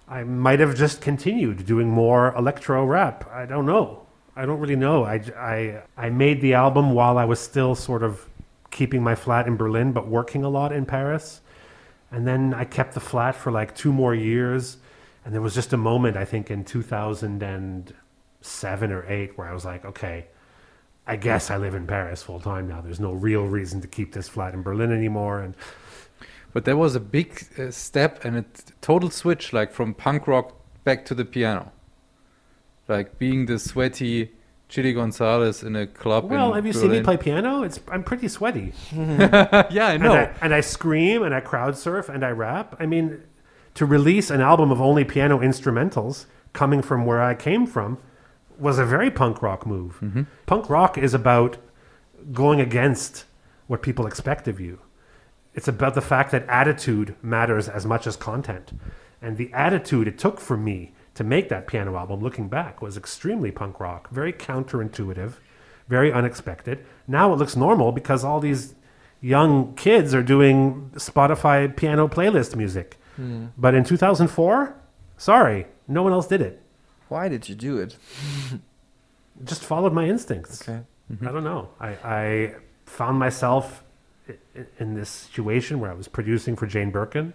I 0.07 0.23
might 0.23 0.59
have 0.59 0.75
just 0.75 1.01
continued 1.01 1.65
doing 1.65 1.89
more 1.89 2.35
electro 2.35 2.85
rap. 2.85 3.27
I 3.31 3.45
don't 3.45 3.65
know. 3.65 4.01
I 4.35 4.45
don't 4.45 4.59
really 4.59 4.75
know. 4.75 5.05
I, 5.05 5.21
I, 5.37 5.83
I 5.95 6.09
made 6.09 6.41
the 6.41 6.55
album 6.55 6.91
while 6.91 7.17
I 7.17 7.23
was 7.25 7.39
still 7.39 7.75
sort 7.75 8.03
of 8.03 8.27
keeping 8.71 9.03
my 9.03 9.15
flat 9.15 9.47
in 9.47 9.55
Berlin, 9.55 9.91
but 9.91 10.07
working 10.07 10.43
a 10.43 10.49
lot 10.49 10.71
in 10.71 10.85
Paris. 10.85 11.41
And 12.11 12.27
then 12.27 12.53
I 12.53 12.65
kept 12.65 12.95
the 12.95 12.99
flat 12.99 13.35
for 13.35 13.51
like 13.51 13.75
two 13.75 13.93
more 13.93 14.13
years. 14.13 14.77
And 15.23 15.33
there 15.33 15.41
was 15.41 15.53
just 15.53 15.71
a 15.73 15.77
moment, 15.77 16.17
I 16.17 16.25
think, 16.25 16.51
in 16.51 16.65
2007 16.65 18.91
or 18.91 19.05
8 19.07 19.37
where 19.37 19.47
I 19.47 19.53
was 19.53 19.65
like, 19.65 19.85
okay, 19.85 20.25
I 21.05 21.15
guess 21.15 21.51
I 21.51 21.57
live 21.57 21.75
in 21.75 21.85
Paris 21.85 22.23
full 22.23 22.39
time 22.39 22.67
now. 22.67 22.81
There's 22.81 22.99
no 22.99 23.11
real 23.11 23.45
reason 23.45 23.81
to 23.81 23.87
keep 23.87 24.13
this 24.13 24.27
flat 24.27 24.53
in 24.53 24.63
Berlin 24.63 24.91
anymore. 24.91 25.41
And 25.41 25.53
But 26.53 26.65
there 26.65 26.77
was 26.77 26.95
a 26.95 26.99
big 26.99 27.45
uh, 27.57 27.71
step 27.71 28.23
and 28.23 28.37
a 28.37 28.41
t- 28.43 28.73
total 28.81 29.09
switch, 29.09 29.53
like 29.53 29.71
from 29.73 29.93
punk 29.93 30.27
rock 30.27 30.53
back 30.83 31.03
to 31.05 31.15
the 31.15 31.25
piano. 31.25 31.71
like 32.87 33.17
being 33.17 33.45
the 33.47 33.57
sweaty 33.57 34.31
Chilly 34.69 34.93
Gonzales 34.93 35.63
in 35.63 35.75
a 35.75 35.87
club. 35.87 36.29
Well, 36.29 36.53
have 36.53 36.65
you 36.65 36.73
seen 36.73 36.91
me 36.91 37.01
play 37.01 37.17
piano? 37.17 37.63
It's 37.63 37.79
I'm 37.91 38.03
pretty 38.03 38.27
sweaty. 38.27 38.73
yeah, 38.93 39.67
I 39.87 39.93
And 39.93 40.03
know. 40.03 40.13
I, 40.15 40.31
and 40.41 40.53
I 40.53 40.61
scream 40.61 41.23
and 41.23 41.33
I 41.33 41.39
crowd 41.41 41.77
surf 41.77 42.09
and 42.09 42.23
I 42.25 42.29
rap. 42.31 42.75
I 42.79 42.85
mean, 42.85 43.23
to 43.75 43.85
release 43.85 44.29
an 44.29 44.41
album 44.41 44.71
of 44.71 44.81
only 44.81 45.03
piano 45.03 45.39
instrumentals 45.39 46.25
coming 46.53 46.81
from 46.81 47.05
where 47.05 47.21
I 47.21 47.35
came 47.35 47.65
from 47.65 47.97
was 48.59 48.77
a 48.79 48.85
very 48.85 49.09
punk 49.11 49.41
rock 49.41 49.65
move. 49.65 50.25
Punk 50.45 50.69
rock 50.69 50.97
is 50.97 51.13
about 51.13 51.57
going 52.31 52.59
against 52.61 53.25
what 53.67 53.81
people 53.81 54.05
expect 54.07 54.47
of 54.47 54.59
you. 54.59 54.79
It's 55.53 55.67
about 55.67 55.93
the 55.93 56.01
fact 56.01 56.31
that 56.31 56.47
attitude 56.47 57.15
matters 57.21 57.69
as 57.69 57.85
much 57.85 58.07
as 58.07 58.15
content. 58.15 58.71
And 59.21 59.37
the 59.37 59.51
attitude 59.53 60.07
it 60.07 60.17
took 60.17 60.39
for 60.39 60.57
me 60.57 60.93
to 61.15 61.23
make 61.23 61.49
that 61.49 61.67
piano 61.67 61.95
album, 61.95 62.19
looking 62.21 62.49
back, 62.49 62.81
was 62.81 62.97
extremely 62.97 63.51
punk 63.51 63.79
rock, 63.79 64.09
very 64.09 64.33
counterintuitive, 64.33 65.33
very 65.87 66.11
unexpected. 66.11 66.83
Now 67.07 67.31
it 67.33 67.37
looks 67.37 67.55
normal 67.55 67.91
because 67.91 68.23
all 68.23 68.39
these 68.39 68.73
young 69.21 69.75
kids 69.75 70.13
are 70.13 70.23
doing 70.23 70.91
Spotify 70.95 71.73
piano 71.75 72.07
playlist 72.07 72.55
music. 72.55 72.97
Hmm. 73.15 73.47
But 73.57 73.75
in 73.75 73.83
2004, 73.83 74.75
sorry, 75.17 75.67
no 75.87 76.01
one 76.03 76.13
else 76.13 76.27
did 76.27 76.41
it. 76.41 76.61
Why 77.09 77.29
did 77.29 77.47
you 77.47 77.55
do 77.55 77.77
it? 77.77 77.95
Just 79.43 79.63
followed 79.63 79.93
my 79.93 80.05
instincts. 80.05 80.61
Okay. 80.67 80.81
I 81.21 81.31
don't 81.31 81.43
know. 81.43 81.69
I, 81.79 81.89
I 82.03 82.55
found 82.85 83.19
myself 83.19 83.82
in 84.79 84.93
this 84.93 85.09
situation 85.09 85.79
where 85.79 85.91
I 85.91 85.93
was 85.93 86.07
producing 86.07 86.55
for 86.55 86.67
Jane 86.67 86.91
Birkin. 86.91 87.33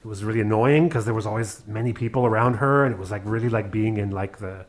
It 0.00 0.06
was 0.06 0.24
really 0.24 0.40
annoying 0.40 0.88
because 0.88 1.04
there 1.04 1.14
was 1.14 1.26
always 1.26 1.66
many 1.66 1.92
people 1.92 2.24
around 2.26 2.54
her, 2.54 2.84
and 2.84 2.94
it 2.94 2.98
was 2.98 3.10
like 3.10 3.22
really 3.24 3.48
like 3.48 3.70
being 3.70 3.96
in 3.96 4.10
like 4.10 4.38
the 4.38 4.66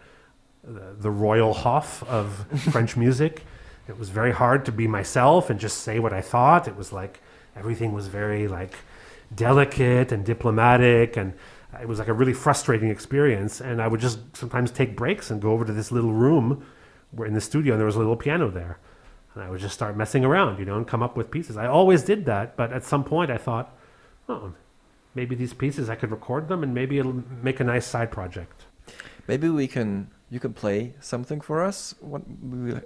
the, 0.63 0.95
the 0.99 1.11
royal 1.11 1.53
Hof 1.53 2.03
of 2.03 2.45
French 2.71 2.97
music. 2.97 3.43
It 3.87 3.97
was 3.97 4.09
very 4.09 4.31
hard 4.31 4.65
to 4.65 4.71
be 4.71 4.87
myself 4.87 5.49
and 5.49 5.59
just 5.59 5.79
say 5.79 5.99
what 5.99 6.13
I 6.13 6.21
thought. 6.21 6.67
It 6.67 6.75
was 6.75 6.91
like 6.91 7.21
everything 7.55 7.93
was 7.93 8.07
very 8.07 8.47
like 8.47 8.75
delicate 9.33 10.11
and 10.11 10.25
diplomatic, 10.25 11.17
and 11.17 11.33
it 11.79 11.87
was 11.87 11.99
like 11.99 12.07
a 12.07 12.13
really 12.13 12.33
frustrating 12.33 12.89
experience. 12.89 13.61
And 13.61 13.81
I 13.81 13.87
would 13.87 13.99
just 13.99 14.19
sometimes 14.35 14.71
take 14.71 14.95
breaks 14.95 15.31
and 15.31 15.41
go 15.41 15.51
over 15.51 15.65
to 15.65 15.73
this 15.73 15.91
little 15.91 16.13
room 16.13 16.65
where 17.11 17.27
in 17.27 17.33
the 17.33 17.41
studio, 17.41 17.73
and 17.73 17.79
there 17.79 17.85
was 17.85 17.95
a 17.95 17.99
little 17.99 18.15
piano 18.15 18.49
there. 18.49 18.77
And 19.39 19.47
I 19.47 19.51
would 19.51 19.61
just 19.61 19.73
start 19.73 19.95
messing 19.95 20.25
around, 20.25 20.59
you 20.59 20.65
know, 20.65 20.75
and 20.75 20.85
come 20.85 21.01
up 21.01 21.15
with 21.15 21.31
pieces. 21.31 21.55
I 21.55 21.65
always 21.65 22.03
did 22.03 22.25
that, 22.25 22.57
but 22.57 22.73
at 22.73 22.83
some 22.83 23.05
point 23.05 23.31
I 23.31 23.37
thought, 23.37 23.73
oh, 24.27 24.51
maybe 25.15 25.33
these 25.33 25.53
pieces 25.53 25.89
I 25.89 25.95
could 25.95 26.11
record 26.11 26.49
them 26.49 26.61
and 26.61 26.73
maybe 26.73 26.99
it'll 26.99 27.23
make 27.41 27.61
a 27.61 27.63
nice 27.63 27.85
side 27.85 28.11
project. 28.11 28.65
Maybe 29.29 29.47
we 29.47 29.65
can 29.65 30.09
you 30.29 30.41
can 30.41 30.51
play 30.53 30.93
something 30.99 31.39
for 31.39 31.63
us. 31.63 31.95
What, 32.01 32.23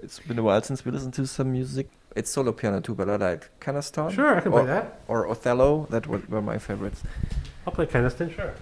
it's 0.04 0.20
been 0.20 0.38
a 0.38 0.44
while 0.44 0.62
since 0.62 0.86
we 0.86 0.92
listened 0.92 1.16
to 1.16 1.26
some 1.26 1.52
music. 1.52 1.90
It's 2.16 2.30
solo 2.30 2.52
piano 2.52 2.82
too, 2.82 2.94
but 2.94 3.10
I 3.10 3.16
like 3.16 3.60
Kenaston. 3.60 4.12
Sure, 4.12 4.36
I 4.38 4.40
can 4.40 4.52
play 4.52 4.62
or, 4.62 4.68
that. 4.68 5.02
Or 5.08 5.28
Othello. 5.28 5.88
That 5.90 6.06
were, 6.06 6.22
were 6.30 6.44
my 6.44 6.60
favorites. 6.60 7.02
I'll 7.66 7.74
play 7.74 7.88
Kenaston, 7.88 8.36
sure. 8.36 8.54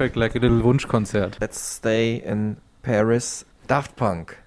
Perfect, 0.00 0.16
like 0.16 0.34
a 0.34 0.38
little 0.38 0.62
Wunschkonzert. 0.62 1.38
Let's 1.42 1.60
stay 1.60 2.14
in 2.14 2.56
Paris. 2.82 3.44
Daft 3.66 3.96
Punk. 3.96 4.38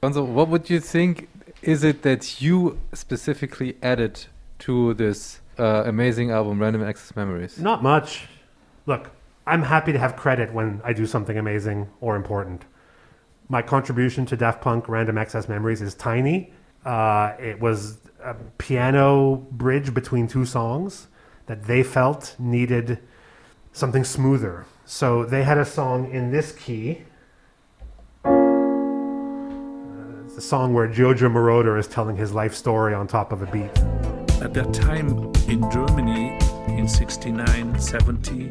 Gonzo, 0.00 0.24
what 0.24 0.46
would 0.48 0.70
you 0.70 0.78
think 0.78 1.28
is 1.62 1.82
it 1.82 2.02
that 2.02 2.40
you 2.40 2.78
specifically 2.92 3.76
added 3.82 4.26
to 4.60 4.94
this 4.94 5.40
uh, 5.58 5.82
amazing 5.84 6.30
album, 6.30 6.60
Random 6.60 6.84
Access 6.84 7.16
Memories? 7.16 7.58
Not 7.58 7.82
much. 7.82 8.28
Look, 8.86 9.10
I'm 9.48 9.62
happy 9.62 9.92
to 9.92 9.98
have 9.98 10.14
credit 10.14 10.52
when 10.52 10.80
I 10.84 10.92
do 10.92 11.06
something 11.06 11.36
amazing 11.36 11.88
or 12.00 12.14
important. 12.14 12.62
My 13.48 13.62
contribution 13.62 14.26
to 14.26 14.36
Daft 14.36 14.60
Punk 14.60 14.88
Random 14.88 15.18
Access 15.18 15.48
Memories 15.48 15.82
is 15.82 15.92
tiny. 15.96 16.52
Uh, 16.84 17.32
it 17.40 17.58
was 17.58 17.98
a 18.22 18.34
piano 18.58 19.44
bridge 19.50 19.92
between 19.92 20.28
two 20.28 20.46
songs 20.46 21.08
that 21.46 21.64
they 21.64 21.82
felt 21.82 22.36
needed 22.38 23.00
something 23.72 24.04
smoother. 24.04 24.66
So 24.90 25.24
they 25.24 25.44
had 25.44 25.56
a 25.56 25.64
song 25.64 26.10
in 26.10 26.32
this 26.32 26.50
key. 26.50 27.02
Uh, 28.24 28.30
it's 30.24 30.36
a 30.36 30.40
song 30.40 30.74
where 30.74 30.88
Giorgio 30.88 31.28
Moroder 31.28 31.78
is 31.78 31.86
telling 31.86 32.16
his 32.16 32.32
life 32.32 32.52
story 32.52 32.92
on 32.92 33.06
top 33.06 33.30
of 33.30 33.40
a 33.40 33.46
beat. 33.46 33.70
At 34.42 34.52
that 34.54 34.74
time 34.74 35.32
in 35.48 35.70
Germany, 35.70 36.36
in 36.76 36.88
69, 36.88 37.78
70, 37.78 38.48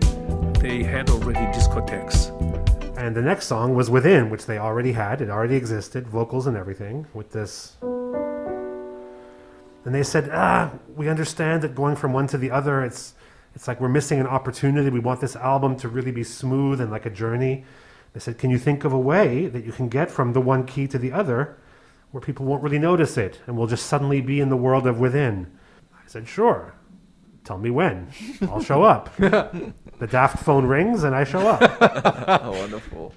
they 0.61 0.81
had 0.81 1.09
already 1.09 1.45
discotheques. 1.51 2.29
And 2.97 3.13
the 3.13 3.21
next 3.21 3.47
song 3.47 3.75
was 3.75 3.89
Within, 3.89 4.29
which 4.29 4.45
they 4.45 4.59
already 4.59 4.93
had. 4.93 5.19
It 5.19 5.29
already 5.29 5.57
existed, 5.57 6.07
vocals 6.07 6.47
and 6.47 6.55
everything, 6.55 7.05
with 7.13 7.33
this. 7.33 7.75
And 9.83 9.93
they 9.93 10.03
said, 10.03 10.29
ah, 10.31 10.71
we 10.95 11.09
understand 11.09 11.63
that 11.63 11.75
going 11.75 11.97
from 11.97 12.13
one 12.13 12.27
to 12.27 12.37
the 12.37 12.49
other, 12.49 12.81
it's, 12.81 13.13
it's 13.55 13.67
like 13.67 13.81
we're 13.81 13.89
missing 13.89 14.19
an 14.19 14.27
opportunity. 14.27 14.89
We 14.89 14.99
want 14.99 15.21
this 15.21 15.35
album 15.35 15.75
to 15.77 15.89
really 15.89 16.11
be 16.11 16.23
smooth 16.23 16.79
and 16.79 16.91
like 16.91 17.05
a 17.05 17.09
journey. 17.09 17.65
They 18.13 18.19
said, 18.19 18.37
can 18.37 18.49
you 18.49 18.57
think 18.57 18.83
of 18.83 18.93
a 18.93 18.99
way 18.99 19.47
that 19.47 19.65
you 19.65 19.71
can 19.71 19.89
get 19.89 20.09
from 20.09 20.33
the 20.33 20.41
one 20.41 20.65
key 20.65 20.87
to 20.87 20.97
the 20.97 21.11
other 21.11 21.57
where 22.11 22.21
people 22.21 22.45
won't 22.45 22.63
really 22.63 22.79
notice 22.79 23.17
it 23.17 23.39
and 23.45 23.57
we'll 23.57 23.67
just 23.67 23.85
suddenly 23.85 24.21
be 24.21 24.39
in 24.39 24.49
the 24.49 24.57
world 24.57 24.87
of 24.87 24.99
Within? 24.99 25.51
I 25.93 26.07
said, 26.07 26.27
sure. 26.27 26.73
Tell 27.43 27.57
me 27.57 27.69
when. 27.69 28.09
I'll 28.43 28.61
show 28.61 28.83
up. 28.83 29.15
the 29.17 30.07
daft 30.09 30.43
phone 30.43 30.65
rings 30.65 31.03
and 31.03 31.15
I 31.15 31.23
show 31.23 31.47
up. 31.47 32.43
wonderful. 32.43 33.13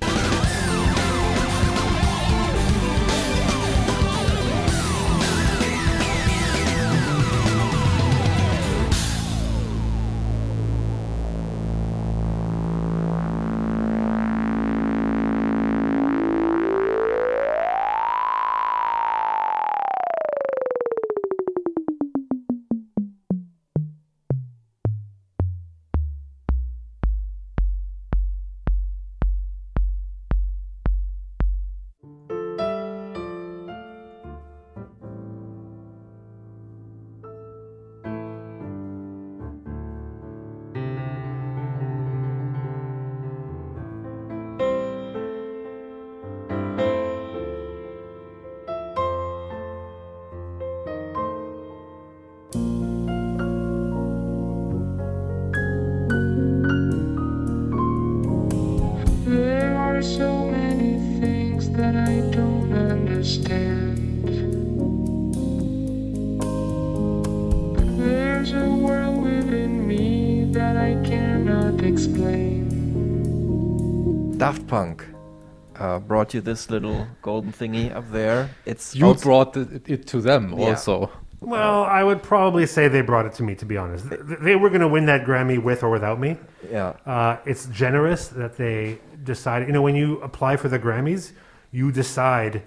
Brought 76.32 76.46
you 76.46 76.52
this 76.52 76.70
little 76.70 77.06
golden 77.20 77.52
thingy 77.52 77.94
up 77.94 78.10
there. 78.10 78.48
It's 78.64 78.94
You 78.94 79.06
also- 79.06 79.22
brought 79.24 79.56
it, 79.56 79.88
it 79.88 80.06
to 80.08 80.20
them 80.20 80.54
Yeah. 80.56 80.68
also. 80.70 81.10
Well, 81.40 81.82
I 81.84 82.04
would 82.04 82.22
probably 82.22 82.66
say 82.66 82.88
they 82.88 83.02
brought 83.02 83.26
it 83.26 83.34
to 83.34 83.42
me, 83.42 83.54
to 83.56 83.66
be 83.66 83.76
honest. 83.76 84.08
Th- 84.08 84.20
They 84.40 84.54
were 84.56 84.68
going 84.70 84.80
to 84.80 84.88
win 84.88 85.06
that 85.06 85.24
Grammy 85.26 85.58
with 85.58 85.82
or 85.82 85.90
without 85.90 86.18
me. 86.20 86.36
Yeah. 86.70 86.92
Uh, 87.04 87.36
it's 87.44 87.66
generous 87.66 88.28
that 88.28 88.56
they 88.56 88.98
decided. 89.24 89.66
You 89.68 89.74
know, 89.74 89.82
when 89.82 89.96
you 89.96 90.20
apply 90.22 90.56
for 90.56 90.68
the 90.68 90.78
Grammys, 90.78 91.32
you 91.72 91.90
decide 91.92 92.62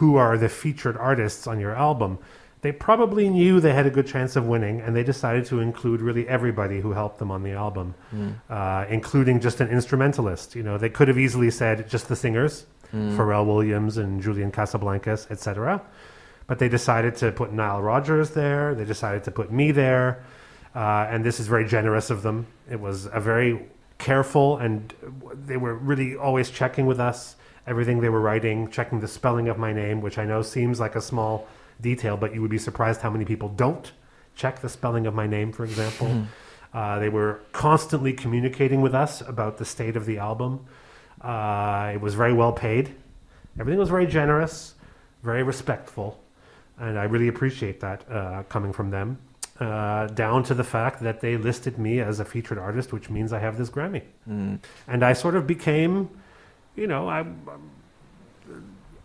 who 0.00 0.16
are 0.16 0.36
the 0.36 0.48
featured 0.48 0.96
artists 0.96 1.46
on 1.46 1.60
your 1.60 1.74
album. 1.74 2.18
They 2.62 2.72
probably 2.72 3.30
knew 3.30 3.58
they 3.60 3.72
had 3.72 3.86
a 3.86 3.90
good 3.90 4.06
chance 4.06 4.36
of 4.36 4.44
winning, 4.44 4.80
and 4.82 4.94
they 4.94 5.02
decided 5.04 5.46
to 5.46 5.60
include 5.60 6.00
really 6.02 6.28
everybody 6.28 6.80
who 6.80 6.92
helped 6.92 7.18
them 7.18 7.30
on 7.30 7.42
the 7.42 7.52
album, 7.52 7.94
Mm. 8.14 8.34
uh, 8.50 8.84
including 8.90 9.40
just 9.40 9.60
an 9.60 9.68
instrumentalist. 9.68 10.54
You 10.56 10.62
know, 10.64 10.76
they 10.76 10.90
could 10.90 11.08
have 11.08 11.18
easily 11.18 11.50
said 11.50 11.88
just 11.88 12.08
the 12.08 12.16
singers, 12.16 12.66
Mm. 12.94 13.16
Pharrell 13.16 13.46
Williams 13.46 13.96
and 13.96 14.20
Julian 14.22 14.50
Casablancas, 14.50 15.30
etc. 15.30 15.80
But 16.46 16.58
they 16.58 16.68
decided 16.68 17.14
to 17.16 17.30
put 17.32 17.52
Nile 17.52 17.80
Rodgers 17.80 18.30
there. 18.30 18.74
They 18.74 18.84
decided 18.84 19.22
to 19.24 19.30
put 19.30 19.52
me 19.52 19.70
there, 19.70 20.24
uh, 20.74 21.06
and 21.08 21.24
this 21.24 21.38
is 21.38 21.46
very 21.46 21.66
generous 21.66 22.10
of 22.10 22.22
them. 22.22 22.46
It 22.68 22.80
was 22.80 23.06
a 23.12 23.20
very 23.20 23.68
careful, 23.98 24.56
and 24.56 24.92
they 25.46 25.56
were 25.56 25.74
really 25.74 26.16
always 26.16 26.50
checking 26.50 26.86
with 26.86 26.98
us 26.98 27.36
everything 27.66 28.00
they 28.00 28.08
were 28.08 28.20
writing, 28.20 28.68
checking 28.70 29.00
the 29.00 29.08
spelling 29.08 29.48
of 29.48 29.58
my 29.58 29.72
name, 29.72 30.00
which 30.00 30.18
I 30.18 30.24
know 30.24 30.42
seems 30.42 30.80
like 30.80 30.96
a 30.96 31.00
small 31.00 31.46
detail, 31.80 32.16
but 32.16 32.34
you 32.34 32.40
would 32.42 32.50
be 32.50 32.58
surprised 32.58 33.00
how 33.02 33.10
many 33.10 33.24
people 33.24 33.48
don't 33.48 33.92
check 34.34 34.60
the 34.60 34.68
spelling 34.68 35.06
of 35.06 35.14
my 35.14 35.26
name, 35.26 35.52
for 35.52 35.64
example. 35.64 36.08
Mhm. 36.08 36.24
Uh, 36.72 36.98
they 36.98 37.08
were 37.08 37.40
constantly 37.52 38.12
communicating 38.12 38.80
with 38.80 38.94
us 38.94 39.20
about 39.20 39.58
the 39.58 39.64
state 39.64 39.96
of 39.96 40.06
the 40.06 40.18
album. 40.18 40.60
Uh, 41.20 41.90
it 41.94 42.00
was 42.00 42.14
very 42.14 42.32
well 42.32 42.52
paid. 42.52 42.94
Everything 43.58 43.78
was 43.78 43.90
very 43.90 44.06
generous, 44.06 44.74
very 45.22 45.42
respectful, 45.42 46.18
and 46.78 46.98
I 46.98 47.04
really 47.04 47.28
appreciate 47.28 47.80
that 47.80 48.10
uh, 48.10 48.42
coming 48.44 48.72
from 48.72 48.90
them. 48.90 49.18
Uh, 49.58 50.06
down 50.06 50.42
to 50.42 50.54
the 50.54 50.64
fact 50.64 51.02
that 51.02 51.20
they 51.20 51.36
listed 51.36 51.78
me 51.78 52.00
as 52.00 52.18
a 52.18 52.24
featured 52.24 52.56
artist, 52.56 52.94
which 52.94 53.10
means 53.10 53.30
I 53.30 53.40
have 53.40 53.58
this 53.58 53.68
Grammy. 53.68 54.02
Mm. 54.26 54.58
And 54.88 55.02
I 55.04 55.12
sort 55.12 55.34
of 55.34 55.46
became, 55.46 56.08
you 56.76 56.86
know, 56.86 57.10
I, 57.10 57.26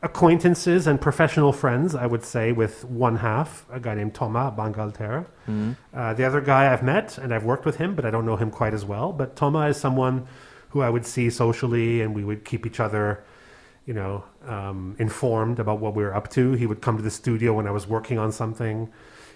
acquaintances 0.02 0.88
and 0.88 1.02
professional 1.02 1.52
friends, 1.52 1.96
I 1.96 2.06
would 2.06 2.24
say, 2.24 2.54
with 2.54 2.86
one 2.86 3.18
half, 3.18 3.66
a 3.72 3.80
guy 3.80 3.96
named 3.96 4.14
Thomas 4.14 4.54
Bangalter. 4.56 5.26
Mhm. 5.50 5.76
Uh, 5.94 6.14
the 6.14 6.24
other 6.24 6.40
guy 6.40 6.72
I've 6.72 6.84
met 6.84 7.18
and 7.18 7.34
I've 7.34 7.44
worked 7.44 7.66
with 7.66 7.78
him, 7.78 7.96
but 7.96 8.06
I 8.06 8.12
don't 8.12 8.26
know 8.26 8.38
him 8.38 8.52
quite 8.52 8.74
as 8.74 8.86
well. 8.86 9.12
But 9.12 9.36
Thomas 9.36 9.76
is 9.76 9.82
someone 9.82 10.28
who 10.76 10.82
I 10.82 10.90
would 10.90 11.06
see 11.06 11.30
socially, 11.30 12.02
and 12.02 12.14
we 12.14 12.26
would 12.26 12.44
keep 12.44 12.66
each 12.66 12.82
other, 12.82 13.24
you 13.86 13.94
know, 13.94 14.26
um, 14.46 14.94
informed 15.00 15.58
about 15.58 15.80
what 15.80 15.96
we 15.96 16.04
were 16.04 16.14
up 16.14 16.30
to. 16.32 16.52
He 16.52 16.66
would 16.66 16.82
come 16.82 16.98
to 16.98 17.02
the 17.02 17.10
studio 17.10 17.54
when 17.54 17.66
I 17.66 17.72
was 17.72 17.88
working 17.88 18.20
on 18.20 18.34
something. 18.34 18.90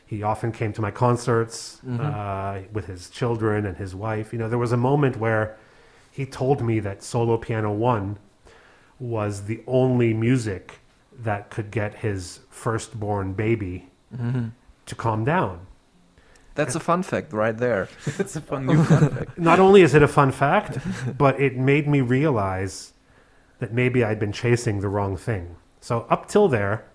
He 0.05 0.21
often 0.21 0.51
came 0.51 0.73
to 0.73 0.81
my 0.81 0.91
concerts 0.91 1.79
Mhm. 1.87 2.01
uh, 2.01 2.67
with 2.73 2.87
his 2.87 3.09
children 3.09 3.65
and 3.65 3.77
his 3.77 3.95
wife. 3.95 4.33
You 4.33 4.39
know, 4.39 4.49
there 4.49 4.57
was 4.57 4.73
a 4.73 4.77
moment 4.91 5.15
where 5.15 5.55
he 6.11 6.25
told 6.25 6.61
me 6.61 6.81
that 6.81 7.03
Solo 7.03 7.37
Piano 7.37 7.71
One 7.71 8.17
was 8.99 9.45
the 9.45 9.61
only 9.65 10.13
music 10.13 10.79
that 11.17 11.49
could 11.49 11.71
get 11.71 11.93
his 11.99 12.41
firstborn 12.49 13.31
baby 13.31 13.87
Mhm. 14.13 14.51
to 14.87 14.93
calm 14.93 15.23
down. 15.23 15.59
That's 16.60 16.76
a 16.76 16.80
fun 16.82 17.03
fact 17.03 17.32
right 17.32 17.57
there. 17.57 17.88
It's 18.20 18.36
a 18.36 18.41
fun 18.41 18.66
new 18.70 18.84
fun 18.84 19.10
fact. 19.10 19.38
Not 19.38 19.60
only 19.60 19.82
is 19.82 19.93
it 19.93 20.03
a 20.03 20.10
fun 20.10 20.32
fact, 20.32 20.78
but 21.18 21.39
it 21.39 21.55
made 21.55 21.88
me 21.88 22.01
realize 22.01 22.91
that 23.60 23.72
maybe 23.72 24.03
I'd 24.03 24.20
been 24.20 24.34
chasing 24.34 24.82
the 24.82 24.89
wrong 24.89 25.16
thing. 25.16 25.55
So 25.80 26.05
up 26.10 26.28
till 26.28 26.49
there, 26.49 26.86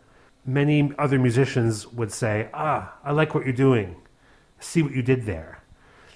many 0.45 0.93
other 0.99 1.19
musicians 1.19 1.87
would 1.99 2.13
say, 2.13 2.51
"Ah, 2.53 2.93
I 3.03 3.13
like 3.13 3.35
what 3.35 3.45
you're 3.45 3.63
doing. 3.69 3.97
See 4.61 4.83
what 4.83 4.93
you 4.93 5.03
did 5.03 5.25
there." 5.25 5.63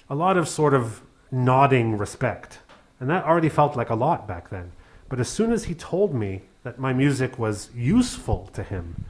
A 0.09 0.15
lot 0.15 0.37
of 0.37 0.47
sort 0.47 0.75
of 0.75 1.01
nodding 1.31 1.97
respect. 1.97 2.59
And 2.99 3.09
that 3.09 3.25
already 3.25 3.49
felt 3.49 3.75
like 3.75 3.89
a 3.89 3.95
lot 3.95 4.27
back 4.27 4.49
then. 4.49 4.73
But 5.09 5.19
as 5.19 5.27
soon 5.27 5.51
as 5.51 5.63
he 5.63 5.73
told 5.73 6.13
me 6.13 6.43
that 6.63 6.77
my 6.77 6.93
music 6.93 7.39
was 7.39 7.69
useful 7.73 8.49
to 8.53 8.61
him, 8.61 9.05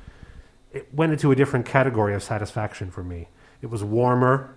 it 0.72 0.88
went 0.94 1.12
into 1.12 1.32
a 1.32 1.36
different 1.36 1.66
category 1.66 2.14
of 2.14 2.24
satisfaction 2.24 2.90
for 2.90 3.04
me. 3.04 3.28
It 3.62 3.70
was 3.70 3.84
warmer, 3.84 4.56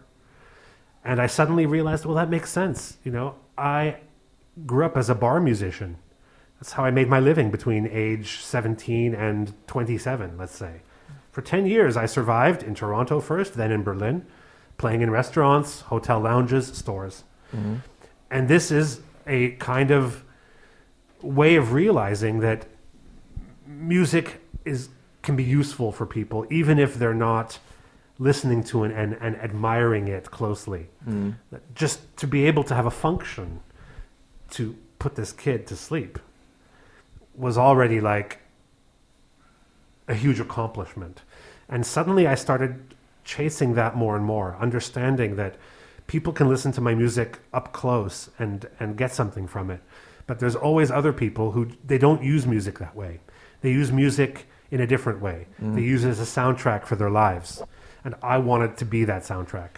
and 1.04 1.20
I 1.20 1.26
suddenly 1.26 1.66
realized, 1.66 2.04
well, 2.04 2.14
that 2.14 2.30
makes 2.30 2.50
sense. 2.50 2.98
You 3.04 3.12
know, 3.12 3.34
I 3.58 3.96
grew 4.66 4.84
up 4.84 4.96
as 4.96 5.10
a 5.10 5.14
bar 5.14 5.40
musician. 5.40 5.96
That's 6.60 6.72
how 6.72 6.84
I 6.84 6.90
made 6.90 7.08
my 7.08 7.18
living 7.18 7.50
between 7.50 7.88
age 7.88 8.40
17 8.40 9.14
and 9.14 9.52
27, 9.66 10.38
let's 10.38 10.54
say. 10.54 10.82
For 11.32 11.42
10 11.42 11.66
years, 11.66 11.96
I 11.96 12.06
survived 12.06 12.62
in 12.62 12.74
Toronto 12.74 13.18
first, 13.18 13.54
then 13.54 13.72
in 13.72 13.82
Berlin, 13.82 14.26
playing 14.78 15.00
in 15.00 15.10
restaurants, 15.10 15.80
hotel 15.82 16.20
lounges, 16.20 16.68
stores. 16.68 17.24
Mhm. 17.52 17.78
And 18.30 18.48
this 18.48 18.70
is 18.70 19.00
a 19.26 19.52
kind 19.52 19.90
of 19.90 20.22
way 21.20 21.56
of 21.56 21.72
realizing 21.72 22.40
that 22.40 22.66
music 23.66 24.40
is 24.64 24.88
can 25.22 25.36
be 25.36 25.44
useful 25.44 25.92
for 25.92 26.04
people, 26.04 26.44
even 26.50 26.78
if 26.78 26.96
they're 26.96 27.14
not 27.14 27.60
listening 28.18 28.62
to 28.64 28.84
it 28.84 28.92
and, 28.92 29.14
and 29.20 29.36
admiring 29.36 30.08
it 30.08 30.30
closely. 30.30 30.88
Mm. 31.08 31.36
Just 31.74 32.16
to 32.18 32.26
be 32.26 32.46
able 32.46 32.64
to 32.64 32.74
have 32.74 32.86
a 32.86 32.90
function 32.90 33.60
to 34.50 34.76
put 34.98 35.14
this 35.16 35.32
kid 35.32 35.66
to 35.66 35.76
sleep 35.76 36.18
was 37.34 37.56
already 37.58 38.00
like 38.00 38.40
a 40.08 40.14
huge 40.14 40.40
accomplishment. 40.40 41.22
And 41.68 41.86
suddenly 41.86 42.26
I 42.26 42.34
started 42.34 42.94
chasing 43.24 43.74
that 43.74 43.96
more 43.96 44.16
and 44.16 44.24
more, 44.24 44.56
understanding 44.60 45.36
that 45.36 45.56
people 46.06 46.32
can 46.32 46.48
listen 46.48 46.72
to 46.72 46.80
my 46.80 46.94
music 46.94 47.38
up 47.52 47.72
close 47.72 48.28
and, 48.38 48.68
and 48.78 48.96
get 48.96 49.12
something 49.12 49.46
from 49.46 49.70
it. 49.70 49.80
But 50.26 50.38
there's 50.38 50.56
always 50.56 50.90
other 50.90 51.12
people 51.12 51.52
who 51.52 51.68
they 51.84 51.98
don't 51.98 52.22
use 52.22 52.46
music 52.46 52.78
that 52.78 52.94
way. 52.94 53.20
They 53.62 53.70
use 53.70 53.90
music 53.90 54.46
in 54.70 54.80
a 54.80 54.86
different 54.86 55.20
way. 55.20 55.46
Mm. 55.60 55.74
They 55.74 55.82
use 55.82 56.04
it 56.04 56.10
as 56.10 56.20
a 56.20 56.24
soundtrack 56.24 56.86
for 56.86 56.96
their 56.96 57.10
lives. 57.10 57.62
And 58.04 58.14
I 58.22 58.38
wanted 58.38 58.76
to 58.78 58.84
be 58.84 59.04
that 59.04 59.22
soundtrack. 59.22 59.70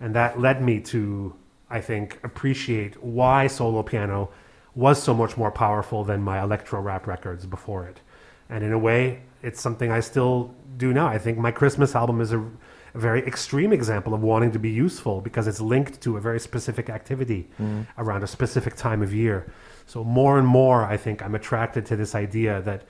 And 0.00 0.14
that 0.14 0.40
led 0.40 0.62
me 0.62 0.80
to, 0.80 1.34
I 1.70 1.80
think, 1.80 2.18
appreciate 2.22 3.02
why 3.02 3.46
solo 3.46 3.82
piano 3.82 4.30
was 4.74 5.02
so 5.02 5.14
much 5.14 5.36
more 5.36 5.50
powerful 5.50 6.04
than 6.04 6.20
my 6.22 6.42
electro 6.42 6.80
rap 6.80 7.06
records 7.06 7.46
before 7.46 7.86
it. 7.86 8.00
And 8.48 8.62
in 8.64 8.72
a 8.72 8.78
way, 8.78 9.20
it's 9.42 9.60
something 9.60 9.90
I 9.90 10.00
still 10.00 10.54
do 10.76 10.92
now. 10.92 11.06
I 11.06 11.18
think 11.18 11.38
my 11.38 11.50
Christmas 11.50 11.94
album 11.94 12.20
is 12.20 12.32
a, 12.32 12.40
a 12.40 12.98
very 12.98 13.24
extreme 13.26 13.72
example 13.72 14.14
of 14.14 14.22
wanting 14.22 14.50
to 14.52 14.58
be 14.58 14.70
useful 14.70 15.20
because 15.20 15.46
it's 15.46 15.60
linked 15.60 16.00
to 16.02 16.16
a 16.16 16.20
very 16.20 16.40
specific 16.40 16.90
activity 16.90 17.48
Mm. 17.60 17.86
around 17.98 18.22
a 18.22 18.26
specific 18.26 18.74
time 18.74 19.00
of 19.02 19.14
year. 19.14 19.46
So 19.86 20.02
more 20.02 20.38
and 20.38 20.46
more, 20.46 20.84
I 20.84 20.96
think 20.96 21.22
I'm 21.22 21.34
attracted 21.34 21.86
to 21.86 21.96
this 21.96 22.14
idea 22.14 22.60
that 22.62 22.82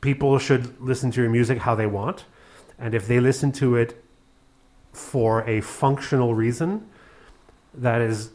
people 0.00 0.38
should 0.38 0.80
listen 0.80 1.10
to 1.12 1.20
your 1.20 1.30
music 1.30 1.58
how 1.58 1.74
they 1.74 1.86
want. 1.86 2.24
And 2.78 2.94
if 2.94 3.06
they 3.06 3.20
listen 3.20 3.52
to 3.52 3.76
it 3.76 4.02
for 4.92 5.42
a 5.48 5.60
functional 5.60 6.34
reason 6.34 6.86
that 7.74 8.00
is 8.00 8.30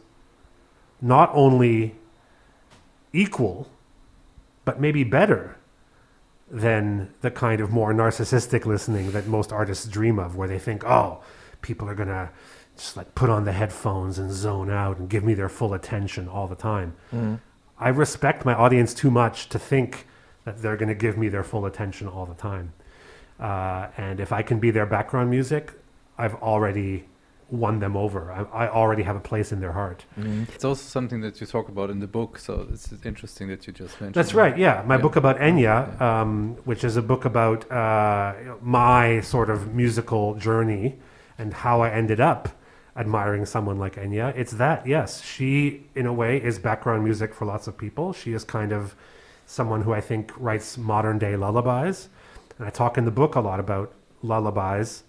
not 1.00 1.30
only 1.34 1.94
equal, 3.12 3.68
but 4.64 4.80
maybe 4.80 5.04
better 5.04 5.56
than 6.50 7.12
the 7.20 7.30
kind 7.30 7.60
of 7.60 7.70
more 7.70 7.92
narcissistic 7.92 8.64
listening 8.66 9.10
that 9.12 9.26
most 9.26 9.52
artists 9.52 9.86
dream 9.86 10.18
of, 10.18 10.36
where 10.36 10.48
they 10.48 10.58
think, 10.58 10.84
oh, 10.84 11.22
people 11.60 11.88
are 11.88 11.94
going 11.94 12.08
to 12.08 12.30
just 12.76 12.96
like 12.96 13.14
put 13.14 13.28
on 13.28 13.44
the 13.44 13.52
headphones 13.52 14.18
and 14.18 14.30
zone 14.32 14.70
out 14.70 14.98
and 14.98 15.08
give 15.08 15.24
me 15.24 15.34
their 15.34 15.48
full 15.48 15.74
attention 15.74 16.28
all 16.28 16.46
the 16.46 16.54
time. 16.54 16.94
Mhm. 17.12 17.40
I 17.78 17.88
respect 17.88 18.44
my 18.44 18.54
audience 18.54 18.94
too 18.94 19.10
much 19.10 19.48
to 19.50 19.58
think 19.58 20.06
that 20.44 20.62
they're 20.62 20.76
going 20.76 20.88
to 20.88 20.94
give 20.94 21.18
me 21.18 21.28
their 21.28 21.42
full 21.42 21.66
attention 21.66 22.06
all 22.06 22.26
the 22.26 22.34
time. 22.34 22.72
Uh, 23.40 23.88
and 23.96 24.20
if 24.20 24.32
I 24.32 24.42
can 24.42 24.58
be 24.58 24.70
their 24.70 24.86
background 24.86 25.28
music, 25.30 25.72
I've 26.18 26.34
already 26.36 27.04
won 27.50 27.78
them 27.78 27.96
over. 27.96 28.32
I, 28.32 28.64
I 28.64 28.68
already 28.68 29.04
have 29.04 29.14
a 29.14 29.20
place 29.20 29.52
in 29.52 29.60
their 29.60 29.72
heart. 29.72 30.04
It's 30.52 30.64
also 30.64 30.82
something 30.82 31.20
that 31.20 31.40
you 31.40 31.46
talk 31.46 31.68
about 31.68 31.90
in 31.90 32.00
the 32.00 32.06
book, 32.06 32.38
so 32.38 32.66
it's 32.72 32.92
interesting 33.04 33.48
that 33.48 33.66
you 33.66 33.72
just 33.72 34.00
mentioned. 34.00 34.14
That's 34.14 34.34
right. 34.34 34.56
Yeah, 34.58 34.82
my 34.86 34.96
book 34.96 35.16
about 35.16 35.38
Enya, 35.38 36.00
um, 36.00 36.56
which 36.64 36.82
is 36.82 36.96
a 36.96 37.02
book 37.02 37.24
about 37.24 37.70
uh, 37.70 38.34
my 38.60 39.20
sort 39.20 39.48
of 39.50 39.74
musical 39.74 40.34
journey 40.34 40.98
and 41.38 41.52
how 41.52 41.82
I 41.82 41.90
ended 41.90 42.20
up 42.20 42.48
admiring 42.96 43.46
someone 43.46 43.78
like 43.78 43.96
Enya. 43.96 44.36
It's 44.36 44.52
that. 44.52 44.86
Yes, 44.86 45.22
she 45.22 45.84
in 45.94 46.06
a 46.06 46.12
way 46.12 46.42
is 46.42 46.58
background 46.58 47.04
music 47.04 47.34
for 47.34 47.44
lots 47.44 47.66
of 47.68 47.76
people. 47.78 48.12
She 48.12 48.32
is 48.32 48.42
kind 48.42 48.72
of 48.72 48.96
someone 49.44 49.82
who 49.82 49.92
I 49.92 50.00
think 50.00 50.32
writes 50.36 50.76
modern 50.76 51.18
day 51.18 51.36
lullabies, 51.36 52.08
and 52.58 52.66
I 52.66 52.70
talk 52.70 52.98
in 52.98 53.04
the 53.04 53.10
book 53.12 53.36
a 53.36 53.40
lot 53.40 53.60
about 53.60 53.92
lullabies 54.22 55.04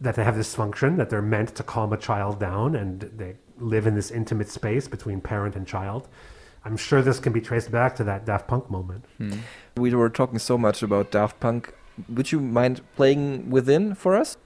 that 0.00 0.14
they 0.14 0.24
have 0.24 0.36
this 0.36 0.54
function 0.54 0.96
that 0.96 1.10
they're 1.10 1.22
meant 1.22 1.54
to 1.56 1.62
calm 1.62 1.92
a 1.92 1.96
child 1.96 2.38
down 2.38 2.76
and 2.76 3.00
they 3.16 3.36
live 3.58 3.86
in 3.86 3.94
this 3.94 4.10
intimate 4.10 4.48
space 4.48 4.86
between 4.86 5.20
parent 5.20 5.56
and 5.56 5.66
child 5.66 6.08
I'm 6.64 6.76
sure 6.76 7.02
this 7.02 7.18
can 7.18 7.32
be 7.32 7.40
traced 7.40 7.70
back 7.70 7.96
to 7.96 8.04
that 8.04 8.26
Daft 8.26 8.46
Punk 8.46 8.70
moment. 8.70 9.04
Hmm. 9.16 9.38
We 9.76 9.94
were 9.94 10.10
talking 10.10 10.38
so 10.38 10.58
much 10.58 10.82
about 10.82 11.10
Daft 11.10 11.40
Punk. 11.40 11.72
Would 12.08 12.32
you 12.32 12.40
mind 12.40 12.82
playing 12.94 13.50
within 13.50 13.94
for 13.94 14.14
us? 14.14 14.36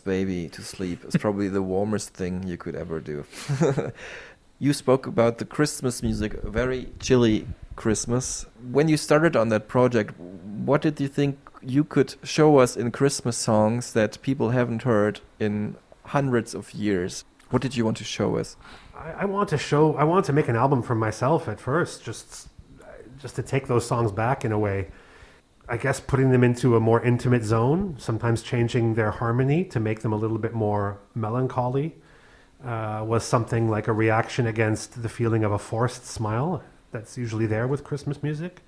Baby 0.00 0.48
to 0.50 0.62
sleep 0.62 1.04
is 1.04 1.16
probably 1.16 1.48
the 1.48 1.62
warmest 1.62 2.10
thing 2.14 2.42
you 2.46 2.56
could 2.56 2.74
ever 2.74 3.00
do. 3.00 3.24
you 4.58 4.72
spoke 4.72 5.06
about 5.06 5.38
the 5.38 5.44
Christmas 5.44 6.02
music, 6.02 6.34
a 6.42 6.50
very 6.50 6.88
chilly 7.00 7.46
Christmas. 7.76 8.46
When 8.70 8.88
you 8.88 8.96
started 8.96 9.36
on 9.36 9.48
that 9.48 9.68
project, 9.68 10.18
what 10.18 10.82
did 10.82 11.00
you 11.00 11.08
think 11.08 11.38
you 11.62 11.84
could 11.84 12.14
show 12.22 12.58
us 12.58 12.76
in 12.76 12.90
Christmas 12.90 13.36
songs 13.36 13.92
that 13.92 14.20
people 14.22 14.50
haven't 14.50 14.82
heard 14.82 15.20
in 15.40 15.76
hundreds 16.06 16.54
of 16.54 16.72
years? 16.72 17.24
What 17.50 17.62
did 17.62 17.76
you 17.76 17.84
want 17.84 17.96
to 17.98 18.04
show 18.04 18.36
us? 18.36 18.56
I, 18.96 19.12
I 19.22 19.24
want 19.24 19.48
to 19.50 19.58
show. 19.58 19.94
I 19.94 20.04
want 20.04 20.24
to 20.26 20.32
make 20.32 20.48
an 20.48 20.56
album 20.56 20.82
for 20.82 20.94
myself 20.94 21.48
at 21.48 21.60
first, 21.60 22.04
just 22.04 22.48
just 23.20 23.36
to 23.36 23.42
take 23.42 23.66
those 23.66 23.86
songs 23.86 24.12
back 24.12 24.44
in 24.44 24.52
a 24.52 24.58
way. 24.58 24.88
I 25.66 25.78
guess 25.78 25.98
putting 25.98 26.30
them 26.30 26.44
into 26.44 26.76
a 26.76 26.80
more 26.80 27.02
intimate 27.02 27.42
zone, 27.42 27.96
sometimes 27.98 28.42
changing 28.42 28.94
their 28.94 29.10
harmony 29.10 29.64
to 29.64 29.80
make 29.80 30.00
them 30.00 30.12
a 30.12 30.16
little 30.16 30.36
bit 30.36 30.52
more 30.52 30.98
melancholy, 31.14 31.96
uh, 32.62 33.02
was 33.06 33.24
something 33.24 33.70
like 33.70 33.88
a 33.88 33.92
reaction 33.92 34.46
against 34.46 35.02
the 35.02 35.08
feeling 35.08 35.42
of 35.42 35.52
a 35.52 35.58
forced 35.58 36.06
smile 36.06 36.62
that's 36.92 37.16
usually 37.16 37.46
there 37.46 37.66
with 37.66 37.82
Christmas 37.82 38.22
music. 38.22 38.60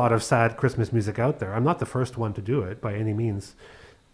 Lot 0.00 0.12
of 0.12 0.22
sad 0.22 0.56
Christmas 0.56 0.92
music 0.92 1.18
out 1.18 1.40
there. 1.40 1.54
I'm 1.54 1.64
not 1.64 1.78
the 1.78 1.86
first 1.86 2.16
one 2.16 2.32
to 2.32 2.40
do 2.40 2.62
it 2.62 2.80
by 2.80 2.94
any 2.94 3.12
means. 3.12 3.54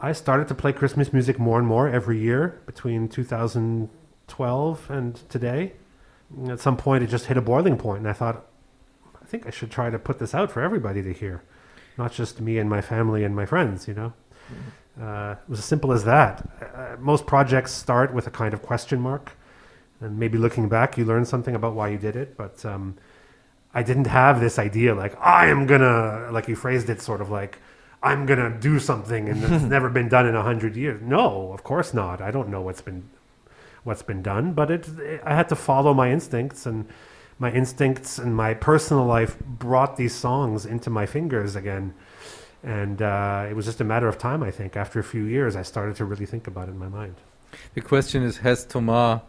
I 0.00 0.12
started 0.12 0.48
to 0.48 0.54
play 0.54 0.72
Christmas 0.72 1.12
music 1.12 1.38
more 1.38 1.58
and 1.58 1.66
more 1.66 1.88
every 1.88 2.18
year 2.18 2.60
between 2.66 3.08
2012 3.08 4.90
and 4.90 5.28
today. 5.28 5.72
And 6.36 6.50
At 6.50 6.60
some 6.60 6.76
point, 6.76 7.04
it 7.04 7.06
just 7.06 7.26
hit 7.26 7.36
a 7.36 7.40
boiling 7.40 7.78
point, 7.78 8.00
and 8.00 8.08
I 8.08 8.12
thought, 8.12 8.46
I 9.22 9.24
think 9.26 9.46
I 9.46 9.50
should 9.50 9.70
try 9.70 9.90
to 9.90 9.98
put 9.98 10.18
this 10.18 10.34
out 10.34 10.50
for 10.50 10.60
everybody 10.60 11.02
to 11.02 11.12
hear, 11.12 11.44
not 11.96 12.12
just 12.12 12.40
me 12.40 12.58
and 12.58 12.68
my 12.68 12.80
family 12.80 13.22
and 13.22 13.34
my 13.36 13.46
friends. 13.46 13.86
You 13.86 13.94
know, 13.94 14.12
uh, 15.00 15.36
it 15.40 15.48
was 15.48 15.60
as 15.60 15.64
simple 15.64 15.92
as 15.92 16.02
that. 16.04 16.48
Uh, 16.74 16.96
most 16.98 17.26
projects 17.26 17.70
start 17.72 18.12
with 18.12 18.26
a 18.26 18.30
kind 18.30 18.52
of 18.54 18.60
question 18.60 19.00
mark, 19.00 19.32
and 20.00 20.18
maybe 20.18 20.36
looking 20.36 20.68
back, 20.68 20.98
you 20.98 21.04
learn 21.04 21.24
something 21.24 21.54
about 21.54 21.74
why 21.74 21.88
you 21.88 21.98
did 21.98 22.16
it. 22.16 22.36
But 22.36 22.64
um, 22.64 22.96
I 23.74 23.82
didn't 23.82 24.06
have 24.06 24.40
this 24.40 24.58
idea 24.58 24.94
like 24.94 25.16
I 25.20 25.48
am 25.48 25.66
gonna, 25.66 26.30
like 26.32 26.48
you 26.48 26.56
phrased 26.56 26.88
it, 26.90 27.02
sort 27.02 27.20
of 27.20 27.30
like 27.30 27.58
I'm 28.02 28.26
gonna 28.26 28.50
do 28.58 28.78
something 28.78 29.28
and 29.28 29.42
it's 29.42 29.64
never 29.76 29.88
been 29.88 30.08
done 30.08 30.26
in 30.26 30.34
a 30.34 30.42
hundred 30.42 30.76
years. 30.76 31.00
No, 31.02 31.52
of 31.52 31.62
course 31.62 31.92
not. 31.92 32.20
I 32.20 32.30
don't 32.30 32.48
know 32.48 32.62
what's 32.62 32.80
been 32.80 33.08
what's 33.84 34.02
been 34.02 34.22
done, 34.22 34.52
but 34.52 34.70
it, 34.70 34.88
I 35.24 35.34
had 35.34 35.48
to 35.50 35.56
follow 35.56 35.94
my 35.94 36.10
instincts 36.10 36.66
and 36.66 36.88
my 37.38 37.52
instincts 37.52 38.18
and 38.18 38.34
my 38.34 38.54
personal 38.54 39.04
life 39.04 39.38
brought 39.38 39.96
these 39.96 40.14
songs 40.14 40.66
into 40.66 40.90
my 40.90 41.06
fingers 41.06 41.54
again. 41.54 41.94
And 42.62 43.00
uh, 43.00 43.46
it 43.48 43.54
was 43.54 43.64
just 43.64 43.80
a 43.80 43.84
matter 43.84 44.08
of 44.08 44.18
time, 44.18 44.42
I 44.42 44.50
think. 44.50 44.76
After 44.76 44.98
a 44.98 45.04
few 45.04 45.24
years, 45.24 45.54
I 45.54 45.62
started 45.62 45.94
to 45.96 46.04
really 46.04 46.26
think 46.26 46.46
about 46.46 46.68
it 46.68 46.72
in 46.72 46.78
my 46.78 46.88
mind. 46.88 47.14
The 47.74 47.80
question 47.80 48.22
is 48.22 48.38
Has 48.38 48.64
Thomas 48.64 49.20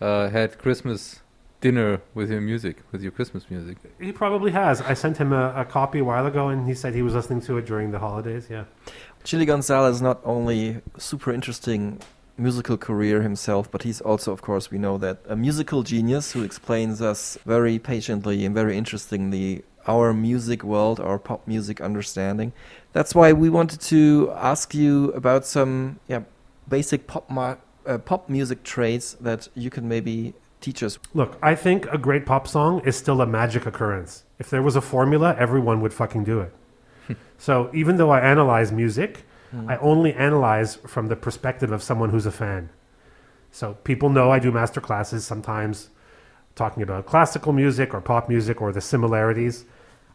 uh, 0.00 0.28
had 0.28 0.58
Christmas 0.58 1.20
dinner 1.64 2.02
with 2.12 2.30
your 2.30 2.42
music, 2.42 2.76
with 2.92 3.00
your 3.00 3.10
Christmas 3.10 3.42
music? 3.48 3.78
He 3.98 4.12
probably 4.12 4.52
has. 4.52 4.82
I 4.82 4.92
sent 4.92 5.16
him 5.16 5.32
a, 5.32 5.44
a 5.62 5.64
copy 5.64 6.00
a 6.00 6.04
while 6.04 6.26
ago, 6.26 6.48
and 6.52 6.68
he 6.68 6.74
said 6.74 6.94
he 6.94 7.06
was 7.08 7.14
listening 7.14 7.40
to 7.48 7.56
it 7.56 7.64
during 7.64 7.90
the 7.90 8.00
holidays. 8.06 8.48
Yeah. 8.50 8.64
Chilly 9.24 9.46
Gonzales 9.46 10.02
not 10.02 10.20
only 10.24 10.82
super 10.98 11.32
interesting 11.32 12.00
musical 12.36 12.76
career 12.76 13.22
himself, 13.22 13.70
but 13.70 13.82
he's 13.82 14.00
also, 14.02 14.30
of 14.30 14.42
course, 14.42 14.70
we 14.70 14.76
know 14.76 14.98
that 14.98 15.16
a 15.26 15.36
musical 15.36 15.82
genius 15.82 16.32
who 16.32 16.42
explains 16.42 17.00
us 17.00 17.38
very 17.46 17.78
patiently 17.78 18.44
and 18.44 18.54
very 18.54 18.76
interestingly 18.76 19.62
our 19.86 20.12
music 20.12 20.62
world, 20.62 21.00
our 21.00 21.18
pop 21.18 21.46
music 21.46 21.80
understanding. 21.80 22.52
That's 22.92 23.14
why 23.14 23.32
we 23.32 23.48
wanted 23.48 23.80
to 23.92 24.30
ask 24.52 24.74
you 24.74 25.12
about 25.12 25.46
some 25.46 25.98
yeah 26.08 26.22
basic 26.68 27.06
pop 27.06 27.30
mar- 27.30 27.60
uh, 27.86 27.98
pop 28.10 28.28
music 28.28 28.62
traits 28.62 29.14
that 29.28 29.48
you 29.54 29.70
can 29.70 29.88
maybe 29.88 30.34
teach 30.64 30.82
us. 30.82 30.98
Look, 31.12 31.38
I 31.42 31.54
think 31.54 31.86
a 31.92 31.98
great 31.98 32.24
pop 32.24 32.48
song 32.48 32.80
is 32.86 32.96
still 32.96 33.20
a 33.20 33.26
magic 33.26 33.66
occurrence. 33.66 34.24
If 34.38 34.48
there 34.48 34.62
was 34.62 34.76
a 34.76 34.80
formula, 34.80 35.36
everyone 35.38 35.82
would 35.82 35.92
fucking 35.92 36.24
do 36.24 36.40
it. 36.40 37.18
so 37.38 37.70
even 37.74 37.96
though 37.98 38.10
I 38.10 38.20
analyze 38.20 38.72
music, 38.72 39.24
hmm. 39.50 39.68
I 39.68 39.76
only 39.78 40.14
analyze 40.14 40.76
from 40.76 41.08
the 41.08 41.16
perspective 41.16 41.70
of 41.70 41.82
someone 41.82 42.10
who's 42.10 42.24
a 42.24 42.32
fan. 42.32 42.70
So 43.50 43.74
people 43.84 44.08
know 44.08 44.30
I 44.30 44.38
do 44.38 44.50
master 44.50 44.80
classes 44.80 45.24
sometimes 45.26 45.90
talking 46.54 46.82
about 46.82 47.04
classical 47.04 47.52
music 47.52 47.92
or 47.92 48.00
pop 48.00 48.28
music 48.28 48.62
or 48.62 48.72
the 48.72 48.80
similarities. 48.80 49.66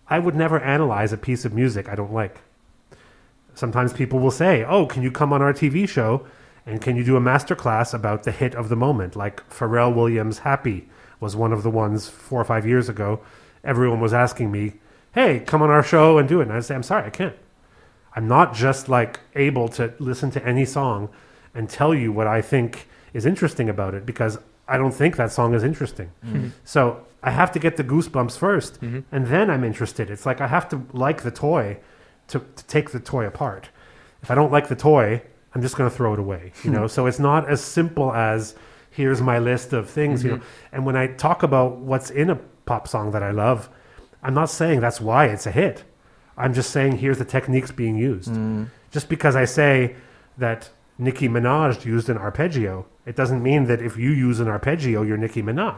I 0.09 0.17
would 0.17 0.35
never 0.35 0.59
analyze 0.59 1.13
a 1.13 1.17
piece 1.17 1.45
of 1.45 1.53
music 1.53 1.87
I 1.87 1.95
don't 1.95 2.13
like. 2.13 2.41
Sometimes 3.53 3.93
people 3.93 4.19
will 4.19 4.31
say, 4.31 4.63
"Oh, 4.63 4.87
can 4.87 5.03
you 5.03 5.11
come 5.11 5.31
on 5.31 5.41
our 5.41 5.53
TV 5.53 5.87
show 5.87 6.25
and 6.69 6.81
can 6.81 6.95
you 6.95 7.03
do 7.03 7.15
a 7.15 7.19
master 7.19 7.55
class 7.55 7.93
about 7.93 8.23
the 8.23 8.31
hit 8.31 8.55
of 8.55 8.69
the 8.69 8.75
moment?" 8.75 9.15
Like 9.15 9.47
Pharrell 9.49 9.93
Williams' 9.93 10.39
"Happy" 10.39 10.89
was 11.19 11.35
one 11.35 11.51
of 11.53 11.63
the 11.63 11.69
ones 11.69 12.07
4 12.09 12.41
or 12.41 12.45
5 12.45 12.65
years 12.65 12.87
ago. 12.89 13.19
Everyone 13.63 13.99
was 13.99 14.13
asking 14.13 14.51
me, 14.51 14.73
"Hey, 15.13 15.39
come 15.39 15.61
on 15.61 15.69
our 15.69 15.83
show 15.83 16.17
and 16.17 16.27
do 16.29 16.39
it." 16.39 16.43
And 16.47 16.53
I 16.53 16.59
say, 16.61 16.75
"I'm 16.75 16.83
sorry, 16.83 17.05
I 17.05 17.09
can't." 17.09 17.35
I'm 18.15 18.27
not 18.27 18.53
just 18.53 18.89
like 18.89 19.19
able 19.35 19.67
to 19.69 19.93
listen 19.99 20.31
to 20.31 20.45
any 20.45 20.65
song 20.65 21.09
and 21.53 21.69
tell 21.69 21.93
you 21.93 22.11
what 22.11 22.27
I 22.27 22.41
think 22.41 22.87
is 23.13 23.25
interesting 23.25 23.69
about 23.69 23.93
it 23.93 24.05
because 24.05 24.39
I 24.67 24.77
don't 24.77 24.93
think 24.93 25.15
that 25.15 25.31
song 25.31 25.53
is 25.53 25.63
interesting. 25.63 26.11
Mhm. 26.25 26.51
So 26.63 26.99
I 27.23 27.31
have 27.31 27.51
to 27.53 27.59
get 27.59 27.75
the 27.77 27.83
goosebumps 27.83 28.37
1st 28.37 28.81
Mhm. 28.81 29.03
and 29.11 29.27
then 29.27 29.49
I'm 29.49 29.63
interested. 29.63 30.09
It's 30.09 30.25
like 30.25 30.41
I 30.41 30.47
have 30.47 30.69
to 30.69 30.81
like 30.93 31.21
the 31.23 31.31
toy 31.31 31.77
to, 32.27 32.39
to 32.39 32.63
take 32.67 32.91
the 32.91 32.99
toy 32.99 33.25
apart. 33.25 33.69
If 34.23 34.29
I 34.31 34.35
don't 34.35 34.51
like 34.51 34.67
the 34.67 34.75
toy, 34.75 35.21
I'm 35.53 35.61
just 35.61 35.75
going 35.75 35.89
to 35.89 35.95
throw 35.95 36.13
it 36.13 36.19
away, 36.19 36.51
you 36.63 36.69
hmm. 36.69 36.75
know? 36.75 36.87
so 36.87 37.05
it's 37.07 37.19
not 37.19 37.49
as 37.49 37.61
simple 37.61 38.13
as 38.13 38.55
here's 38.91 39.21
my 39.21 39.39
list 39.39 39.73
of 39.73 39.89
things, 39.89 40.23
you 40.23 40.31
know. 40.31 40.37
Mm-hmm. 40.37 40.75
And 40.75 40.85
when 40.85 40.95
I 40.95 41.07
talk 41.07 41.43
about 41.43 41.77
what's 41.77 42.09
in 42.09 42.29
a 42.29 42.35
pop 42.65 42.87
song 42.87 43.11
that 43.11 43.23
I 43.23 43.31
love, 43.31 43.69
I'm 44.21 44.33
not 44.33 44.49
saying 44.49 44.81
that's 44.81 44.99
why 44.99 45.25
it's 45.27 45.45
a 45.45 45.51
hit. 45.51 45.83
I'm 46.37 46.53
just 46.53 46.71
saying 46.71 46.97
here's 46.97 47.17
the 47.17 47.25
techniques 47.25 47.71
being 47.71 47.97
used. 47.97 48.31
Mm. 48.31 48.69
Just 48.91 49.09
because 49.09 49.35
I 49.35 49.45
say 49.45 49.95
that 50.37 50.69
Nicki 50.97 51.29
Minaj 51.29 51.85
used 51.85 52.09
an 52.09 52.17
arpeggio 52.17 52.85
It 53.09 53.15
doesn't 53.21 53.41
mean 53.49 53.61
that 53.71 53.79
if 53.89 53.93
you 54.03 54.11
use 54.11 54.39
an 54.39 54.47
arpeggio, 54.47 55.01
you're 55.07 55.17
Nicki 55.25 55.41
Minaj. 55.41 55.77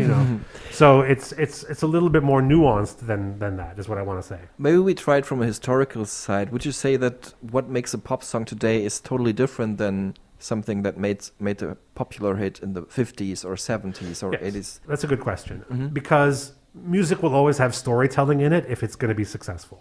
you 0.00 0.08
know, 0.12 0.22
so 0.80 0.86
it's 1.12 1.28
it's 1.44 1.58
it's 1.72 1.82
a 1.82 1.86
little 1.94 2.08
bit 2.16 2.22
more 2.22 2.40
nuanced 2.52 2.98
than 3.10 3.38
than 3.42 3.52
that. 3.62 3.78
Is 3.80 3.86
what 3.90 3.98
I 3.98 4.02
want 4.08 4.18
to 4.22 4.26
say. 4.34 4.40
Maybe 4.66 4.78
we 4.78 4.94
try 4.94 5.16
it 5.18 5.26
from 5.26 5.42
a 5.42 5.46
historical 5.54 6.04
side. 6.06 6.46
Would 6.52 6.64
you 6.64 6.72
say 6.72 6.92
that 7.04 7.34
what 7.54 7.68
makes 7.68 7.92
a 7.92 7.98
pop 8.08 8.22
song 8.22 8.44
today 8.54 8.76
is 8.88 8.94
totally 9.10 9.34
different 9.42 9.72
than 9.76 10.14
something 10.38 10.78
that 10.86 10.94
made 11.06 11.20
made 11.48 11.60
a 11.62 11.76
popular 11.94 12.32
hit 12.36 12.54
in 12.64 12.72
the 12.72 12.82
50s 12.98 13.44
or 13.44 13.54
70s 13.70 14.22
or 14.24 14.30
Yes, 14.32 14.42
80s? 14.42 14.68
That's 14.90 15.04
a 15.04 15.10
good 15.12 15.20
question 15.28 15.56
Mhm. 15.70 15.92
because 16.00 16.36
music 16.74 17.22
will 17.22 17.34
always 17.40 17.58
have 17.58 17.72
storytelling 17.74 18.40
in 18.46 18.52
it 18.58 18.64
if 18.74 18.82
it's 18.82 18.96
going 19.00 19.10
to 19.16 19.18
be 19.24 19.28
successful. 19.36 19.80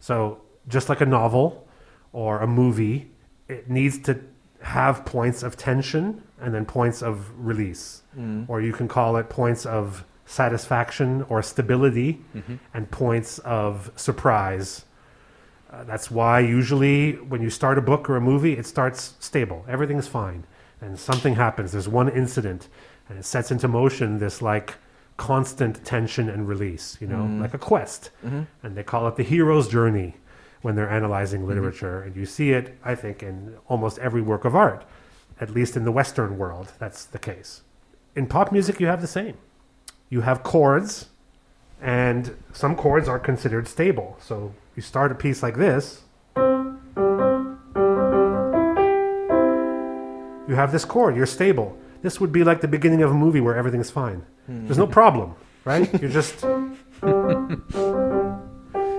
So 0.00 0.38
just 0.74 0.88
like 0.88 1.02
a 1.02 1.06
novel 1.20 1.46
or 2.12 2.32
a 2.40 2.46
movie, 2.46 2.98
it 3.46 3.68
needs 3.68 3.98
to 4.08 4.12
have 4.64 5.04
points 5.04 5.42
of 5.42 5.56
tension 5.56 6.22
and 6.40 6.52
then 6.54 6.64
points 6.64 7.02
of 7.02 7.30
release, 7.38 8.02
Mm. 8.18 8.44
or 8.48 8.60
you 8.60 8.72
can 8.72 8.88
call 8.88 9.16
it 9.16 9.28
points 9.28 9.66
of 9.66 10.04
satisfaction 10.26 11.24
or 11.28 11.42
stability 11.42 12.20
Mhm. 12.34 12.58
and 12.72 12.90
points 12.90 13.38
of 13.40 13.90
surprise. 13.96 14.84
Uh, 15.72 15.84
that's 15.84 16.10
why 16.10 16.40
usually 16.40 17.12
when 17.28 17.42
you 17.42 17.50
start 17.50 17.76
a 17.78 17.82
book 17.82 18.08
or 18.08 18.16
a 18.16 18.20
movie, 18.20 18.54
it 18.54 18.64
starts 18.66 19.14
stable. 19.20 19.64
Everything's 19.68 20.06
fine. 20.08 20.44
And 20.80 20.98
something 20.98 21.34
happens. 21.34 21.72
There's 21.72 21.88
one 21.88 22.08
incident 22.08 22.68
and 23.08 23.18
it 23.18 23.24
sets 23.24 23.50
into 23.50 23.68
motion 23.68 24.18
this 24.18 24.40
like 24.40 24.74
constant 25.16 25.84
tension 25.84 26.28
and 26.28 26.48
release, 26.48 26.96
you 27.00 27.06
know, 27.06 27.22
Mhm. 27.28 27.40
like 27.42 27.54
a 27.54 27.58
quest. 27.58 28.10
Mhm. 28.26 28.46
And 28.62 28.76
they 28.76 28.82
call 28.82 29.06
it 29.08 29.16
the 29.16 29.22
hero's 29.22 29.68
journey 29.68 30.16
when 30.64 30.74
they're 30.76 30.88
analyzing 30.88 31.40
mm-hmm. 31.40 31.50
literature. 31.50 32.00
And 32.00 32.16
you 32.16 32.24
see 32.24 32.52
it, 32.52 32.78
I 32.82 32.94
think, 32.94 33.22
in 33.22 33.58
almost 33.68 33.98
every 33.98 34.22
work 34.22 34.46
of 34.46 34.56
art, 34.56 34.86
at 35.38 35.50
least 35.50 35.76
in 35.76 35.84
the 35.84 35.92
Western 35.92 36.38
world, 36.38 36.72
that's 36.78 37.04
the 37.04 37.18
case. 37.18 37.60
In 38.16 38.26
pop 38.26 38.50
music, 38.50 38.80
you 38.80 38.86
have 38.86 39.02
the 39.02 39.06
same. 39.06 39.36
You 40.08 40.22
have 40.22 40.42
chords, 40.42 41.10
and 41.82 42.34
some 42.54 42.76
chords 42.76 43.08
are 43.08 43.18
considered 43.18 43.68
stable. 43.68 44.16
So 44.18 44.54
you 44.74 44.80
start 44.80 45.12
a 45.12 45.14
piece 45.14 45.42
like 45.42 45.58
this. 45.58 46.00
You 50.48 50.54
have 50.54 50.72
this 50.72 50.86
chord, 50.86 51.14
you're 51.14 51.26
stable. 51.26 51.76
This 52.00 52.22
would 52.22 52.32
be 52.32 52.42
like 52.42 52.62
the 52.62 52.68
beginning 52.68 53.02
of 53.02 53.10
a 53.10 53.14
movie 53.14 53.42
where 53.42 53.54
everything's 53.54 53.90
fine. 53.90 54.24
There's 54.48 54.78
no 54.78 54.86
hmm. 54.86 54.92
problem, 54.92 55.34
right? 55.66 55.92
You're 56.00 56.10
just. 56.10 56.42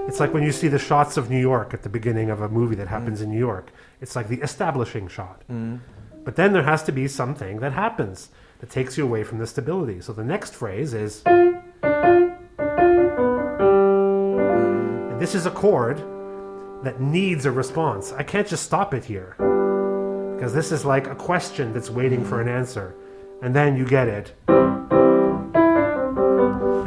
It's 0.07 0.19
like 0.19 0.33
when 0.33 0.43
you 0.43 0.51
see 0.51 0.67
the 0.67 0.77
shots 0.77 1.17
of 1.17 1.29
New 1.31 1.39
York 1.39 1.73
at 1.73 1.81
the 1.81 1.89
beginning 1.89 2.29
of 2.29 2.39
a 2.39 2.47
movie 2.47 2.75
that 2.75 2.87
happens 2.87 3.21
in 3.21 3.31
New 3.31 3.39
York. 3.39 3.71
It's 4.01 4.15
like 4.15 4.27
the 4.27 4.39
establishing 4.41 5.07
shot. 5.07 5.41
Mm. 5.51 5.79
But 6.23 6.35
then 6.35 6.53
there 6.53 6.63
has 6.63 6.83
to 6.83 6.91
be 6.91 7.07
something 7.07 7.59
that 7.59 7.73
happens 7.73 8.29
that 8.59 8.69
takes 8.69 8.97
you 8.97 9.03
away 9.03 9.23
from 9.23 9.39
the 9.39 9.47
stability. 9.47 10.01
So 10.01 10.13
the 10.13 10.23
next 10.23 10.53
phrase 10.53 10.93
is. 10.93 11.23
And 11.25 11.61
this 15.19 15.33
is 15.33 15.47
a 15.47 15.51
chord 15.51 15.97
that 16.83 17.01
needs 17.01 17.45
a 17.45 17.51
response. 17.51 18.13
I 18.13 18.21
can't 18.21 18.47
just 18.47 18.63
stop 18.63 18.93
it 18.93 19.05
here. 19.05 19.35
Because 20.35 20.53
this 20.53 20.71
is 20.71 20.85
like 20.85 21.07
a 21.07 21.15
question 21.15 21.73
that's 21.73 21.89
waiting 21.89 22.23
for 22.23 22.41
an 22.41 22.47
answer. 22.47 22.93
And 23.41 23.55
then 23.55 23.75
you 23.75 23.85
get 23.85 24.07
it, 24.07 24.33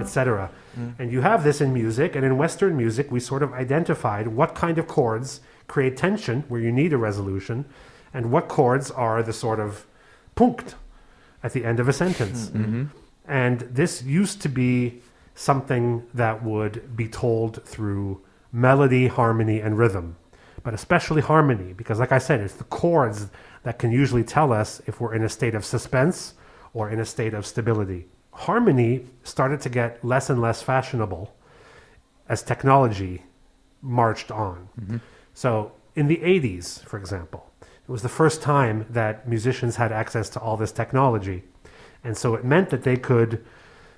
etc. 0.00 0.50
And 0.98 1.12
you 1.12 1.20
have 1.22 1.44
this 1.44 1.60
in 1.60 1.72
music, 1.72 2.14
and 2.14 2.24
in 2.24 2.36
Western 2.36 2.76
music, 2.76 3.10
we 3.10 3.20
sort 3.20 3.42
of 3.42 3.52
identified 3.52 4.28
what 4.28 4.54
kind 4.54 4.78
of 4.78 4.86
chords 4.86 5.40
create 5.66 5.96
tension, 5.96 6.44
where 6.48 6.60
you 6.60 6.72
need 6.72 6.92
a 6.92 6.96
resolution, 6.98 7.64
and 8.14 8.30
what 8.30 8.48
chords 8.48 8.90
are 8.90 9.22
the 9.22 9.32
sort 9.32 9.60
of 9.60 9.86
punct 10.34 10.76
at 11.42 11.52
the 11.52 11.64
end 11.64 11.78
of 11.80 11.88
a 11.88 11.92
sentence. 11.92 12.50
Mhm. 12.50 12.88
And 13.26 13.60
this 13.60 14.02
used 14.02 14.40
to 14.42 14.48
be 14.48 15.02
something 15.34 16.02
that 16.14 16.42
would 16.42 16.96
be 16.96 17.06
told 17.06 17.62
through 17.64 18.20
melody, 18.52 19.08
harmony, 19.08 19.60
and 19.60 19.76
rhythm, 19.76 20.16
but 20.62 20.74
especially 20.74 21.20
harmony, 21.22 21.74
because, 21.74 22.00
like 22.00 22.12
I 22.12 22.18
said, 22.18 22.40
it's 22.40 22.54
the 22.54 22.64
chords 22.64 23.28
that 23.62 23.78
can 23.78 23.92
usually 23.92 24.24
tell 24.24 24.52
us 24.52 24.80
if 24.86 25.00
we're 25.00 25.14
in 25.14 25.22
a 25.22 25.28
state 25.28 25.54
of 25.54 25.64
suspense 25.64 26.34
or 26.72 26.88
in 26.88 26.98
a 26.98 27.04
state 27.04 27.34
of 27.34 27.44
stability. 27.46 28.08
Harmony 28.32 29.06
started 29.24 29.60
to 29.62 29.68
get 29.68 30.04
less 30.04 30.30
and 30.30 30.40
less 30.40 30.62
fashionable 30.62 31.34
as 32.28 32.42
technology 32.42 33.24
marched 33.82 34.30
on. 34.30 34.68
Mm-hmm. 34.80 34.96
So, 35.34 35.72
in 35.94 36.06
the 36.06 36.18
80s, 36.18 36.84
for 36.84 36.98
example, 36.98 37.50
it 37.60 37.90
was 37.90 38.02
the 38.02 38.08
first 38.08 38.42
time 38.42 38.86
that 38.90 39.26
musicians 39.26 39.76
had 39.76 39.92
access 39.92 40.28
to 40.30 40.40
all 40.40 40.56
this 40.56 40.72
technology. 40.72 41.42
And 42.04 42.16
so 42.16 42.34
it 42.34 42.44
meant 42.44 42.70
that 42.70 42.84
they 42.84 42.96
could 42.96 43.44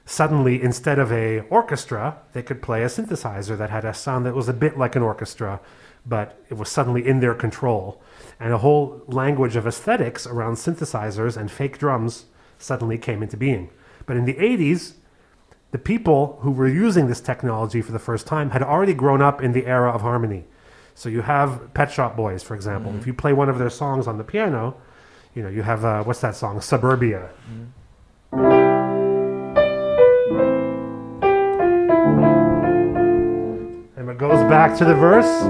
suddenly, 0.07 0.63
instead 0.63 0.99
of 0.99 1.13
a 1.13 1.41
orchestra, 1.51 2.19
they 2.33 2.43
could 2.43 2.63
play 2.63 2.83
a 2.83 2.87
synthesizer 2.87 3.59
that 3.59 3.71
had 3.71 3.85
a 3.85 3.93
sound 3.93 4.25
that 4.27 4.35
was 4.35 4.49
a 4.49 4.53
bit 4.53 4.79
like 4.79 4.97
an 4.97 5.03
orchestra, 5.03 5.61
but 6.07 6.43
it 6.49 6.55
was 6.55 6.69
suddenly 6.69 7.07
in 7.07 7.21
their 7.21 7.35
control. 7.35 8.01
And 8.39 8.53
a 8.53 8.59
whole 8.59 9.03
language 9.07 9.57
of 9.57 9.67
aesthetics 9.67 10.27
around 10.27 10.55
synthesizers 10.55 11.37
and 11.37 11.51
fake 11.51 11.79
drums 11.79 12.27
suddenly 12.59 12.97
came 12.97 13.23
into 13.23 13.37
being. 13.37 13.71
But 14.07 14.17
in 14.17 14.25
the 14.25 14.35
80s, 14.35 14.95
the 15.71 15.79
people 15.79 16.39
who 16.43 16.51
were 16.51 16.69
using 16.69 17.07
this 17.07 17.21
technology 17.21 17.81
for 17.81 17.93
the 17.93 17.99
first 17.99 18.27
time 18.27 18.51
had 18.51 18.63
already 18.63 18.95
grown 18.95 19.23
up 19.23 19.43
in 19.43 19.53
the 19.53 19.67
era 19.67 19.91
of 19.91 20.01
harmony. 20.01 20.45
So 20.95 21.09
you 21.09 21.23
have 21.23 21.73
Pet 21.75 21.91
Shop 21.91 22.17
Boys, 22.17 22.43
for 22.43 22.55
example. 22.55 22.91
If 22.91 23.01
mm-hmm. 23.01 23.09
you 23.09 23.15
play 23.15 23.33
one 23.33 23.49
of 23.49 23.59
their 23.59 23.71
songs 23.71 24.07
on 24.07 24.19
the 24.19 24.25
piano, 24.25 24.77
you 25.35 25.43
know, 25.43 25.49
you 25.49 25.63
have, 25.63 25.85
uh, 25.85 26.03
what's 26.03 26.21
that 26.21 26.35
song? 26.35 26.61
Suburbia. 26.61 27.31
Mm-hmm. 27.51 28.71
And 33.97 34.11
it 34.11 34.19
goes 34.19 34.41
back 34.51 34.77
to 34.79 34.85
the 34.85 34.95
verse. 34.95 35.43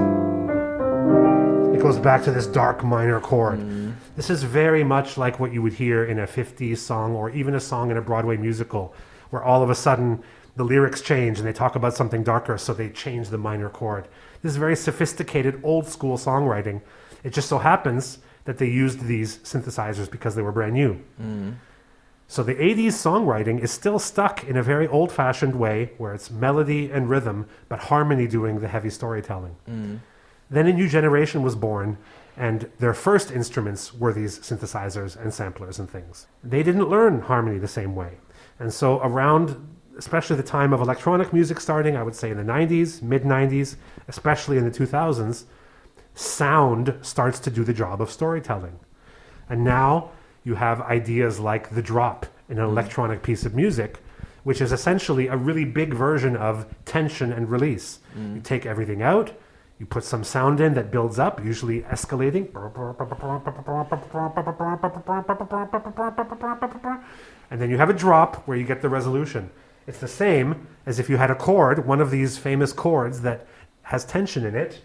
It 1.75 1.83
goes 1.83 1.99
back 1.99 2.23
to 2.25 2.31
this 2.31 2.47
dark 2.47 2.85
minor 2.85 3.21
chord. 3.21 3.59
Mm-hmm. 3.61 3.90
This 4.16 4.31
is 4.31 4.43
very 4.43 4.85
much 4.85 5.16
like 5.16 5.39
what 5.39 5.53
you 5.53 5.62
would 5.62 5.74
hear 5.74 6.05
in 6.05 6.19
a 6.19 6.27
50s 6.27 6.78
song 6.78 7.15
or 7.15 7.31
even 7.31 7.55
a 7.55 7.61
song 7.61 7.91
in 7.91 7.97
a 7.97 8.03
Broadway 8.03 8.37
musical, 8.37 8.95
where 9.31 9.43
all 9.43 9.62
of 9.62 9.70
a 9.70 9.74
sudden 9.74 10.23
the 10.57 10.65
lyrics 10.65 11.01
change 11.01 11.39
and 11.39 11.47
they 11.47 11.53
talk 11.53 11.77
about 11.77 11.95
something 11.95 12.23
darker, 12.23 12.59
so 12.59 12.74
they 12.74 12.91
change 12.91 13.28
the 13.28 13.39
minor 13.39 13.69
chord. 13.69 14.09
This 14.43 14.51
is 14.51 14.57
very 14.57 14.77
sophisticated, 14.77 15.61
old 15.62 15.87
school 15.87 16.19
songwriting. 16.19 16.81
It 17.23 17.32
just 17.32 17.49
so 17.49 17.59
happens 17.59 18.19
that 18.45 18.59
they 18.59 18.69
used 18.69 19.05
these 19.05 19.39
synthesizers 19.39 20.11
because 20.11 20.35
they 20.35 20.43
were 20.43 20.53
brand 20.53 20.74
new. 20.74 20.95
Mm-hmm. 21.20 21.51
So 22.27 22.43
the 22.43 22.55
80s 22.55 22.93
songwriting 22.93 23.61
is 23.61 23.70
still 23.70 23.99
stuck 23.99 24.45
in 24.45 24.57
a 24.57 24.62
very 24.62 24.87
old 24.87 25.11
fashioned 25.11 25.55
way 25.55 25.91
where 25.99 26.15
it's 26.15 26.31
melody 26.31 26.91
and 26.91 27.09
rhythm, 27.11 27.47
but 27.69 27.81
harmony 27.81 28.27
doing 28.27 28.61
the 28.61 28.69
heavy 28.69 28.91
storytelling. 28.91 29.57
Mm-hmm. 29.69 29.97
Then 30.49 30.66
a 30.66 30.73
new 30.73 30.89
generation 30.89 31.43
was 31.43 31.55
born, 31.55 31.99
and 32.36 32.70
their 32.78 32.94
first 32.94 33.31
instruments 33.31 33.93
were 33.94 34.12
these 34.12 34.39
synthesizers 34.39 35.20
and 35.20 35.32
samplers 35.32 35.78
and 35.78 35.90
things. 35.90 36.27
They 36.43 36.62
didn't 36.62 36.89
learn 36.89 37.23
harmony 37.23 37.59
the 37.59 37.69
same 37.69 37.94
way. 37.94 38.19
And 38.59 38.73
so, 38.73 39.01
around 39.01 39.57
especially 40.01 40.36
the 40.36 40.43
time 40.43 40.73
of 40.73 40.81
electronic 40.81 41.31
music 41.31 41.61
starting, 41.61 41.94
I 41.94 42.02
would 42.02 42.15
say 42.15 42.31
in 42.31 42.39
the 42.39 42.43
90s, 42.43 43.02
mid 43.02 43.23
90s, 43.24 43.77
especially 44.09 44.57
in 44.57 44.65
the 44.65 44.70
2000s, 44.70 45.44
sound 46.15 46.94
starts 47.02 47.39
to 47.40 47.51
do 47.51 47.65
the 47.65 47.74
job 47.74 48.01
of 48.01 48.11
storytelling. 48.11 48.81
And 49.51 49.62
now 49.62 50.11
you 50.43 50.55
have 50.55 50.81
ideas 50.81 51.39
like 51.39 51.74
the 51.74 51.82
drop 51.82 52.24
in 52.48 52.59
an 52.59 52.65
mm-hmm. 52.65 52.73
electronic 52.73 53.23
piece 53.23 53.44
of 53.44 53.55
music, 53.55 53.98
which 54.43 54.62
is 54.62 54.73
essentially 54.73 55.27
a 55.28 55.36
really 55.36 55.66
big 55.66 55.93
version 55.93 56.35
of 56.35 56.66
tension 56.86 57.31
and 57.31 57.51
release. 57.51 57.98
You 58.15 58.23
mm-hmm. 58.23 58.40
take 58.40 58.65
everything 58.65 59.02
out, 59.02 59.32
you 59.81 59.86
put 59.86 60.05
some 60.05 60.23
sound 60.23 60.61
in 60.61 60.74
that 60.74 60.90
builds 60.90 61.19
up, 61.19 61.43
usually 61.43 61.81
escalating. 61.85 62.52
And 67.51 67.61
then 67.61 67.70
you 67.70 67.78
have 67.78 67.89
a 67.89 67.94
drop 67.94 68.47
where 68.47 68.59
you 68.59 68.66
get 68.66 68.82
the 68.82 68.90
resolution. 68.90 69.51
It's 69.86 69.98
the 69.98 70.07
same 70.07 70.66
as 70.85 70.98
if 70.98 71.09
you 71.09 71.16
had 71.16 71.31
a 71.31 71.35
chord, 71.35 71.86
one 71.86 72.02
of 72.02 72.11
these 72.11 72.36
famous 72.36 72.74
chords 72.74 73.23
that 73.23 73.47
has 73.85 74.05
tension 74.05 74.44
in 74.44 74.55
it. 74.55 74.85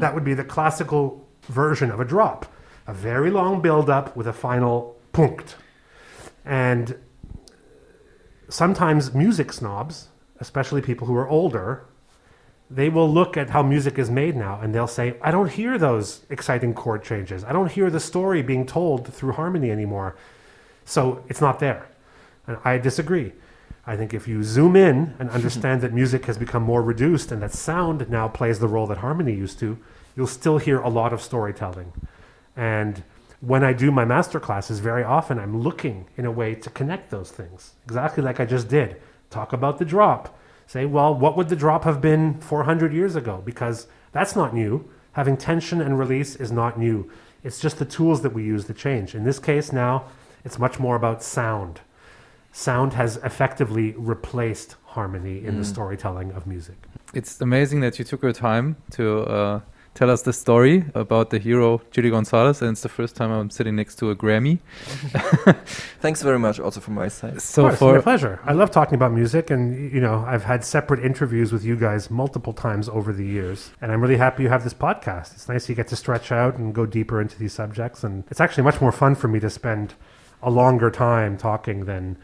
That 0.00 0.14
would 0.14 0.22
be 0.22 0.34
the 0.34 0.44
classical 0.44 1.25
version 1.46 1.90
of 1.90 2.00
a 2.00 2.04
drop. 2.04 2.52
A 2.86 2.94
very 2.94 3.30
long 3.30 3.60
build 3.60 3.90
up 3.90 4.16
with 4.16 4.26
a 4.26 4.32
final 4.32 4.96
punkt. 5.12 5.56
And 6.44 6.98
sometimes 8.48 9.12
music 9.12 9.52
snobs, 9.52 10.08
especially 10.38 10.80
people 10.82 11.06
who 11.06 11.16
are 11.16 11.28
older, 11.28 11.86
they 12.70 12.88
will 12.88 13.12
look 13.12 13.36
at 13.36 13.50
how 13.50 13.62
music 13.62 13.98
is 13.98 14.10
made 14.10 14.36
now 14.36 14.60
and 14.60 14.74
they'll 14.74 14.86
say, 14.86 15.16
I 15.22 15.30
don't 15.30 15.50
hear 15.50 15.78
those 15.78 16.26
exciting 16.30 16.74
chord 16.74 17.04
changes. 17.04 17.44
I 17.44 17.52
don't 17.52 17.70
hear 17.70 17.90
the 17.90 18.00
story 18.00 18.42
being 18.42 18.66
told 18.66 19.12
through 19.12 19.32
harmony 19.32 19.70
anymore. 19.70 20.16
So 20.84 21.24
it's 21.28 21.40
not 21.40 21.60
there. 21.60 21.88
And 22.46 22.58
I 22.64 22.78
disagree. 22.78 23.32
I 23.86 23.96
think 23.96 24.12
if 24.12 24.26
you 24.26 24.42
zoom 24.42 24.74
in 24.74 25.14
and 25.18 25.30
understand 25.38 25.80
that 25.82 25.92
music 25.92 26.26
has 26.26 26.38
become 26.38 26.62
more 26.62 26.82
reduced 26.82 27.30
and 27.30 27.40
that 27.42 27.52
sound 27.52 28.08
now 28.10 28.28
plays 28.28 28.58
the 28.58 28.68
role 28.68 28.86
that 28.88 28.98
harmony 28.98 29.32
used 29.34 29.60
to, 29.60 29.78
you'll 30.16 30.26
still 30.26 30.58
hear 30.58 30.80
a 30.80 30.88
lot 30.88 31.12
of 31.12 31.20
storytelling. 31.22 31.92
And 32.56 33.02
when 33.40 33.62
I 33.62 33.72
do 33.74 33.92
my 33.92 34.04
master 34.04 34.40
classes, 34.40 34.80
very 34.80 35.04
often 35.04 35.38
I'm 35.38 35.60
looking 35.60 36.06
in 36.16 36.24
a 36.24 36.30
way 36.30 36.54
to 36.54 36.70
connect 36.70 37.10
those 37.10 37.30
things, 37.30 37.72
exactly 37.84 38.22
like 38.22 38.40
I 38.40 38.46
just 38.46 38.68
did. 38.68 38.96
Talk 39.30 39.52
about 39.52 39.78
the 39.78 39.84
drop. 39.84 40.36
Say, 40.66 40.86
well, 40.86 41.14
what 41.14 41.36
would 41.36 41.48
the 41.48 41.56
drop 41.56 41.84
have 41.84 42.00
been 42.00 42.40
400 42.40 42.92
years 42.92 43.14
ago? 43.14 43.42
Because 43.44 43.86
that's 44.12 44.34
not 44.34 44.54
new. 44.54 44.88
Having 45.12 45.36
tension 45.36 45.80
and 45.80 45.98
release 45.98 46.34
is 46.36 46.50
not 46.50 46.78
new. 46.78 47.10
It's 47.44 47.60
just 47.60 47.78
the 47.78 47.84
tools 47.84 48.22
that 48.22 48.32
we 48.32 48.42
use 48.42 48.64
to 48.64 48.74
change. 48.74 49.14
In 49.14 49.24
this 49.24 49.38
case, 49.38 49.72
now, 49.72 50.04
it's 50.44 50.58
much 50.58 50.80
more 50.80 50.96
about 50.96 51.22
sound. 51.22 51.80
Sound 52.52 52.94
has 52.94 53.18
effectively 53.18 53.92
replaced 53.96 54.76
harmony 54.86 55.44
in 55.44 55.56
the 55.56 55.62
Mm. 55.62 55.66
storytelling 55.66 56.32
of 56.32 56.46
music. 56.46 56.76
It's 57.14 57.40
amazing 57.40 57.80
that 57.80 57.98
you 57.98 58.04
took 58.04 58.22
your 58.22 58.32
time 58.32 58.76
to 58.92 59.20
uh, 59.20 59.60
tell 59.96 60.10
us 60.10 60.22
the 60.22 60.32
story 60.32 60.84
about 60.94 61.30
the 61.30 61.38
hero 61.38 61.80
Chilly 61.90 62.10
Gonzales, 62.10 62.60
and 62.60 62.72
it's 62.72 62.82
the 62.82 62.88
first 62.88 63.16
time 63.16 63.30
I'm 63.32 63.50
sitting 63.50 63.74
next 63.74 63.96
to 63.96 64.10
a 64.10 64.14
Grammy. 64.14 64.60
Thanks 66.00 66.22
very 66.22 66.38
much 66.38 66.60
also 66.60 66.80
from 66.80 66.94
my 66.94 67.08
side. 67.08 67.40
So 67.40 67.66
of 67.66 67.70
course, 67.70 67.78
for 67.78 67.94
my 67.94 68.00
pleasure. 68.02 68.38
I 68.44 68.52
love 68.52 68.70
talking 68.70 68.94
about 68.94 69.12
music, 69.12 69.50
and 69.50 69.90
you 69.90 70.00
know, 70.00 70.22
I've 70.26 70.44
had 70.44 70.64
separate 70.64 71.04
interviews 71.04 71.50
with 71.50 71.64
you 71.64 71.76
guys 71.76 72.10
multiple 72.10 72.52
times 72.52 72.88
over 72.90 73.12
the 73.12 73.24
years, 73.24 73.70
and 73.80 73.90
I'm 73.90 74.02
really 74.02 74.18
happy 74.18 74.42
you 74.42 74.50
have 74.50 74.64
this 74.64 74.74
podcast. 74.74 75.32
It's 75.34 75.48
nice 75.48 75.68
you 75.68 75.74
get 75.74 75.88
to 75.88 75.96
stretch 75.96 76.30
out 76.30 76.58
and 76.58 76.74
go 76.74 76.84
deeper 76.84 77.20
into 77.20 77.38
these 77.38 77.54
subjects, 77.54 78.04
and 78.04 78.24
it's 78.30 78.40
actually 78.40 78.64
much 78.64 78.80
more 78.80 78.92
fun 78.92 79.14
for 79.14 79.28
me 79.28 79.40
to 79.40 79.48
spend 79.48 79.94
a 80.42 80.50
longer 80.50 80.90
time 80.90 81.36
talking 81.36 81.86
than. 81.86 82.18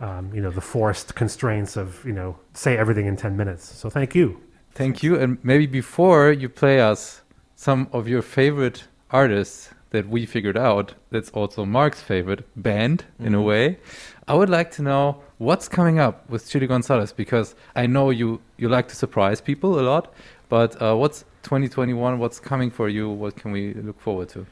Um, 0.00 0.34
you 0.34 0.42
know 0.42 0.50
the 0.50 0.60
forced 0.60 1.14
constraints 1.14 1.76
of 1.76 2.04
you 2.04 2.12
know 2.12 2.36
say 2.52 2.76
everything 2.76 3.06
in 3.06 3.16
10 3.16 3.36
minutes 3.36 3.64
so 3.64 3.88
thank 3.88 4.12
you 4.12 4.43
Thank 4.74 5.02
you. 5.02 5.18
And 5.18 5.38
maybe 5.42 5.66
before 5.66 6.32
you 6.32 6.48
play 6.48 6.80
us 6.80 7.22
some 7.54 7.88
of 7.92 8.08
your 8.08 8.22
favorite 8.22 8.84
artists 9.10 9.70
that 9.90 10.08
we 10.08 10.26
figured 10.26 10.56
out, 10.56 10.94
that's 11.10 11.30
also 11.30 11.64
Mark's 11.64 12.02
favorite 12.02 12.44
band 12.56 13.04
in 13.20 13.34
a 13.34 13.38
Mhm. 13.38 13.44
way, 13.44 13.78
I 14.26 14.34
would 14.34 14.50
like 14.50 14.70
to 14.72 14.82
know 14.82 15.18
what's 15.38 15.68
coming 15.68 15.98
up 16.00 16.28
with 16.28 16.48
Chilly 16.48 16.66
Gonzales 16.66 17.12
because 17.12 17.54
I 17.76 17.86
know 17.86 18.10
you, 18.10 18.40
you 18.56 18.68
like 18.68 18.88
to 18.88 18.96
surprise 18.96 19.40
people 19.40 19.78
a 19.78 19.82
lot, 19.82 20.12
but 20.48 20.80
uh, 20.82 20.96
what's 20.96 21.24
2021? 21.44 22.18
What's 22.18 22.40
coming 22.40 22.70
for 22.70 22.88
you? 22.88 23.08
What 23.08 23.36
can 23.36 23.52
we 23.52 23.74
look 23.74 24.00
forward 24.00 24.28
to? 24.30 24.46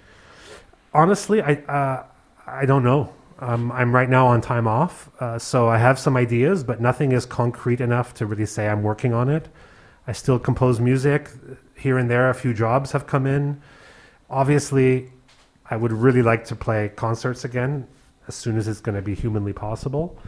honestly 0.94 1.40
i 1.40 1.54
uh, 1.78 2.02
i 2.46 2.66
don't 2.66 2.84
know 2.84 3.10
um, 3.38 3.72
i'm 3.72 3.94
right 3.94 4.10
now 4.10 4.26
on 4.26 4.42
time 4.42 4.68
off 4.68 5.08
uh, 5.20 5.38
so 5.38 5.66
i 5.66 5.78
have 5.78 5.98
some 5.98 6.18
ideas 6.18 6.62
but 6.62 6.82
nothing 6.82 7.12
is 7.12 7.24
concrete 7.24 7.80
enough 7.80 8.12
to 8.12 8.26
really 8.26 8.44
say 8.44 8.68
i'm 8.68 8.82
working 8.82 9.14
on 9.14 9.30
it 9.30 9.48
i 10.06 10.12
still 10.12 10.38
compose 10.38 10.80
music 10.80 11.30
here 11.76 11.98
and 11.98 12.10
there 12.10 12.30
a 12.30 12.34
few 12.34 12.54
jobs 12.54 12.92
have 12.92 13.06
come 13.06 13.26
in 13.26 13.60
obviously 14.30 15.10
i 15.70 15.76
would 15.76 15.92
really 15.92 16.22
like 16.22 16.44
to 16.44 16.56
play 16.56 16.90
concerts 16.96 17.44
again 17.44 17.86
as 18.28 18.34
soon 18.34 18.56
as 18.56 18.68
it's 18.68 18.80
going 18.80 18.96
to 18.96 19.02
be 19.02 19.14
humanly 19.14 19.52
possible 19.52 20.18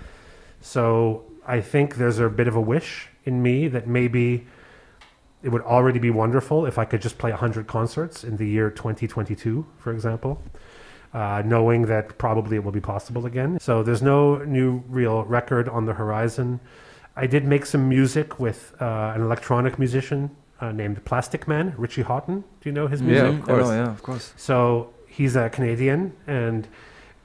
so 0.60 1.24
i 1.46 1.60
think 1.60 1.96
there's 1.96 2.18
a 2.18 2.28
bit 2.28 2.48
of 2.48 2.56
a 2.56 2.60
wish 2.60 3.08
in 3.24 3.42
me 3.42 3.68
that 3.68 3.86
maybe 3.86 4.46
it 5.44 5.52
would 5.52 5.62
already 5.62 5.98
be 5.98 6.10
wonderful 6.10 6.64
if 6.64 6.78
I 6.78 6.86
could 6.86 7.02
just 7.02 7.18
play 7.18 7.30
100 7.30 7.66
concerts 7.66 8.24
in 8.24 8.38
the 8.38 8.48
year 8.48 8.70
2022, 8.70 9.64
for 9.76 9.92
example, 9.92 10.42
uh, 11.12 11.42
knowing 11.44 11.82
that 11.82 12.16
probably 12.16 12.56
it 12.56 12.64
will 12.64 12.72
be 12.72 12.80
possible 12.80 13.26
again. 13.26 13.58
So 13.60 13.82
there's 13.82 14.00
no 14.00 14.36
new 14.38 14.82
real 14.88 15.22
record 15.24 15.68
on 15.68 15.84
the 15.84 15.92
horizon. 15.92 16.60
I 17.16 17.26
did 17.26 17.44
make 17.44 17.64
some 17.66 17.88
music 17.88 18.40
with 18.40 18.74
uh, 18.80 19.12
an 19.14 19.22
electronic 19.22 19.78
musician 19.78 20.30
uh, 20.60 20.72
named 20.72 21.04
Plastikman, 21.04 21.74
Richie 21.76 22.02
Hawtin. 22.02 22.42
Do 22.60 22.68
you 22.68 22.72
know 22.72 22.86
his 22.88 23.00
Yeah, 23.00 23.06
music? 23.30 23.40
of 23.40 23.46
course. 23.46 23.66
Oh, 23.68 23.72
yeah, 23.72 23.90
of 23.90 24.02
course. 24.02 24.32
So 24.36 24.90
he's 25.06 25.36
a 25.36 25.48
Canadian 25.48 26.12
and 26.26 26.66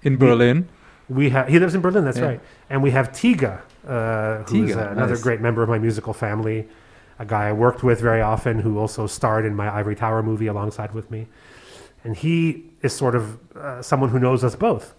In 0.03 0.13
we- 0.13 0.17
Berlin? 0.17 0.67
We 1.09 1.31
have 1.31 1.47
he 1.47 1.57
lives 1.57 1.73
in 1.73 1.81
Berlin. 1.81 2.05
That's 2.05 2.19
Yeah. 2.19 2.25
right. 2.27 2.41
And 2.69 2.83
we 2.83 2.91
have 2.91 3.11
Tiga, 3.11 3.61
uh, 3.87 4.43
who's 4.43 4.75
Tiga, 4.75 4.91
another 4.91 5.13
nice. 5.15 5.23
great 5.23 5.41
member 5.41 5.63
of 5.63 5.69
my 5.69 5.79
musical 5.79 6.13
family, 6.13 6.67
a 7.17 7.25
guy 7.25 7.49
I 7.49 7.51
worked 7.51 7.81
with 7.83 7.99
very 7.99 8.21
often, 8.21 8.59
who 8.59 8.77
also 8.77 9.07
starred 9.07 9.43
in 9.43 9.55
my 9.55 9.75
Ivory 9.75 9.95
Tower 9.95 10.21
movie 10.21 10.45
alongside 10.45 10.93
with 10.93 11.09
me. 11.09 11.25
And 12.03 12.15
he 12.15 12.65
is 12.83 12.93
sort 12.95 13.15
of 13.15 13.39
uh, 13.57 13.81
someone 13.81 14.09
who 14.11 14.19
knows 14.19 14.43
us 14.43 14.55
both. 14.55 14.93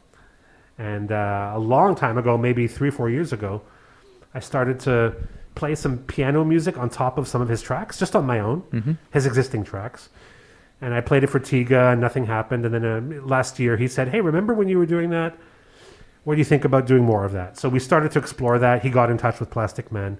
And 0.78 1.12
uh, 1.12 1.52
a 1.54 1.58
long 1.60 1.94
time 1.94 2.18
ago, 2.18 2.36
maybe 2.36 2.66
three, 2.66 2.90
four 2.90 3.08
years 3.08 3.32
ago, 3.32 3.62
I 4.34 4.40
started 4.40 4.78
to 4.80 5.14
play 5.54 5.74
some 5.74 5.98
piano 5.98 6.44
music 6.44 6.78
on 6.78 6.88
top 6.88 7.18
of 7.18 7.26
some 7.26 7.40
of 7.42 7.48
his 7.48 7.60
tracks, 7.62 7.98
just 7.98 8.14
on 8.14 8.24
my 8.26 8.38
own, 8.38 8.62
Mhm. 8.72 8.96
his 9.10 9.26
existing 9.26 9.64
tracks. 9.64 10.08
And 10.80 10.94
I 10.94 11.00
played 11.00 11.24
it 11.24 11.26
for 11.26 11.40
Tiga, 11.40 11.92
and 11.92 12.00
nothing 12.00 12.26
happened. 12.26 12.64
And 12.64 12.74
then 12.74 12.84
uh, 12.84 13.22
last 13.26 13.58
year, 13.58 13.76
he 13.76 13.86
said, 13.88 14.08
"Hey, 14.08 14.20
remember 14.20 14.54
when 14.54 14.68
you 14.68 14.78
were 14.78 14.86
doing 14.86 15.10
that? 15.10 15.36
What 16.24 16.34
do 16.34 16.38
you 16.38 16.44
think 16.44 16.64
about 16.64 16.86
doing 16.86 17.04
more 17.04 17.24
of 17.24 17.32
that?" 17.32 17.58
So 17.58 17.68
we 17.68 17.78
started 17.78 18.12
to 18.12 18.18
explore 18.18 18.58
that. 18.58 18.82
He 18.82 18.90
got 18.90 19.10
in 19.10 19.18
touch 19.18 19.40
with 19.40 19.50
Plastikman, 19.50 20.16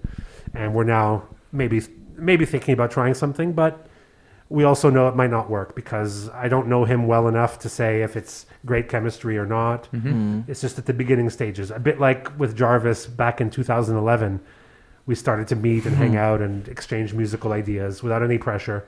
and 0.55 0.75
we're 0.75 0.85
now 0.85 1.25
maybe 1.53 1.81
maybe 2.17 2.45
thinking 2.45 2.75
about 2.75 2.91
trying 2.91 3.15
something, 3.15 3.53
but 3.53 3.87
we 4.51 4.65
also 4.65 4.91
know 4.91 5.07
it 5.09 5.15
might 5.15 5.31
not 5.31 5.49
work 5.49 5.75
because 5.77 6.29
I 6.31 6.49
don't 6.49 6.67
know 6.67 6.85
him 6.85 7.07
well 7.07 7.29
enough 7.29 7.59
to 7.61 7.69
say 7.69 8.03
if 8.03 8.17
it's 8.17 8.47
great 8.67 8.89
chemistry 8.89 9.39
or 9.39 9.47
not. 9.47 9.89
Mhm. 9.95 10.45
It's 10.49 10.61
just 10.61 10.77
at 10.79 10.87
the 10.87 10.93
beginning 10.93 11.31
stages. 11.31 11.71
A 11.71 11.79
bit 11.79 12.01
like 12.01 12.29
with 12.37 12.57
Jarvis 12.57 13.07
back 13.07 13.41
in 13.41 13.49
2011, 13.49 14.41
we 15.07 15.15
started 15.15 15.47
to 15.49 15.57
meet 15.57 15.87
and 15.87 15.95
hang 15.97 16.13
Mhm. 16.15 16.19
out 16.19 16.41
and 16.43 16.67
exchange 16.69 17.15
musical 17.15 17.53
ideas 17.53 18.03
without 18.03 18.23
any 18.25 18.39
pressure. 18.39 18.83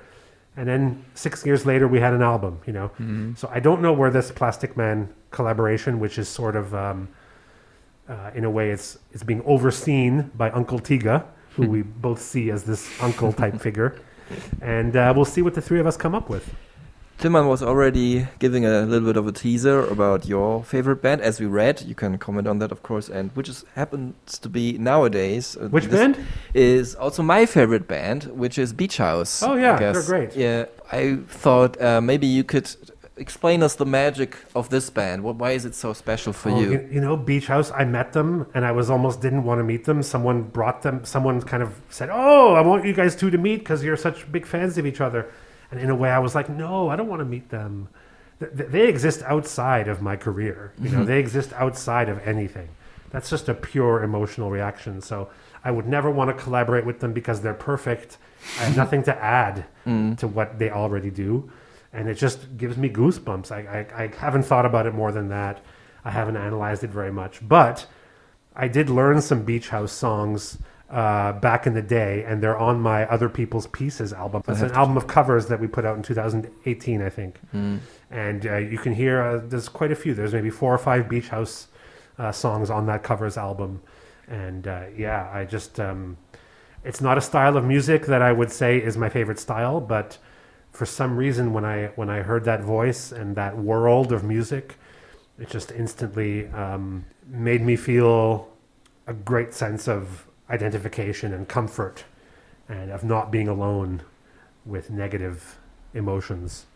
And 0.56 0.68
then 0.68 1.04
six 1.14 1.46
years 1.46 1.64
later, 1.64 1.86
we 1.88 2.00
had 2.00 2.12
an 2.12 2.22
album, 2.22 2.58
you 2.66 2.72
know. 2.72 2.90
Mhm. 3.00 3.38
So 3.38 3.48
I 3.54 3.60
don't 3.60 3.80
know 3.80 3.92
where 3.92 4.10
this 4.10 4.32
Plastikman 4.32 5.06
collaboration, 5.30 6.00
which 6.00 6.18
is 6.18 6.28
sort 6.28 6.56
of, 6.56 6.74
um, 6.74 7.08
uh, 8.08 8.30
in 8.34 8.44
a 8.44 8.50
way, 8.50 8.70
it's 8.70 8.98
it's 9.12 9.22
being 9.22 9.42
overseen 9.46 10.30
by 10.36 10.50
Uncle 10.50 10.80
Tiga, 10.80 11.22
who 11.56 11.66
we 11.74 11.82
both 11.82 12.20
see 12.20 12.50
as 12.50 12.64
this 12.64 12.90
uncle 13.00 13.32
type 13.32 13.60
figure, 13.60 13.94
and 14.60 14.96
uh, 14.96 15.12
we'll 15.14 15.24
see 15.24 15.42
what 15.42 15.54
the 15.54 15.62
three 15.62 15.80
of 15.80 15.86
us 15.86 15.96
come 15.96 16.14
up 16.14 16.28
with. 16.28 16.54
Tilman 17.18 17.46
was 17.46 17.62
already 17.62 18.26
giving 18.40 18.64
a 18.66 18.80
little 18.82 19.06
bit 19.06 19.16
of 19.16 19.28
a 19.28 19.32
teaser 19.32 19.84
about 19.86 20.26
your 20.26 20.64
favorite 20.64 21.00
band, 21.02 21.20
as 21.20 21.38
we 21.38 21.46
read. 21.46 21.80
You 21.82 21.94
can 21.94 22.18
comment 22.18 22.48
on 22.48 22.58
that, 22.58 22.72
of 22.72 22.82
course, 22.82 23.08
and 23.08 23.30
which 23.36 23.48
is, 23.48 23.64
happens 23.76 24.38
to 24.40 24.48
be 24.48 24.76
nowadays. 24.76 25.56
uh, 25.56 25.68
Which 25.68 25.88
band? 25.88 26.18
Is 26.52 26.96
also 26.96 27.22
my 27.22 27.46
favorite 27.46 27.86
band, 27.86 28.24
which 28.24 28.58
is 28.58 28.72
Beach 28.72 28.96
House. 28.96 29.40
Oh, 29.40 29.54
yeah, 29.54 29.76
they're 29.78 30.02
great. 30.02 30.34
Yeah, 30.34 30.64
I 30.90 31.18
thought 31.28 31.80
uh, 31.80 32.00
maybe 32.00 32.26
you 32.26 32.42
could 32.42 32.68
explain 33.22 33.62
us 33.62 33.74
the 33.76 33.86
magic 33.86 34.36
of 34.54 34.68
this 34.68 34.90
band. 34.90 35.22
What, 35.24 35.36
why 35.36 35.52
is 35.52 35.64
it 35.64 35.74
so 35.74 35.92
special 35.92 36.32
for 36.32 36.50
Oh, 36.50 36.60
you? 36.60 36.88
You 36.90 37.00
know, 37.00 37.16
Beach 37.16 37.46
House. 37.46 37.70
I 37.82 37.84
met 37.84 38.12
them, 38.12 38.46
and 38.54 38.64
I 38.66 38.72
was 38.72 38.90
almost 38.90 39.20
didn't 39.22 39.44
want 39.44 39.60
to 39.60 39.64
meet 39.64 39.84
them. 39.84 40.02
Someone 40.02 40.42
brought 40.42 40.82
them. 40.82 41.04
Someone 41.04 41.40
kind 41.40 41.62
of 41.62 41.80
said, 41.88 42.08
"Oh, 42.12 42.54
I 42.54 42.60
want 42.60 42.84
you 42.84 42.92
guys 42.92 43.16
two 43.16 43.30
to 43.30 43.38
meet 43.38 43.58
because 43.60 43.82
you're 43.84 43.96
such 43.96 44.30
big 44.30 44.44
fans 44.46 44.76
of 44.78 44.84
each 44.86 45.00
other." 45.00 45.22
And 45.70 45.80
in 45.80 45.88
a 45.88 45.94
way, 45.94 46.10
I 46.10 46.18
was 46.18 46.34
like, 46.34 46.48
"No, 46.50 46.88
I 46.90 46.96
don't 46.96 47.08
want 47.08 47.20
to 47.20 47.24
meet 47.36 47.48
them. 47.48 47.88
Th- 48.40 48.52
th- 48.56 48.70
They 48.70 48.86
exist 48.88 49.22
outside 49.34 49.86
of 49.88 50.02
my 50.02 50.16
career. 50.16 50.72
You 50.78 50.90
know, 50.90 51.02
Mhm. 51.02 51.06
they 51.06 51.18
exist 51.18 51.50
outside 51.64 52.08
of 52.10 52.18
anything. 52.26 52.68
That's 53.12 53.30
just 53.30 53.48
a 53.48 53.54
pure 53.54 54.02
emotional 54.02 54.50
reaction. 54.50 55.00
So 55.00 55.28
I 55.64 55.70
would 55.70 55.86
never 55.86 56.10
want 56.10 56.28
to 56.36 56.44
collaborate 56.44 56.84
with 56.84 56.98
them 57.00 57.12
because 57.12 57.40
they're 57.42 57.54
perfect. 57.72 58.18
I 58.60 58.64
have 58.64 58.76
nothing 58.84 59.02
to 59.04 59.14
add 59.40 59.64
Mm. 59.86 60.18
to 60.18 60.26
what 60.26 60.58
they 60.58 60.70
already 60.70 61.10
do." 61.10 61.50
And 61.92 62.08
it 62.08 62.14
just 62.14 62.56
gives 62.56 62.76
me 62.76 62.88
goosebumps. 62.88 63.50
I, 63.50 63.86
I, 63.96 64.04
I 64.04 64.06
haven't 64.16 64.44
thought 64.44 64.66
about 64.66 64.86
it 64.86 64.94
more 64.94 65.12
than 65.12 65.28
that. 65.28 65.60
I 66.04 66.10
haven't 66.10 66.36
analyzed 66.36 66.82
it 66.82 66.90
very 66.90 67.12
much, 67.12 67.46
but 67.46 67.86
I 68.56 68.68
did 68.68 68.90
learn 68.90 69.20
some 69.20 69.44
Beach 69.44 69.68
House 69.68 69.92
songs 69.92 70.58
uh, 70.90 71.32
back 71.32 71.66
in 71.66 71.74
the 71.74 71.82
day, 71.82 72.24
and 72.24 72.42
they're 72.42 72.58
on 72.58 72.80
my 72.80 73.06
Other 73.06 73.28
People's 73.28 73.66
Pieces 73.68 74.12
album. 74.12 74.42
It's 74.46 74.60
an 74.60 74.72
album 74.72 74.96
of 74.96 75.06
covers 75.06 75.46
that 75.46 75.58
we 75.58 75.66
put 75.66 75.84
out 75.84 75.96
in 75.96 76.02
2018, 76.02 77.00
I 77.00 77.08
think. 77.08 77.40
Mm. 77.54 77.80
And 78.10 78.46
uh, 78.46 78.56
you 78.56 78.78
can 78.78 78.94
hear 78.94 79.22
uh, 79.22 79.40
there's 79.42 79.68
quite 79.68 79.90
a 79.90 79.96
few. 79.96 80.12
There's 80.12 80.34
maybe 80.34 80.50
four 80.50 80.74
or 80.74 80.78
five 80.78 81.08
Beach 81.08 81.28
House 81.28 81.68
uh, 82.18 82.30
songs 82.30 82.68
on 82.68 82.86
that 82.86 83.02
covers 83.02 83.38
album, 83.38 83.80
and 84.28 84.68
uh, 84.68 84.84
yeah, 84.96 85.30
I 85.32 85.44
just 85.44 85.80
um, 85.80 86.18
it's 86.84 87.00
not 87.00 87.16
a 87.16 87.22
style 87.22 87.56
of 87.56 87.64
music 87.64 88.06
that 88.06 88.20
I 88.20 88.32
would 88.32 88.50
say 88.50 88.76
is 88.76 88.98
my 88.98 89.08
favorite 89.08 89.38
style, 89.38 89.80
but 89.80 90.18
for 90.72 90.86
some 90.86 91.16
reason 91.16 91.52
when 91.52 91.64
I 91.64 91.88
when 91.96 92.08
I 92.08 92.22
heard 92.22 92.44
that 92.44 92.62
voice 92.62 93.12
and 93.12 93.36
that 93.36 93.56
world 93.56 94.10
of 94.10 94.24
music, 94.24 94.76
it 95.38 95.48
just 95.48 95.70
instantly 95.70 96.48
um, 96.48 97.04
made 97.26 97.60
me 97.62 97.76
feel 97.76 98.48
a 99.06 99.12
great 99.12 99.52
sense 99.52 99.86
of 99.86 100.26
identification 100.50 101.32
and 101.32 101.48
comfort, 101.48 102.04
and 102.68 102.90
of 102.90 103.04
not 103.04 103.30
being 103.30 103.48
alone 103.48 104.02
with 104.64 104.90
negative 104.90 105.58
emotions. 105.94 106.66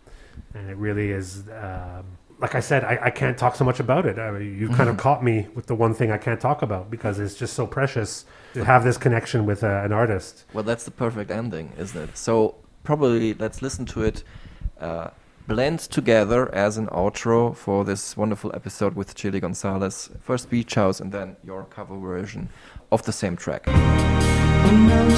And 0.55 0.69
it 0.71 0.77
really 0.77 1.11
is 1.11 1.45
um 1.49 2.19
like 2.39 2.55
I 2.55 2.61
said, 2.61 2.85
I, 2.85 2.99
I 3.05 3.11
can't 3.11 3.39
talk 3.39 3.57
so 3.57 3.65
much 3.65 3.81
about 3.81 4.05
it. 4.05 4.19
I 4.19 4.31
mean, 4.31 4.59
you 4.59 4.69
kind 4.69 4.91
of 4.91 4.97
caught 5.07 5.25
me 5.25 5.47
with 5.55 5.67
the 5.67 5.75
one 5.75 5.95
thing 5.95 6.11
I 6.11 6.19
can't 6.19 6.41
talk 6.41 6.63
about 6.63 6.91
because 6.91 7.19
it's 7.19 7.35
just 7.35 7.55
so 7.55 7.67
precious 7.67 8.27
to 8.55 8.65
have 8.65 8.85
this 8.85 8.99
connection 8.99 9.47
with 9.47 9.65
uh, 9.65 9.83
an 9.85 9.93
artist. 9.93 10.45
Well, 10.53 10.65
that's 10.65 10.85
the 10.85 10.91
perfect 10.91 11.31
ending, 11.31 11.73
isn't 11.79 11.99
it? 11.99 12.17
So 12.17 12.57
probably 12.87 13.35
let's 13.35 13.61
listen 13.61 13.85
to 13.85 14.03
it 14.03 14.23
uh, 14.81 15.11
blend 15.49 15.81
together 15.81 16.53
as 16.55 16.79
an 16.79 16.87
outro 16.87 17.55
for 17.55 17.85
this 17.85 18.17
wonderful 18.17 18.51
episode 18.55 18.95
with 18.95 19.15
Chilly 19.15 19.41
Gonzales. 19.41 20.11
First 20.21 20.49
Beach 20.51 20.75
House 20.75 21.01
and 21.01 21.13
then 21.13 21.37
your 21.45 21.65
cover 21.65 21.99
version 21.99 22.49
of 22.91 23.03
the 23.03 23.13
same 23.13 23.37
track. 23.37 23.67
No 23.67 25.09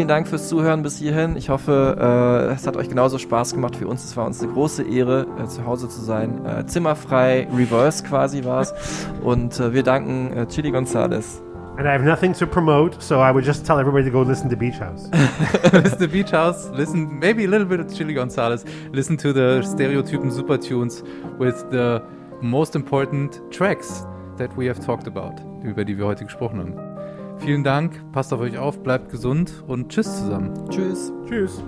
Vielen 0.00 0.08
Dank 0.08 0.28
fürs 0.28 0.48
Zuhören 0.48 0.82
bis 0.82 0.96
hierhin. 0.96 1.36
Ich 1.36 1.50
hoffe, 1.50 2.48
äh, 2.48 2.54
es 2.54 2.66
hat 2.66 2.74
euch 2.78 2.88
genauso 2.88 3.18
Spaß 3.18 3.52
gemacht 3.52 3.78
wie 3.82 3.84
uns. 3.84 4.02
Es 4.02 4.16
war 4.16 4.24
uns 4.24 4.42
eine 4.42 4.50
große 4.50 4.82
Ehre, 4.82 5.26
äh, 5.38 5.46
zu 5.46 5.66
Hause 5.66 5.90
zu 5.90 6.00
sein. 6.00 6.42
Äh, 6.46 6.64
zimmerfrei, 6.64 7.46
reverse 7.54 8.02
quasi 8.02 8.42
war 8.42 8.62
es. 8.62 8.72
Und 9.22 9.60
äh, 9.60 9.74
wir 9.74 9.82
danken 9.82 10.32
äh, 10.32 10.46
Chili 10.46 10.70
Gonzalez. 10.70 11.42
And 11.76 11.86
I 11.86 11.90
have 11.90 12.02
nothing 12.02 12.32
to 12.32 12.46
promote, 12.46 12.96
so 12.98 13.16
I 13.16 13.30
would 13.30 13.44
just 13.44 13.66
tell 13.66 13.78
everybody 13.78 14.06
to 14.06 14.10
go 14.10 14.22
listen 14.22 14.48
to 14.48 14.56
Beach 14.56 14.80
House. 14.80 15.10
listen 15.74 15.98
to 15.98 16.08
Beach 16.08 16.32
House, 16.32 16.70
listen 16.72 17.18
maybe 17.18 17.44
a 17.44 17.48
little 17.48 17.66
bit 17.66 17.80
of 17.80 17.94
Chili 17.94 18.14
Gonzalez, 18.14 18.64
listen 18.94 19.18
to 19.18 19.34
the 19.34 19.60
Stereotypen 19.62 20.30
Super 20.30 20.56
Tunes 20.56 21.04
with 21.38 21.70
the 21.70 22.02
most 22.40 22.74
important 22.74 23.38
tracks 23.50 24.06
that 24.38 24.48
we 24.56 24.66
have 24.66 24.80
talked 24.80 25.06
about, 25.06 25.34
über 25.62 25.84
die 25.84 25.98
wir 25.98 26.06
heute 26.06 26.24
gesprochen 26.24 26.58
haben. 26.58 26.89
Vielen 27.40 27.64
Dank, 27.64 28.12
passt 28.12 28.32
auf 28.32 28.40
euch 28.40 28.58
auf, 28.58 28.82
bleibt 28.82 29.10
gesund 29.10 29.64
und 29.66 29.88
tschüss 29.88 30.18
zusammen. 30.18 30.68
Tschüss. 30.68 31.12
Tschüss. 31.26 31.62